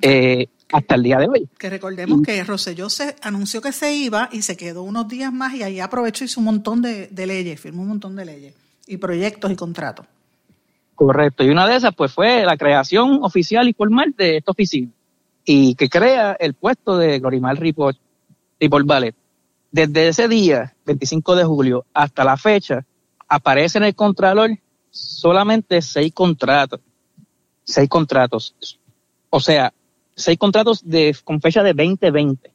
Eh, 0.00 0.46
hasta 0.74 0.96
el 0.96 1.04
día 1.04 1.18
de 1.18 1.28
hoy. 1.28 1.48
Que 1.56 1.70
recordemos 1.70 2.20
que 2.22 2.42
Rosselló 2.42 2.90
se 2.90 3.14
anunció 3.22 3.62
que 3.62 3.70
se 3.70 3.94
iba 3.94 4.28
y 4.32 4.42
se 4.42 4.56
quedó 4.56 4.82
unos 4.82 5.06
días 5.06 5.32
más 5.32 5.54
y 5.54 5.62
ahí 5.62 5.78
aprovechó 5.78 6.24
y 6.24 6.26
hizo 6.26 6.40
un 6.40 6.46
montón 6.46 6.82
de, 6.82 7.08
leyes, 7.14 7.60
firmó 7.60 7.82
un 7.82 7.88
montón 7.88 8.16
de 8.16 8.24
leyes 8.24 8.54
y 8.88 8.96
proyectos 8.96 9.52
y 9.52 9.56
contratos. 9.56 10.06
Correcto, 10.96 11.44
y 11.44 11.50
una 11.50 11.68
de 11.68 11.76
esas 11.76 11.94
pues 11.94 12.12
fue 12.12 12.44
la 12.44 12.56
creación 12.56 13.20
oficial 13.22 13.68
y 13.68 13.72
formal 13.72 14.14
de 14.18 14.38
esta 14.38 14.50
oficina 14.50 14.90
y 15.44 15.76
que 15.76 15.88
crea 15.88 16.36
el 16.40 16.54
puesto 16.54 16.98
de 16.98 17.20
Glorimar 17.20 17.56
Report, 17.60 17.96
Report 18.58 18.84
Ballet. 18.84 19.14
Desde 19.70 20.08
ese 20.08 20.26
día, 20.26 20.74
25 20.86 21.36
de 21.36 21.44
julio, 21.44 21.84
hasta 21.94 22.24
la 22.24 22.36
fecha, 22.36 22.84
aparece 23.28 23.78
en 23.78 23.84
el 23.84 23.94
Contralor 23.94 24.50
solamente 24.90 25.80
seis 25.82 26.12
contratos. 26.12 26.80
Seis 27.62 27.88
contratos. 27.88 28.54
O 29.30 29.40
sea, 29.40 29.72
seis 30.14 30.38
contratos 30.38 30.86
de, 30.86 31.16
con 31.24 31.40
fecha 31.40 31.62
de 31.62 31.72
2020. 31.72 32.52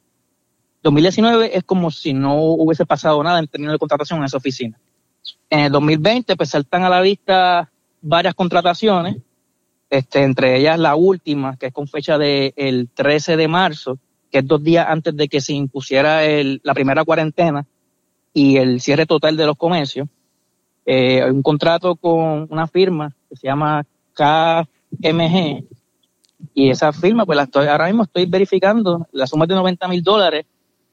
2019 0.82 1.56
es 1.56 1.64
como 1.64 1.90
si 1.90 2.12
no 2.12 2.42
hubiese 2.42 2.86
pasado 2.86 3.22
nada 3.22 3.38
en 3.38 3.48
términos 3.48 3.74
de 3.74 3.78
contratación 3.78 4.20
en 4.20 4.24
esa 4.24 4.38
oficina. 4.38 4.78
En 5.50 5.60
el 5.60 5.72
2020 5.72 6.36
pues 6.36 6.50
saltan 6.50 6.84
a 6.84 6.88
la 6.88 7.00
vista 7.00 7.70
varias 8.00 8.34
contrataciones, 8.34 9.16
este, 9.90 10.22
entre 10.22 10.56
ellas 10.56 10.78
la 10.78 10.94
última, 10.94 11.56
que 11.56 11.66
es 11.66 11.72
con 11.72 11.86
fecha 11.86 12.16
del 12.16 12.54
el 12.56 12.88
13 12.94 13.36
de 13.36 13.48
marzo, 13.48 13.98
que 14.30 14.38
es 14.38 14.46
dos 14.46 14.62
días 14.62 14.86
antes 14.88 15.16
de 15.16 15.28
que 15.28 15.40
se 15.40 15.52
impusiera 15.52 16.22
la 16.62 16.74
primera 16.74 17.04
cuarentena 17.04 17.66
y 18.32 18.56
el 18.56 18.80
cierre 18.80 19.06
total 19.06 19.36
de 19.36 19.46
los 19.46 19.56
comercios. 19.56 20.08
Eh, 20.86 21.22
un 21.30 21.42
contrato 21.42 21.96
con 21.96 22.46
una 22.48 22.66
firma 22.66 23.12
que 23.28 23.36
se 23.36 23.46
llama 23.48 23.84
KMG, 24.14 25.64
y 26.54 26.70
esa 26.70 26.92
firma, 26.92 27.26
pues 27.26 27.36
la 27.36 27.44
estoy, 27.44 27.66
ahora 27.66 27.86
mismo 27.86 28.04
estoy 28.04 28.26
verificando 28.26 29.06
la 29.12 29.26
suma 29.26 29.46
de 29.46 29.54
90 29.54 29.88
mil 29.88 30.02
dólares 30.02 30.46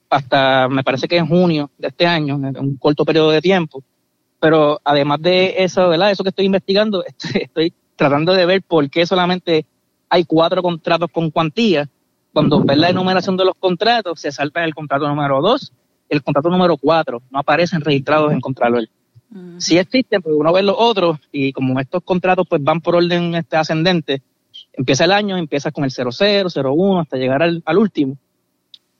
hasta, 0.09 0.67
me 0.69 0.83
parece 0.83 1.07
que 1.07 1.17
en 1.17 1.27
junio 1.27 1.69
de 1.77 1.89
este 1.89 2.05
año, 2.05 2.35
en 2.35 2.57
un 2.57 2.77
corto 2.77 3.03
periodo 3.05 3.31
de 3.31 3.41
tiempo. 3.41 3.83
Pero 4.39 4.79
además 4.83 5.21
de 5.21 5.55
eso, 5.57 5.89
¿verdad? 5.89 6.11
Eso 6.11 6.23
que 6.23 6.29
estoy 6.29 6.45
investigando, 6.45 7.03
estoy, 7.33 7.73
tratando 7.95 8.33
de 8.33 8.45
ver 8.45 8.61
por 8.61 8.87
qué 8.89 9.05
solamente 9.05 9.65
hay 10.09 10.23
cuatro 10.23 10.61
contratos 10.61 11.09
con 11.11 11.31
cuantía. 11.31 11.89
Cuando 12.31 12.63
ves 12.63 12.77
la 12.77 12.89
enumeración 12.89 13.35
de 13.35 13.45
los 13.45 13.55
contratos, 13.59 14.21
se 14.21 14.31
salta 14.31 14.63
el 14.63 14.75
contrato 14.75 15.07
número 15.07 15.41
dos, 15.41 15.73
el 16.09 16.23
contrato 16.23 16.49
número 16.49 16.77
4, 16.77 17.21
no 17.29 17.39
aparecen 17.39 17.81
registrados 17.81 18.31
en 18.31 18.39
Contralor. 18.39 18.87
Si 19.57 19.77
existen, 19.77 20.21
pues 20.21 20.33
uno 20.37 20.53
ve 20.53 20.63
los 20.63 20.75
otros 20.77 21.19
y 21.33 21.51
como 21.51 21.79
estos 21.81 22.01
contratos 22.03 22.47
pues 22.47 22.63
van 22.63 22.79
por 22.79 22.95
orden 22.95 23.35
este 23.35 23.57
ascendente, 23.57 24.21
empieza 24.77 25.05
el 25.05 25.11
año, 25.11 25.37
empieza 25.37 25.71
con 25.71 25.83
el 25.83 25.91
00, 25.91 26.49
01 26.53 26.99
hasta 27.01 27.17
llegar 27.17 27.43
al, 27.43 27.77
último. 27.77 28.17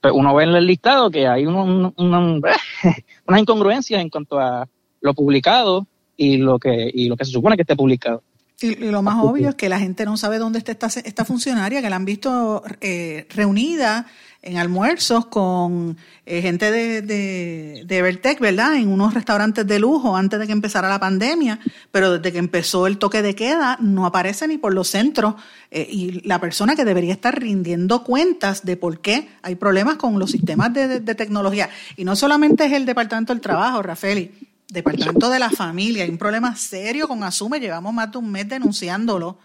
Pues 0.02 0.14
uno 0.14 0.36
ve 0.36 0.44
en 0.44 0.50
el 0.50 0.68
listado 0.68 1.10
que 1.10 1.28
hay 1.28 1.46
una, 1.46 1.94
una 3.28 3.40
incongruencia 3.40 4.02
en 4.02 4.10
cuanto 4.10 4.40
a 4.40 4.68
lo 5.02 5.14
publicado 5.14 5.88
y 6.18 6.38
lo 6.38 6.60
que 6.60 6.90
y 6.94 7.08
lo 7.08 7.16
que 7.16 7.26
se 7.26 7.32
supone 7.32 7.56
que 7.56 7.62
esté 7.62 7.76
publicado. 7.76 8.24
Y, 8.60 8.76
lo 8.76 9.04
más 9.04 9.24
obvio 9.24 9.50
es 9.50 9.56
que 9.56 9.70
la 9.70 9.80
gente 9.80 10.04
no 10.04 10.18
sabe 10.18 10.40
dónde 10.40 10.58
está 10.58 10.88
esta, 10.88 11.26
funcionaria, 11.26 11.80
que 11.80 11.90
la 11.92 11.96
han 11.96 12.06
visto 12.06 12.64
eh, 12.82 13.28
reunida 13.30 14.08
en 14.42 14.58
almuerzos 14.58 15.26
con 15.26 15.98
eh, 16.26 16.42
gente 16.42 16.72
de, 16.72 17.02
de, 17.02 17.84
de 17.86 17.98
Evertech, 17.98 18.40
¿verdad? 18.40 18.76
En 18.76 18.90
unos 18.90 19.14
restaurantes 19.14 19.66
de 19.66 19.80
lujo 19.80 20.16
antes 20.16 20.40
de 20.40 20.46
que 20.46 20.54
empezara 20.54 20.90
la 20.90 21.00
pandemia, 21.00 21.60
pero 21.92 22.14
desde 22.14 22.32
que 22.32 22.40
empezó 22.40 22.88
el 22.88 22.98
toque 22.98 23.22
de 23.22 23.36
queda 23.36 23.78
no 23.82 24.06
aparece 24.06 24.48
ni 24.48 24.58
por 24.58 24.74
los 24.74 24.88
centros 24.88 25.36
eh, 25.72 25.88
y 25.90 26.22
la 26.28 26.40
persona 26.40 26.76
que 26.76 26.86
debería 26.86 27.14
estar 27.14 27.40
rindiendo 27.40 28.04
cuentas 28.04 28.66
de 28.66 28.78
por 28.78 29.00
qué 29.02 29.30
hay 29.42 29.56
problemas 29.56 29.98
con 29.98 30.20
los 30.20 30.32
sistemas 30.32 30.74
de, 30.74 31.00
de 31.00 31.16
tecnología. 31.16 31.70
Y 31.96 32.06
no 32.06 32.16
solamente 32.16 32.66
es 32.66 32.74
el 32.74 32.86
Departamento 32.86 33.34
del 33.34 33.42
Trabajo, 33.42 33.82
Rafaeli, 33.82 34.32
Departamento 34.70 35.30
de 35.30 35.40
la 35.40 35.50
Familia, 35.50 36.04
hay 36.04 36.10
un 36.10 36.18
problema 36.18 36.54
serio 36.58 37.08
con 37.08 37.24
Asume, 37.24 37.60
llevamos 37.60 37.94
más 37.94 38.12
de 38.12 38.18
un 38.18 38.30
mes 38.30 38.50
denunciándolo, 38.50 39.38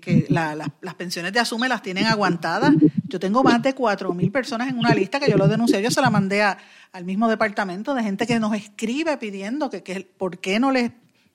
que 0.00 0.26
las 0.28 0.94
pensiones 0.96 1.32
de 1.32 1.40
Asume 1.40 1.68
las 1.68 1.82
tienen 1.82 2.06
aguantadas. 2.06 2.72
Yo 3.08 3.20
tengo 3.20 3.42
más 3.42 3.62
de 3.62 3.74
cuatro 3.74 4.12
mil 4.14 4.30
personas 4.30 4.68
en 4.68 4.78
una 4.78 4.94
lista 4.94 5.20
que 5.20 5.30
yo 5.30 5.36
lo 5.36 5.48
denuncié, 5.48 5.82
yo 5.82 5.90
se 5.90 6.00
la 6.00 6.10
mandé 6.10 6.42
al 6.42 7.04
mismo 7.04 7.28
departamento 7.28 7.94
de 7.94 8.02
gente 8.02 8.26
que 8.26 8.38
nos 8.40 8.54
escribe 8.54 9.16
pidiendo 9.16 9.70
que, 9.70 9.82
que 9.82 10.08
por 10.16 10.38
qué 10.38 10.58
no 10.58 10.72
les, 10.72 10.90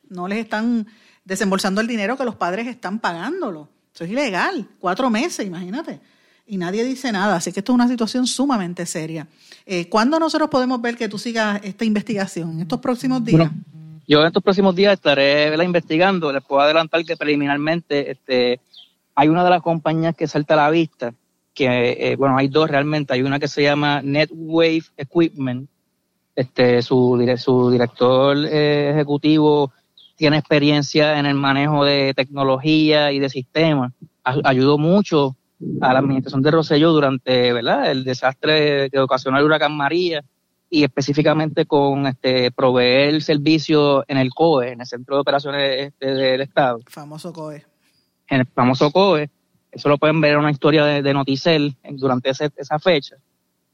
no 0.09 0.27
les 0.27 0.39
están 0.39 0.87
desembolsando 1.25 1.81
el 1.81 1.87
dinero 1.87 2.17
que 2.17 2.25
los 2.25 2.35
padres 2.35 2.67
están 2.67 2.99
pagándolo. 2.99 3.69
Eso 3.93 4.05
es 4.05 4.11
ilegal, 4.11 4.67
cuatro 4.79 5.09
meses, 5.09 5.45
imagínate. 5.45 5.99
Y 6.47 6.57
nadie 6.57 6.83
dice 6.83 7.11
nada, 7.11 7.35
así 7.35 7.51
que 7.51 7.59
esto 7.59 7.71
es 7.71 7.75
una 7.75 7.87
situación 7.87 8.27
sumamente 8.27 8.85
seria. 8.85 9.27
Eh, 9.65 9.87
¿Cuándo 9.87 10.19
nosotros 10.19 10.49
podemos 10.49 10.81
ver 10.81 10.97
que 10.97 11.07
tú 11.07 11.17
sigas 11.17 11.61
esta 11.63 11.85
investigación? 11.85 12.51
¿En 12.51 12.61
estos 12.61 12.79
próximos 12.79 13.23
días? 13.23 13.49
Yo 14.11 14.19
en 14.19 14.27
estos 14.27 14.43
próximos 14.43 14.75
días 14.75 14.91
estaré 14.91 15.55
investigando. 15.63 16.33
Les 16.33 16.43
puedo 16.43 16.61
adelantar 16.61 17.05
que 17.05 17.15
preliminarmente 17.15 18.11
este, 18.11 18.59
hay 19.15 19.29
una 19.29 19.45
de 19.45 19.49
las 19.49 19.61
compañías 19.61 20.17
que 20.17 20.27
salta 20.27 20.55
a 20.55 20.57
la 20.57 20.69
vista, 20.69 21.13
que, 21.53 21.91
eh, 21.97 22.17
bueno, 22.17 22.37
hay 22.37 22.49
dos 22.49 22.69
realmente. 22.69 23.13
Hay 23.13 23.21
una 23.21 23.39
que 23.39 23.47
se 23.47 23.63
llama 23.63 24.01
NetWave 24.01 24.83
Equipment. 24.97 25.69
Este, 26.35 26.81
su, 26.81 27.25
su 27.37 27.71
director 27.71 28.35
eh, 28.37 28.89
ejecutivo 28.91 29.71
tiene 30.17 30.39
experiencia 30.39 31.17
en 31.17 31.25
el 31.25 31.35
manejo 31.35 31.85
de 31.85 32.13
tecnología 32.13 33.13
y 33.13 33.19
de 33.19 33.29
sistemas. 33.29 33.93
ayudó 34.25 34.77
mucho 34.77 35.37
a 35.79 35.93
la 35.93 35.99
administración 35.99 36.41
de 36.41 36.51
Rosselló 36.51 36.91
durante 36.91 37.49
el 37.49 38.03
desastre 38.03 38.89
que 38.89 38.99
ocasionó 38.99 39.37
el 39.37 39.45
huracán 39.45 39.77
María 39.77 40.21
y 40.73 40.85
específicamente 40.85 41.65
con 41.65 42.07
este 42.07 42.49
proveer 42.49 43.21
servicio 43.21 44.05
en 44.07 44.17
el 44.17 44.33
COE, 44.33 44.71
en 44.71 44.79
el 44.79 44.87
Centro 44.87 45.15
de 45.15 45.21
Operaciones 45.21 45.87
este, 45.87 46.07
del 46.07 46.39
Estado. 46.39 46.79
Famoso 46.87 47.33
COE. 47.33 47.65
En 48.29 48.39
el 48.39 48.47
famoso 48.47 48.89
COE. 48.89 49.29
Eso 49.69 49.89
lo 49.89 49.97
pueden 49.97 50.21
ver 50.21 50.33
en 50.33 50.39
una 50.39 50.51
historia 50.51 50.85
de, 50.85 51.13
Noticel 51.13 51.75
durante 51.91 52.29
esa 52.29 52.79
fecha. 52.79 53.17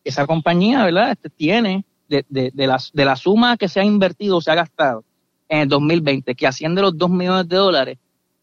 Esa 0.04 0.26
compañía, 0.26 0.86
¿verdad? 0.86 1.12
Este, 1.12 1.30
tiene 1.30 1.86
de, 2.10 2.26
de, 2.30 2.52
de, 2.52 2.68
la, 2.68 2.80
de 2.92 3.06
la 3.06 3.16
suma 3.16 3.58
que 3.58 3.70
se 3.70 3.80
ha 3.80 3.84
invertido, 3.84 4.42
se 4.42 4.50
ha 4.50 4.56
gastado 4.56 5.04
en 5.50 5.60
el 5.60 5.70
2020, 5.70 6.34
que 6.34 6.48
asciende 6.48 6.82
los 6.82 6.98
2 6.98 7.10
millones 7.12 7.48
de 7.48 7.56
dólares, 7.56 7.98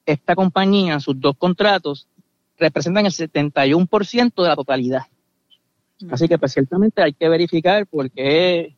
esta 0.07 0.37
compañía, 0.37 1.01
sus 1.01 1.21
dos 1.21 1.37
contratos, 1.37 2.07
representan 2.57 3.07
el 3.07 3.13
71% 3.13 4.43
de 4.43 4.49
la 4.49 4.57
totalidad. 4.57 5.03
Así 6.11 6.29
que 6.29 6.39
pues 6.39 6.53
ciertamente 6.53 7.03
hay 7.03 7.13
que 7.13 7.29
verificar 7.29 7.87
por 7.87 8.11
qué, 8.11 8.77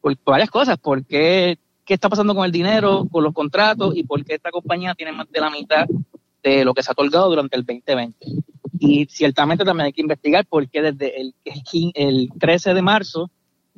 por, 0.00 0.16
varias 0.24 0.50
cosas, 0.50 0.78
por 0.78 1.04
qué, 1.04 1.58
qué 1.84 1.94
está 1.94 2.08
pasando 2.08 2.34
con 2.34 2.44
el 2.44 2.52
dinero, 2.52 3.06
con 3.10 3.24
los 3.24 3.32
contratos 3.32 3.96
y 3.96 4.02
por 4.04 4.24
qué 4.24 4.34
esta 4.34 4.50
compañía 4.50 4.94
tiene 4.94 5.12
más 5.12 5.30
de 5.30 5.40
la 5.40 5.50
mitad 5.50 5.86
de 6.42 6.64
lo 6.64 6.74
que 6.74 6.82
se 6.82 6.90
ha 6.90 6.92
otorgado 6.92 7.30
durante 7.30 7.56
el 7.56 7.64
2020. 7.64 8.26
Y 8.78 9.06
ciertamente 9.06 9.64
también 9.64 9.86
hay 9.86 9.92
que 9.92 10.02
investigar 10.02 10.44
por 10.46 10.68
qué 10.68 10.82
desde 10.82 11.20
el, 11.20 11.34
el 11.94 12.30
13 12.38 12.74
de 12.74 12.82
marzo 12.82 13.30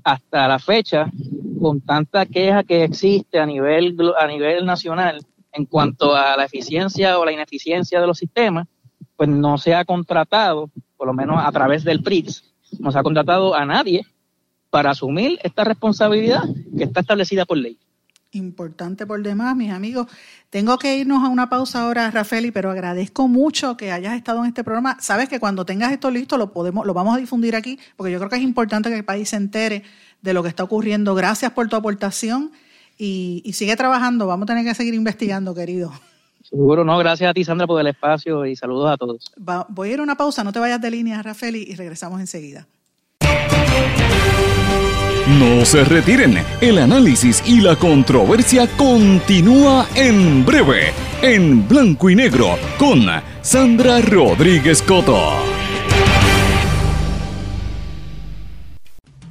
hasta 0.03 0.49
la 0.49 0.59
fecha, 0.59 1.11
con 1.61 1.81
tanta 1.81 2.27
queja 2.27 2.63
que 2.65 2.85
existe 2.85 3.39
a 3.39 3.47
nivel, 3.47 3.97
a 4.19 4.27
nivel 4.27 4.65
nacional 4.65 5.21
en 5.53 5.67
cuanto 5.67 6.15
a 6.15 6.37
la 6.37 6.45
eficiencia 6.45 7.19
o 7.19 7.25
la 7.25 7.33
ineficiencia 7.33 8.01
de 8.01 8.07
los 8.07 8.19
sistemas, 8.19 8.67
pues 9.17 9.29
no 9.29 9.59
se 9.59 9.75
ha 9.75 9.85
contratado, 9.85 10.71
por 10.97 11.09
lo 11.09 11.15
menos 11.15 11.37
a 11.43 11.51
través 11.51 11.85
del 11.85 12.03
PRIX, 12.03 12.48
no 12.79 12.93
se 12.93 12.99
ha 12.99 13.03
contratado 13.03 13.55
a 13.55 13.65
nadie 13.65 14.07
para 14.71 14.91
asumir 14.91 15.39
esta 15.43 15.65
responsabilidad 15.65 16.43
que 16.77 16.85
está 16.85 17.01
establecida 17.01 17.47
por 17.47 17.59
ley. 17.59 17.79
Importante 18.33 19.07
por 19.07 19.23
demás, 19.23 19.57
mis 19.57 19.73
amigos. 19.73 20.07
Tengo 20.51 20.79
que 20.79 20.99
irnos 20.99 21.25
a 21.25 21.29
una 21.29 21.49
pausa 21.49 21.83
ahora, 21.83 22.11
Rafaeli, 22.11 22.51
pero 22.51 22.71
agradezco 22.71 23.27
mucho 23.27 23.79
que 23.79 23.91
hayas 23.91 24.15
estado 24.15 24.41
en 24.41 24.49
este 24.49 24.63
programa. 24.63 24.99
Sabes 25.01 25.31
que 25.31 25.41
cuando 25.41 25.65
tengas 25.65 25.93
esto 25.93 26.11
listo 26.11 26.37
lo 26.37 26.53
podemos, 26.53 26.85
lo 26.85 26.93
vamos 26.93 27.17
a 27.17 27.19
difundir 27.19 27.57
aquí, 27.57 27.79
porque 27.97 28.13
yo 28.13 28.19
creo 28.19 28.29
que 28.29 28.37
es 28.37 28.43
importante 28.43 28.91
que 28.91 28.97
el 28.97 29.05
país 29.05 29.31
se 29.31 29.37
entere 29.37 29.83
de 30.21 30.35
lo 30.35 30.43
que 30.43 30.51
está 30.51 30.63
ocurriendo. 30.63 31.15
Gracias 31.15 31.53
por 31.53 31.69
tu 31.71 31.77
aportación 31.77 32.53
y, 32.99 33.41
y 33.47 33.55
sigue 33.55 33.77
trabajando. 33.77 34.27
Vamos 34.27 34.45
a 34.45 34.49
tener 34.49 34.65
que 34.65 34.75
seguir 34.75 34.93
investigando, 34.93 35.55
querido. 35.55 35.91
Seguro, 36.49 36.83
no, 36.83 36.97
gracias 36.97 37.29
a 37.31 37.35
ti, 37.35 37.45
Sandra, 37.45 37.67
por 37.67 37.81
el 37.81 37.87
espacio 37.89 38.47
y 38.47 38.57
saludos 38.57 38.91
a 38.91 38.97
todos. 38.97 39.33
voy 39.69 39.91
a 39.91 39.93
ir 39.93 40.01
a 40.01 40.03
una 40.03 40.17
pausa, 40.17 40.43
no 40.45 40.53
te 40.53 40.59
vayas 40.59 40.81
de 40.81 40.91
línea, 40.91 41.23
Rafael, 41.23 41.57
y 41.57 41.75
regresamos 41.75 42.21
enseguida. 42.21 42.67
No 45.39 45.63
se 45.67 45.85
retiren, 45.85 46.39
el 46.63 46.79
análisis 46.79 47.43
y 47.47 47.61
la 47.61 47.77
controversia 47.77 48.67
continúa 48.79 49.87
en 49.95 50.47
breve, 50.47 50.93
en 51.21 51.69
blanco 51.69 52.09
y 52.09 52.17
negro, 52.17 52.57
con 52.79 53.05
Sandra 53.43 54.01
Rodríguez 54.01 54.81
Coto. 54.81 55.58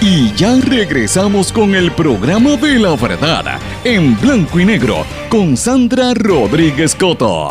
Y 0.00 0.32
ya 0.34 0.56
regresamos 0.60 1.52
con 1.52 1.76
el 1.76 1.92
programa 1.92 2.56
de 2.56 2.78
la 2.78 2.96
verdad 2.96 3.60
en 3.84 4.20
blanco 4.20 4.58
y 4.58 4.64
negro 4.64 5.06
con 5.28 5.56
Sandra 5.56 6.12
Rodríguez 6.12 6.96
Coto. 6.96 7.50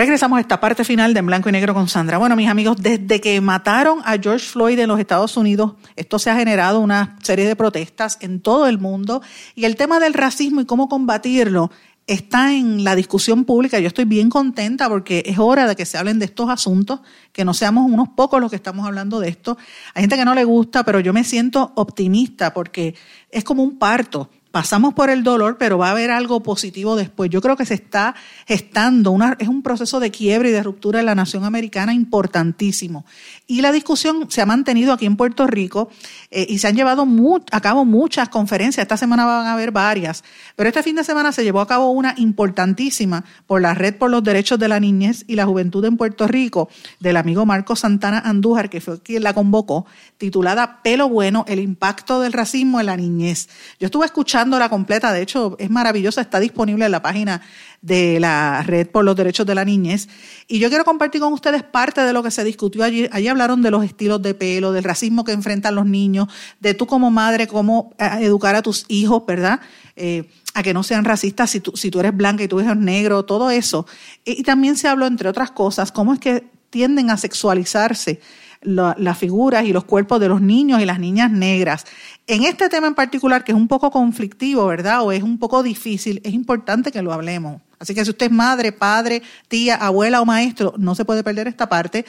Regresamos 0.00 0.38
a 0.38 0.40
esta 0.40 0.60
parte 0.60 0.82
final 0.82 1.12
de 1.12 1.20
En 1.20 1.26
Blanco 1.26 1.50
y 1.50 1.52
Negro 1.52 1.74
con 1.74 1.86
Sandra. 1.86 2.16
Bueno, 2.16 2.34
mis 2.34 2.48
amigos, 2.48 2.78
desde 2.80 3.20
que 3.20 3.40
mataron 3.40 3.98
a 4.06 4.16
George 4.16 4.46
Floyd 4.46 4.78
en 4.78 4.88
los 4.88 4.98
Estados 4.98 5.36
Unidos, 5.36 5.74
esto 5.94 6.18
se 6.18 6.30
ha 6.30 6.36
generado 6.36 6.80
una 6.80 7.18
serie 7.22 7.46
de 7.46 7.54
protestas 7.54 8.16
en 8.22 8.40
todo 8.40 8.66
el 8.66 8.78
mundo 8.78 9.20
y 9.54 9.66
el 9.66 9.76
tema 9.76 10.00
del 10.00 10.14
racismo 10.14 10.62
y 10.62 10.64
cómo 10.64 10.88
combatirlo 10.88 11.70
está 12.14 12.52
en 12.52 12.82
la 12.82 12.96
discusión 12.96 13.44
pública. 13.44 13.78
Yo 13.78 13.88
estoy 13.88 14.04
bien 14.04 14.30
contenta 14.30 14.88
porque 14.88 15.22
es 15.26 15.38
hora 15.38 15.68
de 15.68 15.76
que 15.76 15.86
se 15.86 15.96
hablen 15.96 16.18
de 16.18 16.24
estos 16.24 16.50
asuntos, 16.50 17.00
que 17.32 17.44
no 17.44 17.54
seamos 17.54 17.90
unos 17.90 18.08
pocos 18.10 18.40
los 18.40 18.50
que 18.50 18.56
estamos 18.56 18.86
hablando 18.86 19.20
de 19.20 19.28
esto. 19.28 19.56
Hay 19.94 20.02
gente 20.02 20.16
que 20.16 20.24
no 20.24 20.34
le 20.34 20.44
gusta, 20.44 20.84
pero 20.84 20.98
yo 20.98 21.12
me 21.12 21.22
siento 21.22 21.72
optimista 21.76 22.52
porque 22.52 22.96
es 23.30 23.44
como 23.44 23.62
un 23.62 23.78
parto 23.78 24.28
pasamos 24.50 24.94
por 24.94 25.10
el 25.10 25.22
dolor, 25.22 25.56
pero 25.58 25.78
va 25.78 25.88
a 25.88 25.90
haber 25.92 26.10
algo 26.10 26.42
positivo 26.42 26.96
después. 26.96 27.30
Yo 27.30 27.40
creo 27.40 27.56
que 27.56 27.64
se 27.64 27.74
está 27.74 28.14
gestando, 28.46 29.12
una, 29.12 29.36
es 29.38 29.48
un 29.48 29.62
proceso 29.62 30.00
de 30.00 30.10
quiebre 30.10 30.50
y 30.50 30.52
de 30.52 30.62
ruptura 30.62 30.98
de 30.98 31.04
la 31.04 31.14
nación 31.14 31.44
americana 31.44 31.94
importantísimo. 31.94 33.04
Y 33.46 33.60
la 33.60 33.72
discusión 33.72 34.30
se 34.30 34.42
ha 34.42 34.46
mantenido 34.46 34.92
aquí 34.92 35.06
en 35.06 35.16
Puerto 35.16 35.46
Rico 35.46 35.90
eh, 36.30 36.46
y 36.48 36.58
se 36.58 36.68
han 36.68 36.76
llevado 36.76 37.06
a 37.52 37.60
cabo 37.60 37.84
muchas 37.84 38.28
conferencias. 38.28 38.82
Esta 38.82 38.96
semana 38.96 39.24
van 39.24 39.46
a 39.46 39.52
haber 39.52 39.70
varias, 39.70 40.24
pero 40.56 40.68
este 40.68 40.82
fin 40.82 40.96
de 40.96 41.04
semana 41.04 41.32
se 41.32 41.44
llevó 41.44 41.60
a 41.60 41.66
cabo 41.66 41.90
una 41.90 42.14
importantísima 42.16 43.24
por 43.46 43.60
la 43.60 43.74
Red 43.74 43.96
por 43.96 44.10
los 44.10 44.24
Derechos 44.24 44.58
de 44.58 44.68
la 44.68 44.80
Niñez 44.80 45.24
y 45.28 45.36
la 45.36 45.46
Juventud 45.46 45.84
en 45.84 45.96
Puerto 45.96 46.26
Rico, 46.26 46.68
del 46.98 47.16
amigo 47.16 47.46
Marco 47.46 47.76
Santana 47.76 48.18
Andújar, 48.18 48.68
que 48.68 48.80
fue 48.80 49.00
quien 49.00 49.22
la 49.22 49.32
convocó, 49.32 49.86
titulada 50.18 50.82
Pelo 50.82 51.08
Bueno, 51.08 51.44
el 51.48 51.60
impacto 51.60 52.20
del 52.20 52.32
racismo 52.32 52.80
en 52.80 52.86
la 52.86 52.96
niñez. 52.96 53.48
Yo 53.78 53.86
estuve 53.86 54.06
escuchando 54.06 54.39
la 54.46 54.68
completa, 54.68 55.12
de 55.12 55.22
hecho 55.22 55.56
es 55.58 55.70
maravillosa, 55.70 56.20
está 56.20 56.40
disponible 56.40 56.84
en 56.84 56.92
la 56.92 57.02
página 57.02 57.42
de 57.82 58.20
la 58.20 58.62
Red 58.62 58.88
por 58.88 59.04
los 59.04 59.16
Derechos 59.16 59.46
de 59.46 59.54
la 59.54 59.64
Niñez. 59.64 60.08
Y 60.48 60.58
yo 60.58 60.68
quiero 60.68 60.84
compartir 60.84 61.20
con 61.20 61.32
ustedes 61.32 61.62
parte 61.62 62.00
de 62.02 62.12
lo 62.12 62.22
que 62.22 62.30
se 62.30 62.44
discutió 62.44 62.84
allí. 62.84 63.08
Allí 63.12 63.28
hablaron 63.28 63.62
de 63.62 63.70
los 63.70 63.84
estilos 63.84 64.20
de 64.22 64.34
pelo, 64.34 64.72
del 64.72 64.84
racismo 64.84 65.24
que 65.24 65.32
enfrentan 65.32 65.74
los 65.74 65.86
niños, 65.86 66.28
de 66.60 66.74
tú 66.74 66.86
como 66.86 67.10
madre, 67.10 67.46
cómo 67.46 67.92
eh, 67.98 68.08
educar 68.20 68.54
a 68.54 68.62
tus 68.62 68.84
hijos, 68.88 69.24
¿verdad? 69.26 69.60
Eh, 69.96 70.28
a 70.54 70.62
que 70.62 70.74
no 70.74 70.82
sean 70.82 71.04
racistas 71.04 71.50
si 71.50 71.60
tú, 71.60 71.72
si 71.76 71.90
tú 71.90 72.00
eres 72.00 72.16
blanca 72.16 72.42
y 72.42 72.48
tú 72.48 72.60
eres 72.60 72.76
negro, 72.76 73.24
todo 73.24 73.50
eso. 73.50 73.86
Y, 74.24 74.40
y 74.40 74.42
también 74.42 74.76
se 74.76 74.88
habló, 74.88 75.06
entre 75.06 75.28
otras 75.28 75.50
cosas, 75.50 75.92
cómo 75.92 76.12
es 76.12 76.18
que 76.18 76.44
tienden 76.70 77.10
a 77.10 77.16
sexualizarse 77.16 78.20
las 78.62 79.18
figuras 79.18 79.64
y 79.64 79.72
los 79.72 79.84
cuerpos 79.84 80.20
de 80.20 80.28
los 80.28 80.42
niños 80.42 80.82
y 80.82 80.84
las 80.84 80.98
niñas 80.98 81.30
negras. 81.30 81.86
En 82.30 82.44
este 82.44 82.68
tema 82.68 82.86
en 82.86 82.94
particular, 82.94 83.42
que 83.42 83.50
es 83.50 83.58
un 83.58 83.66
poco 83.66 83.90
conflictivo, 83.90 84.64
¿verdad? 84.64 85.02
O 85.02 85.10
es 85.10 85.20
un 85.20 85.36
poco 85.36 85.64
difícil, 85.64 86.20
es 86.22 86.32
importante 86.32 86.92
que 86.92 87.02
lo 87.02 87.12
hablemos. 87.12 87.60
Así 87.80 87.92
que 87.92 88.04
si 88.04 88.10
usted 88.10 88.26
es 88.26 88.32
madre, 88.32 88.70
padre, 88.70 89.20
tía, 89.48 89.74
abuela 89.74 90.20
o 90.20 90.24
maestro, 90.24 90.72
no 90.78 90.94
se 90.94 91.04
puede 91.04 91.24
perder 91.24 91.48
esta 91.48 91.68
parte. 91.68 92.06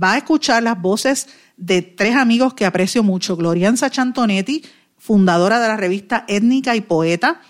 Va 0.00 0.12
a 0.12 0.18
escuchar 0.18 0.62
las 0.62 0.80
voces 0.80 1.26
de 1.56 1.82
tres 1.82 2.14
amigos 2.14 2.54
que 2.54 2.66
aprecio 2.66 3.02
mucho. 3.02 3.36
Glorianza 3.36 3.90
Chantonetti, 3.90 4.64
fundadora 4.96 5.58
de 5.58 5.66
la 5.66 5.76
revista 5.76 6.24
Étnica 6.28 6.76
y 6.76 6.80
Poeta. 6.80 7.40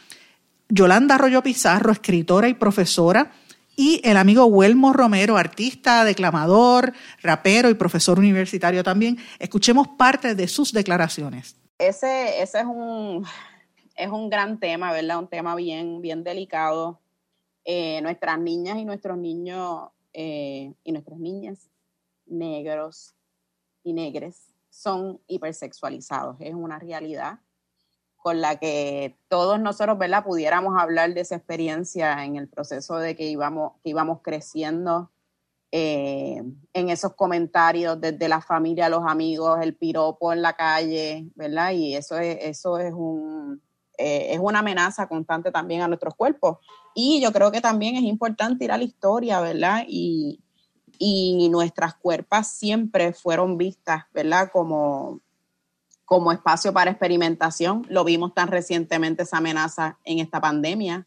Yolanda 0.71 1.17
Arroyo 1.17 1.43
Pizarro, 1.43 1.93
escritora 1.93 2.49
y 2.49 2.55
profesora 2.55 3.33
y 3.77 4.01
el 4.03 4.17
amigo 4.17 4.47
Huelmo 4.47 4.95
Romero, 4.95 5.37
artista, 5.37 6.07
declamador, 6.07 6.95
rapero 7.23 7.69
y 7.69 7.75
profesor 7.75 8.19
universitario 8.19 8.83
también. 8.83 9.19
Escuchemos 9.39 9.89
parte 9.99 10.35
de 10.35 10.49
sus 10.49 10.73
declaraciones. 10.73 11.57
Ese, 11.79 12.41
ese 12.43 12.61
es, 12.61 12.65
un, 12.65 13.27
es 13.97 14.11
un 14.11 14.31
gran 14.31 14.61
tema, 14.61 14.93
¿verdad? 14.93 15.19
Un 15.19 15.29
tema 15.29 15.55
bien, 15.57 16.01
bien 16.01 16.23
delicado. 16.23 17.01
Eh, 17.65 18.01
nuestras 18.03 18.39
niñas 18.39 18.79
y 18.79 18.85
nuestros 18.85 19.17
niños 19.17 19.89
eh, 20.13 20.75
y 20.85 20.93
nuestras 20.93 21.19
niñas 21.19 21.71
negros 22.27 23.15
y 23.83 23.93
negres 23.93 24.53
son 24.71 25.21
hipersexualizados, 25.27 26.37
es 26.41 26.55
una 26.55 26.79
realidad 26.79 27.39
con 28.17 28.41
la 28.41 28.57
que 28.57 29.19
todos 29.29 29.61
nosotros, 29.61 29.99
¿verdad?, 29.99 30.25
pudiéramos 30.25 30.81
hablar 30.81 31.13
de 31.13 31.21
esa 31.21 31.37
experiencia 31.37 32.25
en 32.25 32.37
el 32.37 32.49
proceso 32.49 32.97
de 32.97 33.15
que 33.17 33.25
íbamos, 33.25 33.75
que 33.83 33.91
íbamos 33.91 34.23
creciendo 34.23 35.11
eh, 35.77 36.41
en 36.73 36.89
esos 36.89 37.15
comentarios 37.15 38.01
desde 38.01 38.29
la 38.29 38.41
familia, 38.41 38.89
los 38.89 39.03
amigos, 39.05 39.59
el 39.61 39.75
piropo 39.75 40.33
en 40.33 40.41
la 40.41 40.53
calle, 40.53 41.33
¿verdad? 41.35 41.73
Y 41.73 41.97
eso 41.97 42.17
es, 42.17 42.39
eso 42.43 42.79
es 42.79 42.93
un, 42.93 43.61
eh, 43.99 44.29
es 44.31 44.39
una 44.39 44.61
amenaza 44.61 45.09
constante 45.09 45.51
también 45.51 45.83
a 45.83 45.89
nuestros 45.89 46.15
cuerpos. 46.15 46.59
Y 46.95 47.21
yo 47.21 47.33
creo 47.33 47.51
que 47.51 47.61
también 47.61 47.97
es 47.97 48.05
importante 48.05 48.65
ir 48.65 48.71
a 48.71 48.79
la 48.79 48.85
historia, 48.85 49.41
¿verdad? 49.41 49.83
Y, 49.89 50.39
y 50.97 51.49
nuestras 51.49 51.97
cuerpas 51.97 52.53
siempre 52.53 53.13
fueron 53.13 53.59
vistas, 53.59 54.05
¿verdad? 54.15 54.51
Como, 54.53 55.23
como 56.05 56.31
espacio 56.31 56.73
para 56.73 56.93
experimentación. 56.93 57.85
Lo 57.89 58.05
vimos 58.05 58.33
tan 58.33 58.47
recientemente 58.47 59.25
esa 59.25 59.39
amenaza 59.39 59.99
en 60.05 60.21
esta 60.21 60.41
pandemia, 60.41 61.05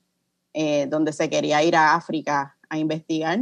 eh, 0.53 0.87
donde 0.87 1.13
se 1.13 1.29
quería 1.29 1.63
ir 1.63 1.77
a 1.77 1.95
África 1.95 2.57
a 2.67 2.77
investigar. 2.77 3.39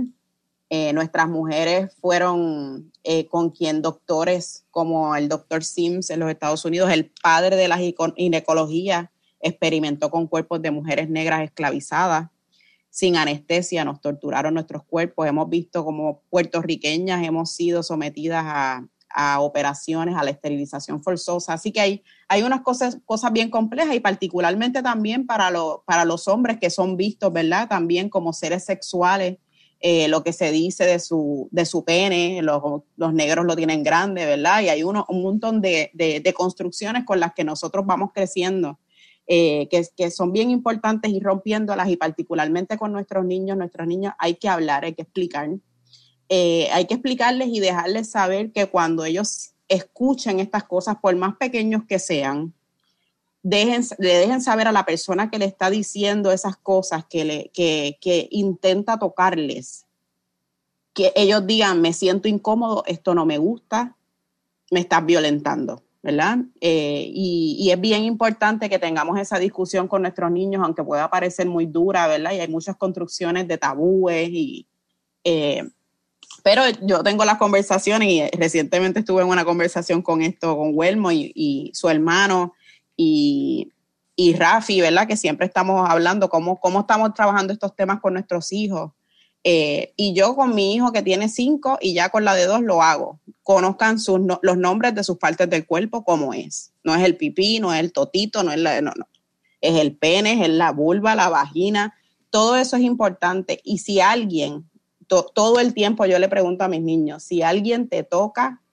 Eh, 0.69 0.93
nuestras 0.93 1.27
mujeres 1.27 1.93
fueron 2.01 2.91
eh, 3.03 3.27
con 3.27 3.51
quien 3.51 3.83
doctores 3.83 4.65
como 4.71 5.15
el 5.15 5.29
doctor 5.29 5.63
Sims 5.63 6.09
en 6.09 6.19
los 6.19 6.29
Estados 6.29 6.65
Unidos, 6.65 6.89
el 6.91 7.11
padre 7.21 7.55
de 7.55 7.67
la 7.67 7.77
ginecología, 7.77 9.11
experimentó 9.41 10.09
con 10.09 10.27
cuerpos 10.27 10.61
de 10.61 10.71
mujeres 10.71 11.09
negras 11.09 11.43
esclavizadas. 11.43 12.29
Sin 12.89 13.15
anestesia 13.15 13.85
nos 13.85 14.01
torturaron 14.01 14.53
nuestros 14.53 14.83
cuerpos. 14.83 15.27
Hemos 15.27 15.49
visto 15.49 15.85
como 15.85 16.21
puertorriqueñas 16.29 17.23
hemos 17.23 17.51
sido 17.51 17.83
sometidas 17.83 18.43
a, 18.47 18.87
a 19.15 19.39
operaciones, 19.39 20.15
a 20.15 20.23
la 20.23 20.31
esterilización 20.31 21.01
forzosa. 21.01 21.53
Así 21.53 21.71
que 21.71 21.79
hay, 21.79 22.03
hay 22.27 22.43
unas 22.43 22.61
cosas, 22.61 22.97
cosas 23.05 23.31
bien 23.31 23.49
complejas 23.49 23.95
y 23.95 24.01
particularmente 24.01 24.83
también 24.83 25.25
para, 25.25 25.49
lo, 25.51 25.83
para 25.85 26.03
los 26.03 26.27
hombres 26.27 26.57
que 26.59 26.69
son 26.69 26.97
vistos, 26.97 27.31
¿verdad? 27.31 27.69
También 27.69 28.09
como 28.09 28.33
seres 28.33 28.65
sexuales, 28.65 29.37
eh, 29.87 30.07
lo 30.07 30.23
que 30.23 30.33
se 30.33 30.51
dice 30.51 30.83
de 30.83 30.97
su, 30.97 31.47
de 31.51 31.63
su 31.63 31.85
pene, 31.85 32.41
los, 32.41 32.81
los 32.97 33.13
negros 33.13 33.45
lo 33.45 33.55
tienen 33.55 33.83
grande, 33.83 34.25
¿verdad? 34.25 34.63
Y 34.63 34.69
hay 34.69 34.81
uno, 34.81 35.05
un 35.09 35.21
montón 35.21 35.61
de, 35.61 35.91
de, 35.93 36.33
construcciones 36.33 37.03
con 37.05 37.19
las 37.19 37.35
que 37.35 37.43
nosotros 37.43 37.85
vamos 37.85 38.09
creciendo. 38.11 38.79
Eh, 39.27 39.67
que, 39.69 39.85
que, 39.95 40.09
son 40.09 40.31
bien 40.31 40.49
importantes 40.49 41.11
y 41.11 41.19
rompiéndolas 41.19 41.87
y 41.87 41.97
particularmente 41.97 42.79
con 42.79 42.93
nuestros 42.93 43.25
niños, 43.25 43.57
nuestros 43.57 43.85
niños 43.85 44.13
hay 44.17 44.33
que 44.33 44.49
hablar, 44.49 44.85
hay 44.85 44.93
que 44.93 45.03
explicar, 45.03 45.49
eh, 46.29 46.67
hay 46.71 46.85
que 46.85 46.95
explicarles 46.95 47.49
y 47.49 47.59
dejarles 47.59 48.09
saber 48.09 48.51
que 48.51 48.65
cuando 48.65 49.05
ellos 49.05 49.51
escuchen 49.67 50.39
estas 50.39 50.63
cosas, 50.63 50.95
por 50.99 51.15
más 51.15 51.35
pequeños 51.35 51.83
que 51.87 51.99
sean, 51.99 52.55
dejen, 53.49 53.83
le 53.99 54.17
dejen 54.17 54.41
saber 54.41 54.67
a 54.67 54.71
la 54.71 54.85
persona 54.85 55.29
que 55.29 55.39
le 55.39 55.45
está 55.45 55.69
diciendo 55.69 56.31
esas 56.31 56.57
cosas, 56.57 57.05
que, 57.05 57.25
le, 57.25 57.51
que, 57.53 57.97
que 58.01 58.27
intenta 58.31 58.97
tocarles, 58.97 59.85
que 60.93 61.11
ellos 61.15 61.45
digan, 61.45 61.81
me 61.81 61.93
siento 61.93 62.27
incómodo, 62.27 62.83
esto 62.87 63.13
no 63.13 63.25
me 63.25 63.37
gusta, 63.37 63.95
me 64.71 64.79
estás 64.79 65.05
violentando. 65.05 65.81
¿verdad? 66.01 66.37
Eh, 66.61 67.09
y, 67.11 67.71
es 67.71 67.81
bien 67.81 68.03
importante 68.03 68.69
que 68.69 68.77
tengamos 68.77 69.19
esa 69.19 69.39
discusión 69.39 69.87
con 69.87 70.03
nuestros 70.03 70.29
niños, 70.29 70.61
aunque 70.63 70.83
pueda 70.83 71.09
parecer 71.09 71.47
muy 71.47 71.65
dura, 71.65 72.05
¿verdad? 72.05 72.31
Y 72.33 72.41
hay 72.41 72.47
muchas 72.47 72.75
construcciones 72.75 73.47
de 73.47 73.57
tabúes 73.57 74.29
y 74.29 74.67
eh, 75.23 75.67
pero 76.43 76.61
yo 76.83 77.01
tengo 77.01 77.25
las 77.25 77.39
conversaciones 77.39 78.07
y 78.07 78.21
recientemente 78.37 78.99
estuve 78.99 79.23
en 79.23 79.29
una 79.29 79.45
conversación 79.45 80.03
con 80.03 80.21
esto, 80.21 80.55
con 80.55 80.71
Huelmo 80.73 81.11
y, 81.11 81.71
su 81.73 81.89
hermano, 81.89 82.53
y, 82.97 83.71
y 84.15 84.33
Rafi, 84.33 84.81
¿verdad? 84.81 85.07
Que 85.07 85.17
siempre 85.17 85.45
estamos 85.45 85.89
hablando 85.89 86.29
cómo, 86.29 86.59
cómo 86.59 86.81
estamos 86.81 87.13
trabajando 87.13 87.53
estos 87.53 87.75
temas 87.75 87.99
con 87.99 88.13
nuestros 88.13 88.51
hijos. 88.51 88.91
Eh, 89.47 89.93
y 89.95 90.13
yo 90.13 90.35
con 90.35 90.55
mi 90.55 90.73
hijo 90.73 90.91
que 90.91 91.03
tiene 91.03 91.29
cinco 91.29 91.77
y 91.79 91.93
ya 91.93 92.09
con 92.09 92.25
la 92.25 92.33
de 92.33 92.45
dos 92.45 92.61
lo 92.61 92.81
hago. 92.81 93.19
Conozcan 93.43 93.99
sus, 93.99 94.19
los 94.41 94.57
nombres 94.57 94.95
de 94.95 95.03
sus 95.03 95.17
partes 95.17 95.49
del 95.49 95.67
cuerpo 95.67 96.03
como 96.03 96.33
es. 96.33 96.73
No 96.83 96.95
es 96.95 97.03
el 97.03 97.15
pipí, 97.15 97.59
no 97.59 97.71
es 97.71 97.79
el 97.79 97.93
totito, 97.93 98.41
no 98.41 98.51
es 98.51 98.59
la, 98.59 98.81
no, 98.81 98.91
no. 98.95 99.07
Es 99.61 99.75
el 99.79 99.95
pene, 99.95 100.43
es 100.43 100.49
la 100.49 100.71
vulva, 100.71 101.13
la 101.13 101.29
vagina. 101.29 101.93
Todo 102.31 102.55
eso 102.55 102.75
es 102.75 102.81
importante. 102.81 103.61
Y 103.63 103.79
si 103.79 103.99
alguien, 103.99 104.67
todo 105.07 105.59
el 105.59 105.73
tiempo 105.75 106.05
yo 106.07 106.17
le 106.17 106.27
pregunto 106.27 106.63
a 106.63 106.67
mis 106.67 106.81
niños, 106.81 107.23
si 107.23 107.43
alguien 107.43 107.87
te 107.87 108.03
toca, 108.03 108.63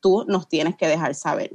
tú 0.00 0.24
nos 0.28 0.48
tienes 0.48 0.76
que 0.76 0.88
dejar 0.88 1.14
saber. 1.14 1.52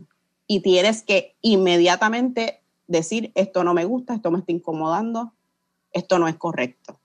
Y 0.48 0.62
tienes 0.62 1.04
que 1.04 1.36
inmediatamente 1.42 2.62
decir, 2.88 3.32
esto 3.36 3.64
no 3.64 3.74
me 3.74 3.86
gusta, 3.86 4.16
esto 4.16 4.32
me 4.32 4.40
está 4.40 4.52
incomodando, 4.52 5.34
esto 5.92 6.20
no 6.20 6.28
es 6.28 6.36
correcto 6.36 7.00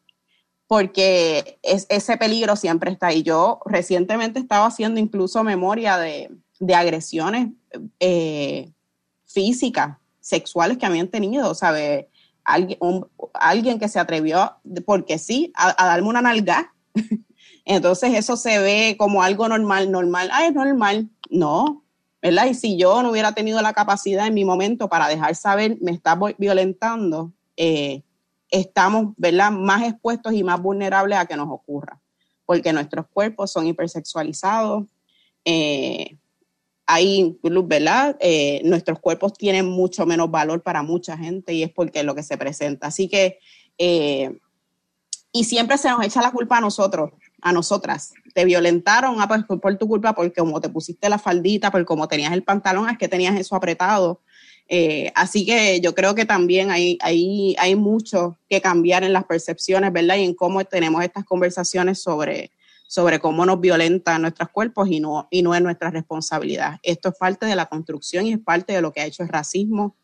porque 0.68 1.58
es, 1.62 1.86
ese 1.88 2.16
peligro 2.18 2.54
siempre 2.54 2.92
está 2.92 3.08
ahí. 3.08 3.24
Yo 3.24 3.60
recientemente 3.64 4.38
estaba 4.38 4.66
haciendo 4.66 5.00
incluso 5.00 5.42
memoria 5.42 5.96
de, 5.96 6.30
agresiones 6.74 7.48
eh, 7.98 8.70
físicas, 9.24 9.96
sexuales 10.20 10.76
que 10.76 10.86
habían 10.86 11.08
tenido. 11.08 11.52
Alguien, 12.44 12.78
alguien 13.34 13.78
que 13.78 13.88
se 13.88 13.98
atrevió, 13.98 14.56
porque 14.86 15.18
sí, 15.18 15.52
a, 15.56 15.74
darme 15.86 16.08
una 16.08 16.22
nalga. 16.22 16.74
Entonces 17.64 18.14
eso 18.14 18.36
se 18.36 18.58
ve 18.58 18.96
como 18.98 19.22
algo 19.22 19.48
normal, 19.48 19.90
normal. 19.90 20.28
Ah, 20.32 20.46
es 20.46 20.54
normal. 20.54 21.08
No, 21.30 21.82
¿verdad? 22.20 22.46
Y 22.46 22.54
si 22.54 22.76
yo 22.76 23.02
no 23.02 23.10
hubiera 23.10 23.32
tenido 23.32 23.60
la 23.62 23.72
capacidad 23.72 24.26
en 24.26 24.34
mi 24.34 24.44
momento 24.44 24.88
para 24.88 25.08
dejar 25.08 25.34
saber, 25.34 25.78
me 25.80 25.92
está 25.92 26.18
violentando, 26.38 27.32
eh, 27.56 28.02
estamos 28.50 29.14
¿verdad? 29.16 29.50
más 29.50 29.82
expuestos 29.82 30.32
y 30.32 30.42
más 30.42 30.60
vulnerables 30.60 31.18
a 31.18 31.26
que 31.26 31.36
nos 31.36 31.48
ocurra, 31.50 32.00
porque 32.46 32.72
nuestros 32.72 33.06
cuerpos 33.08 33.52
son 33.52 33.66
hipersexualizados. 33.66 34.84
Eh, 35.44 36.18
¿verdad? 37.64 38.16
Eh, 38.20 38.60
nuestros 38.64 38.98
cuerpos 38.98 39.34
tienen 39.34 39.66
mucho 39.66 40.06
menos 40.06 40.30
valor 40.30 40.62
para 40.62 40.82
mucha 40.82 41.16
gente 41.16 41.52
y 41.52 41.62
es 41.62 41.70
porque 41.70 42.00
es 42.00 42.04
lo 42.04 42.14
que 42.14 42.22
se 42.22 42.38
presenta. 42.38 42.86
Así 42.86 43.08
que, 43.08 43.38
eh, 43.76 44.38
y 45.32 45.44
siempre 45.44 45.76
se 45.76 45.90
nos 45.90 46.04
echa 46.04 46.22
la 46.22 46.30
culpa 46.30 46.58
a 46.58 46.60
nosotros, 46.60 47.10
a 47.42 47.52
nosotras. 47.52 48.12
Te 48.34 48.44
violentaron 48.44 49.20
ah, 49.20 49.28
pues, 49.28 49.44
por 49.60 49.76
tu 49.76 49.88
culpa 49.88 50.14
porque 50.14 50.40
como 50.40 50.60
te 50.60 50.68
pusiste 50.68 51.08
la 51.08 51.18
faldita, 51.18 51.70
por 51.70 51.84
como 51.84 52.08
tenías 52.08 52.32
el 52.32 52.42
pantalón, 52.42 52.88
es 52.88 52.98
que 52.98 53.08
tenías 53.08 53.38
eso 53.38 53.56
apretado. 53.56 54.20
Eh, 54.68 55.10
así 55.14 55.46
que 55.46 55.80
yo 55.80 55.94
creo 55.94 56.14
que 56.14 56.26
también 56.26 56.70
hay, 56.70 56.98
hay, 57.00 57.56
hay 57.58 57.74
mucho 57.74 58.38
que 58.48 58.60
cambiar 58.60 59.02
en 59.02 59.12
las 59.12 59.24
percepciones, 59.24 59.92
¿verdad? 59.92 60.16
Y 60.16 60.24
en 60.24 60.34
cómo 60.34 60.62
tenemos 60.64 61.02
estas 61.02 61.24
conversaciones 61.24 62.02
sobre, 62.02 62.50
sobre 62.86 63.18
cómo 63.18 63.46
nos 63.46 63.60
violentan 63.60 64.22
nuestros 64.22 64.50
cuerpos 64.50 64.88
y 64.90 65.00
no, 65.00 65.26
y 65.30 65.42
no 65.42 65.54
es 65.54 65.62
nuestra 65.62 65.90
responsabilidad. 65.90 66.78
Esto 66.82 67.08
es 67.08 67.14
parte 67.18 67.46
de 67.46 67.56
la 67.56 67.66
construcción 67.66 68.26
y 68.26 68.32
es 68.32 68.38
parte 68.38 68.74
de 68.74 68.82
lo 68.82 68.92
que 68.92 69.00
ha 69.00 69.06
hecho 69.06 69.22
el 69.22 69.30
racismo 69.30 69.96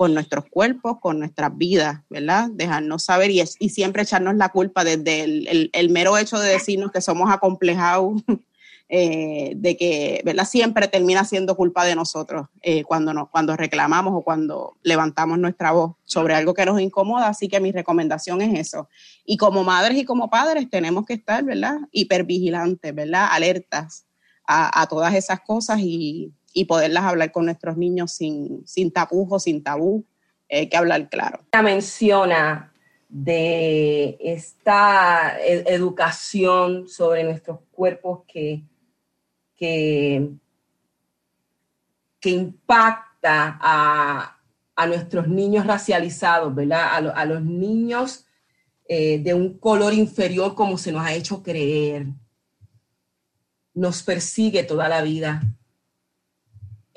con 0.00 0.14
nuestros 0.14 0.46
cuerpos, 0.46 0.98
con 0.98 1.18
nuestras 1.18 1.58
vidas, 1.58 2.00
¿verdad? 2.08 2.48
Dejarnos 2.50 3.02
saber 3.02 3.30
y, 3.30 3.44
siempre 3.68 4.00
echarnos 4.00 4.34
la 4.34 4.48
culpa 4.48 4.82
desde 4.82 5.24
el, 5.24 5.90
mero 5.90 6.16
hecho 6.16 6.38
de 6.38 6.52
decirnos 6.52 6.90
que 6.90 7.02
somos 7.02 7.30
acomplejados 7.30 8.14
eh, 8.88 9.52
de 9.56 9.76
que 9.76 10.22
¿verdad? 10.24 10.46
siempre 10.46 10.88
termina 10.88 11.26
siendo 11.26 11.54
culpa 11.54 11.84
de 11.84 11.96
nosotros 11.96 12.46
eh, 12.62 12.82
cuando, 12.84 13.12
nos, 13.12 13.28
cuando 13.28 13.54
reclamamos 13.58 14.14
o 14.16 14.22
cuando 14.22 14.78
levantamos 14.82 15.38
nuestra 15.38 15.72
voz 15.72 15.96
sobre 16.06 16.34
algo 16.34 16.54
que 16.54 16.64
nos 16.64 16.80
incomoda. 16.80 17.28
Así 17.28 17.48
que 17.48 17.60
mi 17.60 17.70
recomendación 17.70 18.40
es 18.40 18.58
eso. 18.58 18.88
Y 19.26 19.36
como 19.36 19.64
madres 19.64 19.98
y 19.98 20.06
como 20.06 20.30
padres 20.30 20.70
tenemos 20.70 21.04
que 21.04 21.12
estar 21.12 21.44
¿verdad? 21.44 21.76
hipervigilantes, 21.92 22.94
¿verdad? 22.94 23.28
alertas 23.30 24.06
a, 24.50 24.86
todas 24.88 25.14
esas 25.14 25.40
cosas 25.40 25.78
y, 25.80 26.32
y, 26.52 26.64
poderlas 26.64 27.04
hablar 27.04 27.32
con 27.32 27.44
nuestros 27.46 27.76
niños 27.76 28.12
sin, 28.12 28.66
sin 28.66 28.90
tapujos, 28.90 29.44
sin 29.44 29.62
tabú. 29.62 30.04
Hay 30.50 30.68
que 30.68 30.76
hablar 30.76 31.08
claro. 31.08 31.40
Menciona 31.62 32.72
de 33.08 34.16
esta 34.20 35.38
e, 35.40 35.64
educación 35.66 36.88
sobre 36.88 37.24
nuestros 37.24 37.58
cuerpos 37.70 38.20
que 38.26 38.64
que, 39.60 40.30
impacta 42.22 43.58
a, 43.60 44.36
nuestros 44.86 45.28
niños 45.28 45.66
racializados, 45.66 46.54
¿verdad? 46.54 47.12
A, 47.14 47.24
los 47.26 47.42
niños 47.42 48.24
eh, 48.88 49.18
de 49.18 49.34
un 49.34 49.58
color 49.58 49.92
inferior 49.92 50.54
como 50.54 50.78
se 50.78 50.90
nos 50.90 51.04
ha 51.04 51.12
hecho 51.12 51.42
creer. 51.42 52.06
Nos 53.74 54.02
persigue 54.02 54.62
toda 54.62 54.88
la 54.88 55.02
vida. 55.02 55.42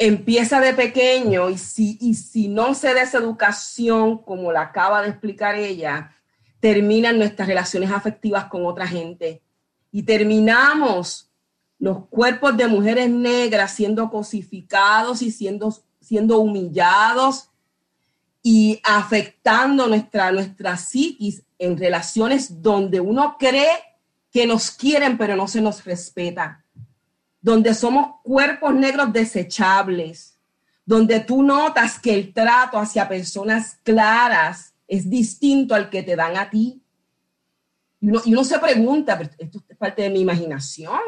Empieza 0.05 0.59
de 0.59 0.73
pequeño 0.73 1.49
y 1.49 1.57
si, 1.57 1.97
y 2.01 2.15
si 2.15 2.49
no 2.49 2.73
se 2.73 2.93
da 2.93 3.03
esa 3.03 3.19
educación, 3.19 4.17
como 4.17 4.51
la 4.51 4.63
acaba 4.63 5.01
de 5.01 5.07
explicar 5.07 5.55
ella, 5.55 6.13
terminan 6.59 7.17
nuestras 7.17 7.47
relaciones 7.47 7.89
afectivas 7.89 8.45
con 8.45 8.65
otra 8.65 8.85
gente. 8.85 9.41
Y 9.93 10.03
terminamos 10.03 11.29
los 11.79 12.05
cuerpos 12.07 12.57
de 12.57 12.67
mujeres 12.67 13.09
negras 13.09 13.75
siendo 13.75 14.09
cosificados 14.09 15.21
y 15.21 15.31
siendo, 15.31 15.73
siendo 16.01 16.39
humillados 16.39 17.49
y 18.41 18.81
afectando 18.83 19.87
nuestra, 19.87 20.33
nuestra 20.33 20.75
psiquis 20.75 21.43
en 21.57 21.77
relaciones 21.77 22.61
donde 22.61 22.99
uno 22.99 23.37
cree 23.39 23.71
que 24.33 24.45
nos 24.45 24.69
quieren 24.71 25.17
pero 25.17 25.37
no 25.37 25.47
se 25.47 25.61
nos 25.61 25.85
respeta, 25.85 26.62
donde 27.43 27.73
somos 27.73 28.21
cuerpos 28.23 28.73
negros 28.73 29.11
desechables, 29.11 30.39
donde 30.85 31.19
tú 31.19 31.43
notas 31.43 31.99
que 31.99 32.15
el 32.15 32.33
trato 32.33 32.79
hacia 32.79 33.09
personas 33.09 33.77
claras 33.83 34.73
es 34.87 35.09
distinto 35.09 35.75
al 35.75 35.89
que 35.89 36.03
te 36.03 36.15
dan 36.15 36.37
a 36.37 36.49
ti. 36.49 36.81
Y 37.99 38.07
uno, 38.07 38.21
y 38.23 38.33
uno 38.33 38.45
se 38.45 38.57
pregunta, 38.59 39.21
esto 39.37 39.61
es 39.67 39.77
parte 39.77 40.03
de 40.03 40.09
mi 40.09 40.21
imaginación, 40.21 40.99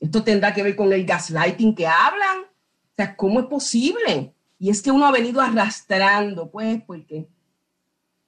esto 0.00 0.24
tendrá 0.24 0.52
que 0.52 0.64
ver 0.64 0.74
con 0.74 0.92
el 0.92 1.06
gaslighting 1.06 1.74
que 1.74 1.86
hablan. 1.86 2.40
O 2.42 2.94
sea, 2.96 3.14
¿cómo 3.16 3.38
es 3.38 3.46
posible? 3.46 4.34
Y 4.58 4.70
es 4.70 4.82
que 4.82 4.90
uno 4.90 5.06
ha 5.06 5.12
venido 5.12 5.40
arrastrando, 5.40 6.50
pues, 6.50 6.82
porque 6.84 7.28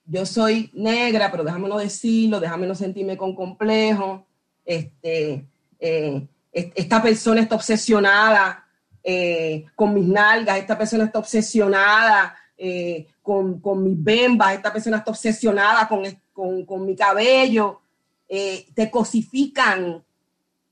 yo 0.05 0.25
soy 0.25 0.71
negra, 0.73 1.29
pero 1.29 1.43
déjame 1.43 1.67
no 1.67 1.77
decirlo, 1.77 2.39
déjame 2.39 2.67
no 2.67 2.75
sentirme 2.75 3.17
con 3.17 3.35
complejo. 3.35 4.25
Este, 4.63 5.45
eh, 5.79 6.27
esta 6.75 7.01
persona 7.01 7.41
está 7.41 7.55
obsesionada 7.55 8.65
eh, 9.03 9.65
con 9.75 9.93
mis 9.93 10.07
nalgas, 10.07 10.57
esta 10.57 10.77
persona 10.77 11.05
está 11.05 11.19
obsesionada 11.19 12.35
eh, 12.57 13.07
con, 13.21 13.59
con, 13.59 13.83
mis 13.83 14.01
bembas, 14.01 14.55
esta 14.55 14.73
persona 14.73 14.97
está 14.97 15.11
obsesionada 15.11 15.87
con, 15.87 16.03
con, 16.33 16.65
con 16.65 16.85
mi 16.85 16.95
cabello. 16.95 17.81
te 18.27 18.91
cosifican 18.91 20.03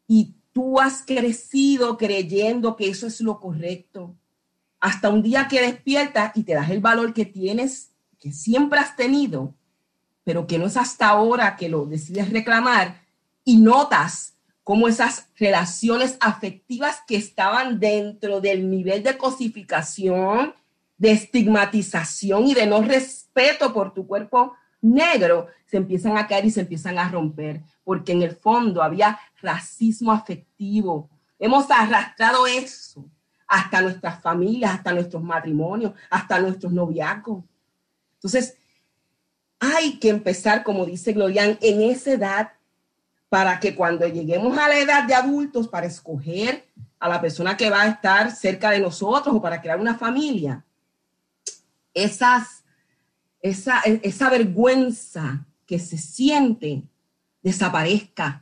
y 0.08 0.36
tú 0.56 0.80
has 0.80 1.04
crecido 1.04 1.98
creyendo 1.98 2.78
que 2.78 2.88
eso 2.88 3.08
es 3.08 3.20
lo 3.20 3.42
correcto. 3.42 4.16
Hasta 4.80 5.10
un 5.10 5.22
día 5.22 5.50
que 5.50 5.60
despiertas 5.60 6.32
y 6.34 6.44
te 6.44 6.54
das 6.54 6.70
el 6.70 6.80
valor 6.80 7.14
que 7.14 7.26
tienes, 7.26 7.92
que 8.18 8.32
siempre 8.32 8.80
has 8.80 8.96
tenido, 8.96 9.54
pero 10.24 10.48
que 10.48 10.58
no 10.58 10.68
es 10.68 10.78
hasta 10.78 11.10
ahora 11.10 11.58
que 11.58 11.68
lo 11.68 11.86
decides 11.86 12.32
reclamar 12.32 13.02
y 13.44 13.58
notas 13.58 14.35
cómo 14.66 14.88
esas 14.88 15.30
relaciones 15.38 16.18
afectivas 16.20 17.04
que 17.08 17.16
estaban 17.16 17.80
dentro 17.80 18.42
del 18.42 18.68
nivel 18.68 19.04
de 19.04 19.16
cosificación, 19.16 20.56
de 20.98 21.12
estigmatización 21.12 22.48
y 22.48 22.56
de 22.56 22.66
no 22.66 22.82
respeto 22.82 23.72
por 23.72 23.94
tu 23.94 24.08
cuerpo 24.08 24.56
negro, 24.82 25.50
se 25.68 25.78
empiezan 25.78 26.18
a 26.18 26.26
caer 26.26 26.46
y 26.46 26.52
se 26.52 26.62
empiezan 26.62 26.98
a 26.98 27.08
romper, 27.08 27.62
porque 27.84 28.14
en 28.14 28.24
el 28.24 28.36
fondo 28.36 28.82
había 28.82 29.20
racismo 29.40 30.12
afectivo. 30.12 31.12
Hemos 31.38 31.70
arrastrado 31.70 32.48
eso 32.48 33.06
hasta 33.48 33.84
nuestras 33.84 34.20
familias, 34.20 34.74
hasta 34.74 34.94
nuestros 34.94 35.22
matrimonios, 35.22 35.94
hasta 36.10 36.40
nuestros 36.40 36.74
noviazgos. 36.74 37.44
Entonces, 38.16 38.58
hay 39.60 40.00
que 40.00 40.10
empezar, 40.10 40.64
como 40.64 40.88
dice 40.88 41.14
Glorian, 41.14 41.60
en 41.62 41.84
esa 41.84 42.14
edad 42.14 42.54
para 43.36 43.60
que 43.60 43.76
cuando 43.76 44.08
lleguemos 44.08 44.58
a 44.58 44.70
la 44.70 44.80
edad 44.80 45.04
de 45.04 45.14
adultos, 45.14 45.68
para 45.68 45.88
escoger 45.88 46.70
a 46.98 47.10
la 47.10 47.20
persona 47.20 47.58
que 47.58 47.70
va 47.70 47.82
a 47.82 47.90
estar 47.90 48.32
cerca 48.32 48.72
de 48.72 48.80
nosotros 48.80 49.36
o 49.36 49.42
para 49.42 49.62
crear 49.62 49.78
una 49.78 49.98
familia, 49.98 50.64
esas, 51.94 52.64
esa, 53.42 53.82
esa 53.82 54.30
vergüenza 54.30 55.46
que 55.66 55.80
se 55.80 55.98
siente 55.98 56.84
desaparezca 57.44 58.42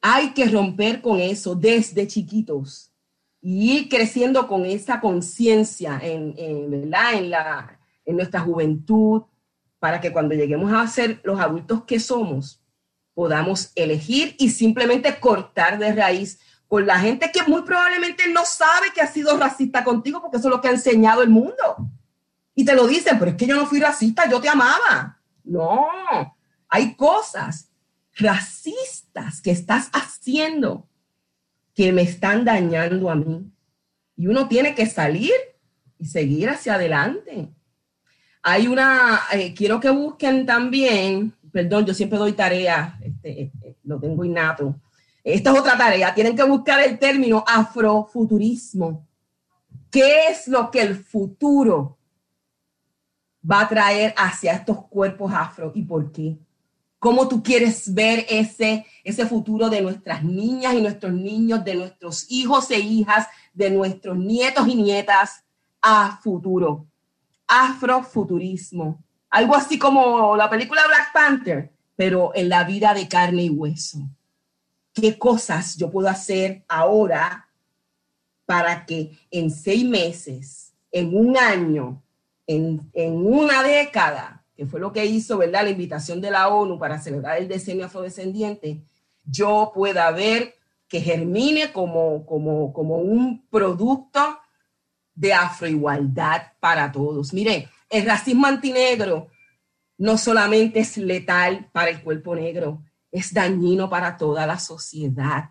hay 0.00 0.32
que 0.32 0.48
romper 0.48 1.02
con 1.02 1.18
eso 1.18 1.56
desde 1.56 2.06
chiquitos. 2.06 2.92
y 3.40 3.72
ir 3.72 3.88
creciendo 3.88 4.46
con 4.46 4.64
esa 4.64 5.00
conciencia 5.00 5.98
en, 6.00 6.36
en, 6.38 6.88
la, 6.88 7.80
en 8.04 8.16
nuestra 8.16 8.38
juventud, 8.38 9.22
para 9.80 10.00
que 10.00 10.12
cuando 10.12 10.36
lleguemos 10.36 10.72
a 10.72 10.86
ser 10.86 11.20
los 11.24 11.40
adultos 11.40 11.82
que 11.82 11.98
somos, 11.98 12.60
podamos 13.14 13.72
elegir 13.74 14.34
y 14.38 14.50
simplemente 14.50 15.18
cortar 15.18 15.78
de 15.78 15.92
raíz 15.92 16.38
con 16.66 16.86
la 16.86 16.98
gente 16.98 17.30
que 17.32 17.42
muy 17.44 17.62
probablemente 17.62 18.28
no 18.28 18.44
sabe 18.44 18.92
que 18.92 19.00
ha 19.00 19.06
sido 19.06 19.36
racista 19.38 19.84
contigo, 19.84 20.20
porque 20.20 20.38
eso 20.38 20.48
es 20.48 20.54
lo 20.54 20.60
que 20.60 20.68
ha 20.68 20.72
enseñado 20.72 21.22
el 21.22 21.30
mundo. 21.30 21.90
Y 22.54 22.64
te 22.64 22.74
lo 22.74 22.86
dicen, 22.86 23.18
pero 23.18 23.30
es 23.30 23.36
que 23.36 23.46
yo 23.46 23.56
no 23.56 23.66
fui 23.66 23.80
racista, 23.80 24.28
yo 24.28 24.40
te 24.40 24.48
amaba. 24.48 25.20
No, 25.44 25.86
hay 26.68 26.94
cosas 26.94 27.70
racistas 28.16 29.40
que 29.40 29.50
estás 29.50 29.90
haciendo 29.92 30.88
que 31.74 31.92
me 31.92 32.02
están 32.02 32.44
dañando 32.44 33.10
a 33.10 33.14
mí. 33.14 33.50
Y 34.16 34.28
uno 34.28 34.48
tiene 34.48 34.74
que 34.74 34.86
salir 34.86 35.32
y 35.98 36.06
seguir 36.06 36.48
hacia 36.48 36.74
adelante. 36.74 37.48
Hay 38.42 38.68
una, 38.68 39.20
eh, 39.32 39.54
quiero 39.54 39.80
que 39.80 39.90
busquen 39.90 40.46
también, 40.46 41.32
perdón, 41.52 41.86
yo 41.86 41.94
siempre 41.94 42.18
doy 42.18 42.32
tarea, 42.32 42.98
este, 43.24 43.42
este, 43.42 43.78
lo 43.84 43.98
tengo 43.98 44.24
innato. 44.24 44.76
Esta 45.22 45.52
es 45.52 45.58
otra 45.58 45.76
tarea, 45.76 46.14
tienen 46.14 46.36
que 46.36 46.44
buscar 46.44 46.80
el 46.80 46.98
término 46.98 47.42
afrofuturismo. 47.46 49.06
¿Qué 49.90 50.28
es 50.28 50.48
lo 50.48 50.70
que 50.70 50.82
el 50.82 50.96
futuro 50.96 51.98
va 53.50 53.60
a 53.60 53.68
traer 53.68 54.14
hacia 54.16 54.52
estos 54.52 54.86
cuerpos 54.86 55.32
afro 55.32 55.72
y 55.74 55.82
por 55.82 56.12
qué? 56.12 56.38
cómo 57.04 57.28
tú 57.28 57.42
quieres 57.42 57.92
ver 57.92 58.24
ese, 58.30 58.86
ese 59.04 59.26
futuro 59.26 59.68
de 59.68 59.82
nuestras 59.82 60.24
niñas 60.24 60.72
y 60.72 60.80
nuestros 60.80 61.12
niños, 61.12 61.62
de 61.62 61.74
nuestros 61.74 62.24
hijos 62.30 62.70
e 62.70 62.78
hijas, 62.78 63.28
de 63.52 63.70
nuestros 63.70 64.16
nietos 64.16 64.66
y 64.66 64.74
nietas 64.74 65.44
a 65.82 66.18
futuro. 66.22 66.86
Afrofuturismo. 67.46 69.04
Algo 69.28 69.54
así 69.54 69.78
como 69.78 70.34
la 70.34 70.48
película 70.48 70.80
Black 70.86 71.12
Panther, 71.12 71.73
pero 71.96 72.32
en 72.34 72.48
la 72.48 72.64
vida 72.64 72.94
de 72.94 73.08
carne 73.08 73.44
y 73.44 73.50
hueso. 73.50 73.98
¿Qué 74.92 75.18
cosas 75.18 75.76
yo 75.76 75.90
puedo 75.90 76.08
hacer 76.08 76.64
ahora 76.68 77.48
para 78.46 78.84
que 78.86 79.18
en 79.30 79.50
seis 79.50 79.84
meses, 79.84 80.74
en 80.92 81.16
un 81.16 81.36
año, 81.36 82.02
en, 82.46 82.90
en 82.92 83.14
una 83.14 83.62
década, 83.62 84.44
que 84.56 84.66
fue 84.66 84.80
lo 84.80 84.92
que 84.92 85.04
hizo, 85.04 85.38
¿verdad? 85.38 85.64
La 85.64 85.70
invitación 85.70 86.20
de 86.20 86.30
la 86.30 86.48
ONU 86.48 86.78
para 86.78 87.00
celebrar 87.00 87.38
el 87.38 87.48
decenio 87.48 87.86
afrodescendiente, 87.86 88.84
yo 89.24 89.72
pueda 89.74 90.10
ver 90.10 90.54
que 90.88 91.00
germine 91.00 91.72
como, 91.72 92.24
como, 92.26 92.72
como 92.72 92.96
un 92.96 93.46
producto 93.48 94.38
de 95.14 95.32
afroigualdad 95.32 96.52
para 96.60 96.92
todos. 96.92 97.32
Mire, 97.32 97.68
el 97.88 98.04
racismo 98.04 98.46
antinegro 98.46 99.28
no 99.98 100.18
solamente 100.18 100.80
es 100.80 100.96
letal 100.96 101.70
para 101.72 101.90
el 101.90 102.02
cuerpo 102.02 102.34
negro, 102.34 102.82
es 103.10 103.32
dañino 103.32 103.88
para 103.88 104.16
toda 104.16 104.46
la 104.46 104.58
sociedad. 104.58 105.50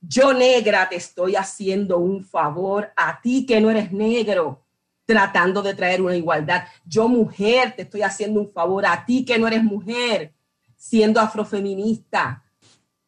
Yo 0.00 0.32
negra 0.32 0.88
te 0.88 0.96
estoy 0.96 1.36
haciendo 1.36 1.98
un 1.98 2.24
favor 2.24 2.92
a 2.96 3.20
ti 3.20 3.46
que 3.46 3.60
no 3.60 3.70
eres 3.70 3.92
negro 3.92 4.64
tratando 5.08 5.62
de 5.62 5.74
traer 5.74 6.02
una 6.02 6.16
igualdad. 6.16 6.64
Yo 6.84 7.08
mujer 7.08 7.74
te 7.74 7.82
estoy 7.82 8.02
haciendo 8.02 8.40
un 8.40 8.52
favor 8.52 8.84
a 8.84 9.06
ti 9.06 9.24
que 9.24 9.38
no 9.38 9.48
eres 9.48 9.64
mujer, 9.64 10.34
siendo 10.76 11.18
afrofeminista. 11.18 12.44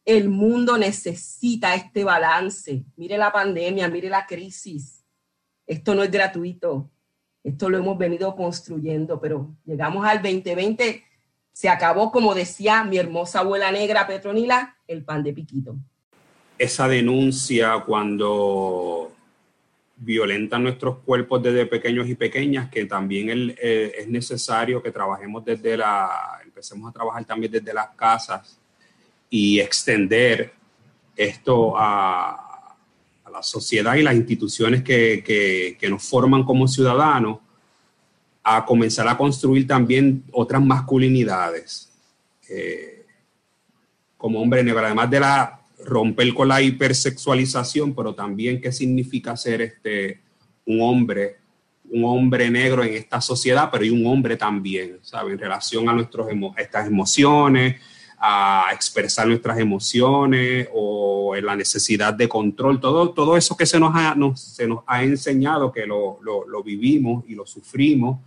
El 0.03 0.27
mundo 0.27 0.79
necesita 0.79 1.75
este 1.75 2.03
balance. 2.03 2.85
Mire 2.95 3.19
la 3.19 3.31
pandemia, 3.31 3.87
mire 3.87 4.09
la 4.09 4.25
crisis. 4.25 5.05
Esto 5.67 5.93
no 5.93 6.01
es 6.01 6.09
gratuito. 6.09 6.89
Esto 7.43 7.69
lo 7.69 7.77
hemos 7.77 7.97
venido 7.97 8.35
construyendo, 8.35 9.19
pero 9.19 9.55
llegamos 9.65 10.05
al 10.05 10.21
2020, 10.21 11.03
se 11.51 11.69
acabó, 11.69 12.11
como 12.11 12.35
decía 12.35 12.83
mi 12.83 12.97
hermosa 12.97 13.39
abuela 13.39 13.71
negra 13.71 14.07
Petronila, 14.07 14.77
el 14.87 15.03
pan 15.03 15.23
de 15.23 15.33
piquito. 15.33 15.75
Esa 16.57 16.87
denuncia 16.87 17.83
cuando 17.85 19.11
violentan 19.97 20.63
nuestros 20.63 20.97
cuerpos 20.99 21.43
desde 21.43 21.67
pequeños 21.67 22.07
y 22.07 22.15
pequeñas, 22.15 22.69
que 22.69 22.85
también 22.85 23.55
eh, 23.61 23.93
es 23.99 24.07
necesario 24.07 24.81
que 24.81 24.91
trabajemos 24.91 25.45
desde 25.45 25.77
la, 25.77 26.39
empecemos 26.43 26.89
a 26.89 26.93
trabajar 26.93 27.23
también 27.25 27.51
desde 27.51 27.73
las 27.73 27.89
casas 27.89 28.59
y 29.29 29.59
extender 29.59 30.53
esto 31.15 31.73
a, 31.77 32.40
la 33.31 33.43
sociedad 33.43 33.95
y 33.95 34.03
las 34.03 34.15
instituciones 34.15 34.83
que, 34.83 35.77
nos 35.89 36.03
forman 36.03 36.43
como 36.43 36.67
ciudadanos 36.67 37.39
a 38.43 38.65
comenzar 38.65 39.07
a 39.07 39.17
construir 39.17 39.67
también 39.67 40.23
otras 40.31 40.63
masculinidades. 40.63 41.91
Eh, 42.49 43.05
como 44.17 44.41
hombre 44.41 44.63
negro, 44.63 44.85
además 44.85 45.09
de 45.09 45.19
la 45.19 45.61
romper 45.85 46.33
con 46.33 46.47
la 46.47 46.61
hipersexualización, 46.61 47.95
pero 47.95 48.13
también 48.13 48.61
qué 48.61 48.71
significa 48.71 49.35
ser 49.35 49.61
este, 49.61 50.21
un 50.65 50.81
hombre, 50.81 51.37
un 51.89 52.05
hombre 52.05 52.49
negro 52.49 52.83
en 52.83 52.93
esta 52.93 53.19
sociedad, 53.19 53.69
pero 53.71 53.83
y 53.83 53.89
un 53.89 54.05
hombre 54.05 54.37
también, 54.37 54.99
¿sabe? 55.01 55.33
En 55.33 55.39
relación 55.39 55.89
a 55.89 55.93
nuestros 55.93 56.27
estas 56.57 56.87
emociones, 56.87 57.81
a 58.23 58.69
expresar 58.71 59.27
nuestras 59.27 59.57
emociones 59.57 60.69
o 60.73 61.35
en 61.35 61.43
la 61.43 61.55
necesidad 61.55 62.13
de 62.13 62.29
control, 62.29 62.79
todo, 62.79 63.09
todo 63.09 63.35
eso 63.35 63.57
que 63.57 63.65
se 63.65 63.79
nos 63.79 63.93
ha, 63.95 64.15
se 64.35 64.67
nos 64.67 64.83
ha 64.85 65.03
enseñado 65.03 65.71
que 65.71 65.87
lo, 65.87 66.19
lo, 66.21 66.47
lo, 66.47 66.61
vivimos 66.61 67.23
y 67.27 67.33
lo 67.33 67.47
sufrimos 67.47 68.19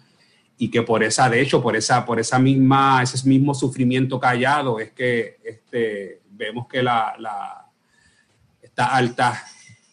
y 0.58 0.68
que 0.68 0.82
por 0.82 1.04
esa, 1.04 1.30
de 1.30 1.40
hecho, 1.40 1.62
por 1.62 1.76
esa, 1.76 2.04
por 2.04 2.18
esa 2.18 2.40
misma, 2.40 3.04
ese 3.04 3.28
mismo 3.28 3.54
sufrimiento 3.54 4.18
callado 4.18 4.80
es 4.80 4.90
que 4.90 5.36
este, 5.44 6.22
vemos 6.28 6.66
que 6.66 6.82
la, 6.82 7.14
la 7.20 7.70
estas 8.60 8.88
altas 8.90 9.38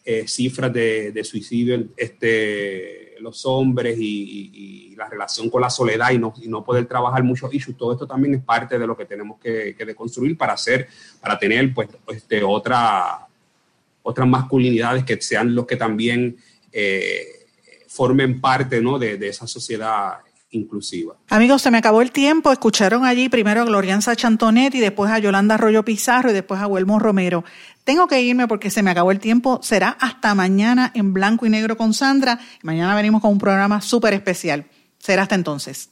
eh, 0.04 0.26
cifras 0.26 0.72
de, 0.72 1.12
de, 1.12 1.22
suicidio 1.22 1.80
este, 1.96 3.01
los 3.22 3.46
hombres 3.46 3.96
y, 3.98 4.94
la 4.96 5.08
relación 5.08 5.48
con 5.48 5.62
la 5.62 5.70
soledad 5.70 6.10
y 6.10 6.18
no, 6.18 6.32
y 6.40 6.48
no 6.48 6.62
poder 6.62 6.86
trabajar 6.86 7.24
muchos 7.24 7.52
issues, 7.52 7.76
todo 7.76 7.92
esto 7.92 8.06
también 8.06 8.34
es 8.34 8.42
parte 8.42 8.78
de 8.78 8.86
lo 8.86 8.96
que 8.96 9.06
tenemos 9.06 9.40
que, 9.40 9.74
deconstruir 9.74 10.36
para 10.36 10.52
hacer, 10.52 10.86
para 11.20 11.38
tener 11.38 11.72
pues 11.72 11.88
este, 12.08 12.44
otra, 12.44 13.26
otras 14.02 14.28
masculinidades 14.28 15.04
que 15.04 15.20
sean 15.20 15.54
los 15.54 15.66
que 15.66 15.76
también 15.76 16.36
eh, 16.70 17.46
formen 17.88 18.40
parte 18.40 18.80
¿no? 18.80 18.98
de 18.98 19.26
esa 19.26 19.46
sociedad 19.46 20.18
inclusiva. 20.52 21.16
Amigos, 21.28 21.62
se 21.62 21.70
me 21.70 21.78
acabó 21.78 22.02
el 22.02 22.12
tiempo. 22.12 22.52
Escucharon 22.52 23.04
allí 23.04 23.28
primero 23.28 23.62
a 23.62 23.64
Glorianza 23.64 24.14
Chantonet 24.16 24.74
y 24.74 24.80
después 24.80 25.10
a 25.10 25.18
Yolanda 25.18 25.56
Arroyo 25.56 25.84
Pizarro 25.84 26.30
y 26.30 26.34
después 26.34 26.60
a 26.60 26.66
Huelmo 26.66 26.98
Romero. 26.98 27.44
Tengo 27.84 28.06
que 28.06 28.22
irme 28.22 28.46
porque 28.46 28.70
se 28.70 28.82
me 28.82 28.90
acabó 28.90 29.10
el 29.10 29.18
tiempo. 29.18 29.60
Será 29.62 29.96
hasta 30.00 30.34
mañana 30.34 30.92
en 30.94 31.12
blanco 31.12 31.46
y 31.46 31.50
negro 31.50 31.76
con 31.76 31.94
Sandra. 31.94 32.38
Mañana 32.62 32.94
venimos 32.94 33.20
con 33.20 33.32
un 33.32 33.38
programa 33.38 33.80
súper 33.80 34.14
especial. 34.14 34.66
Será 34.98 35.22
hasta 35.22 35.34
entonces. 35.34 35.91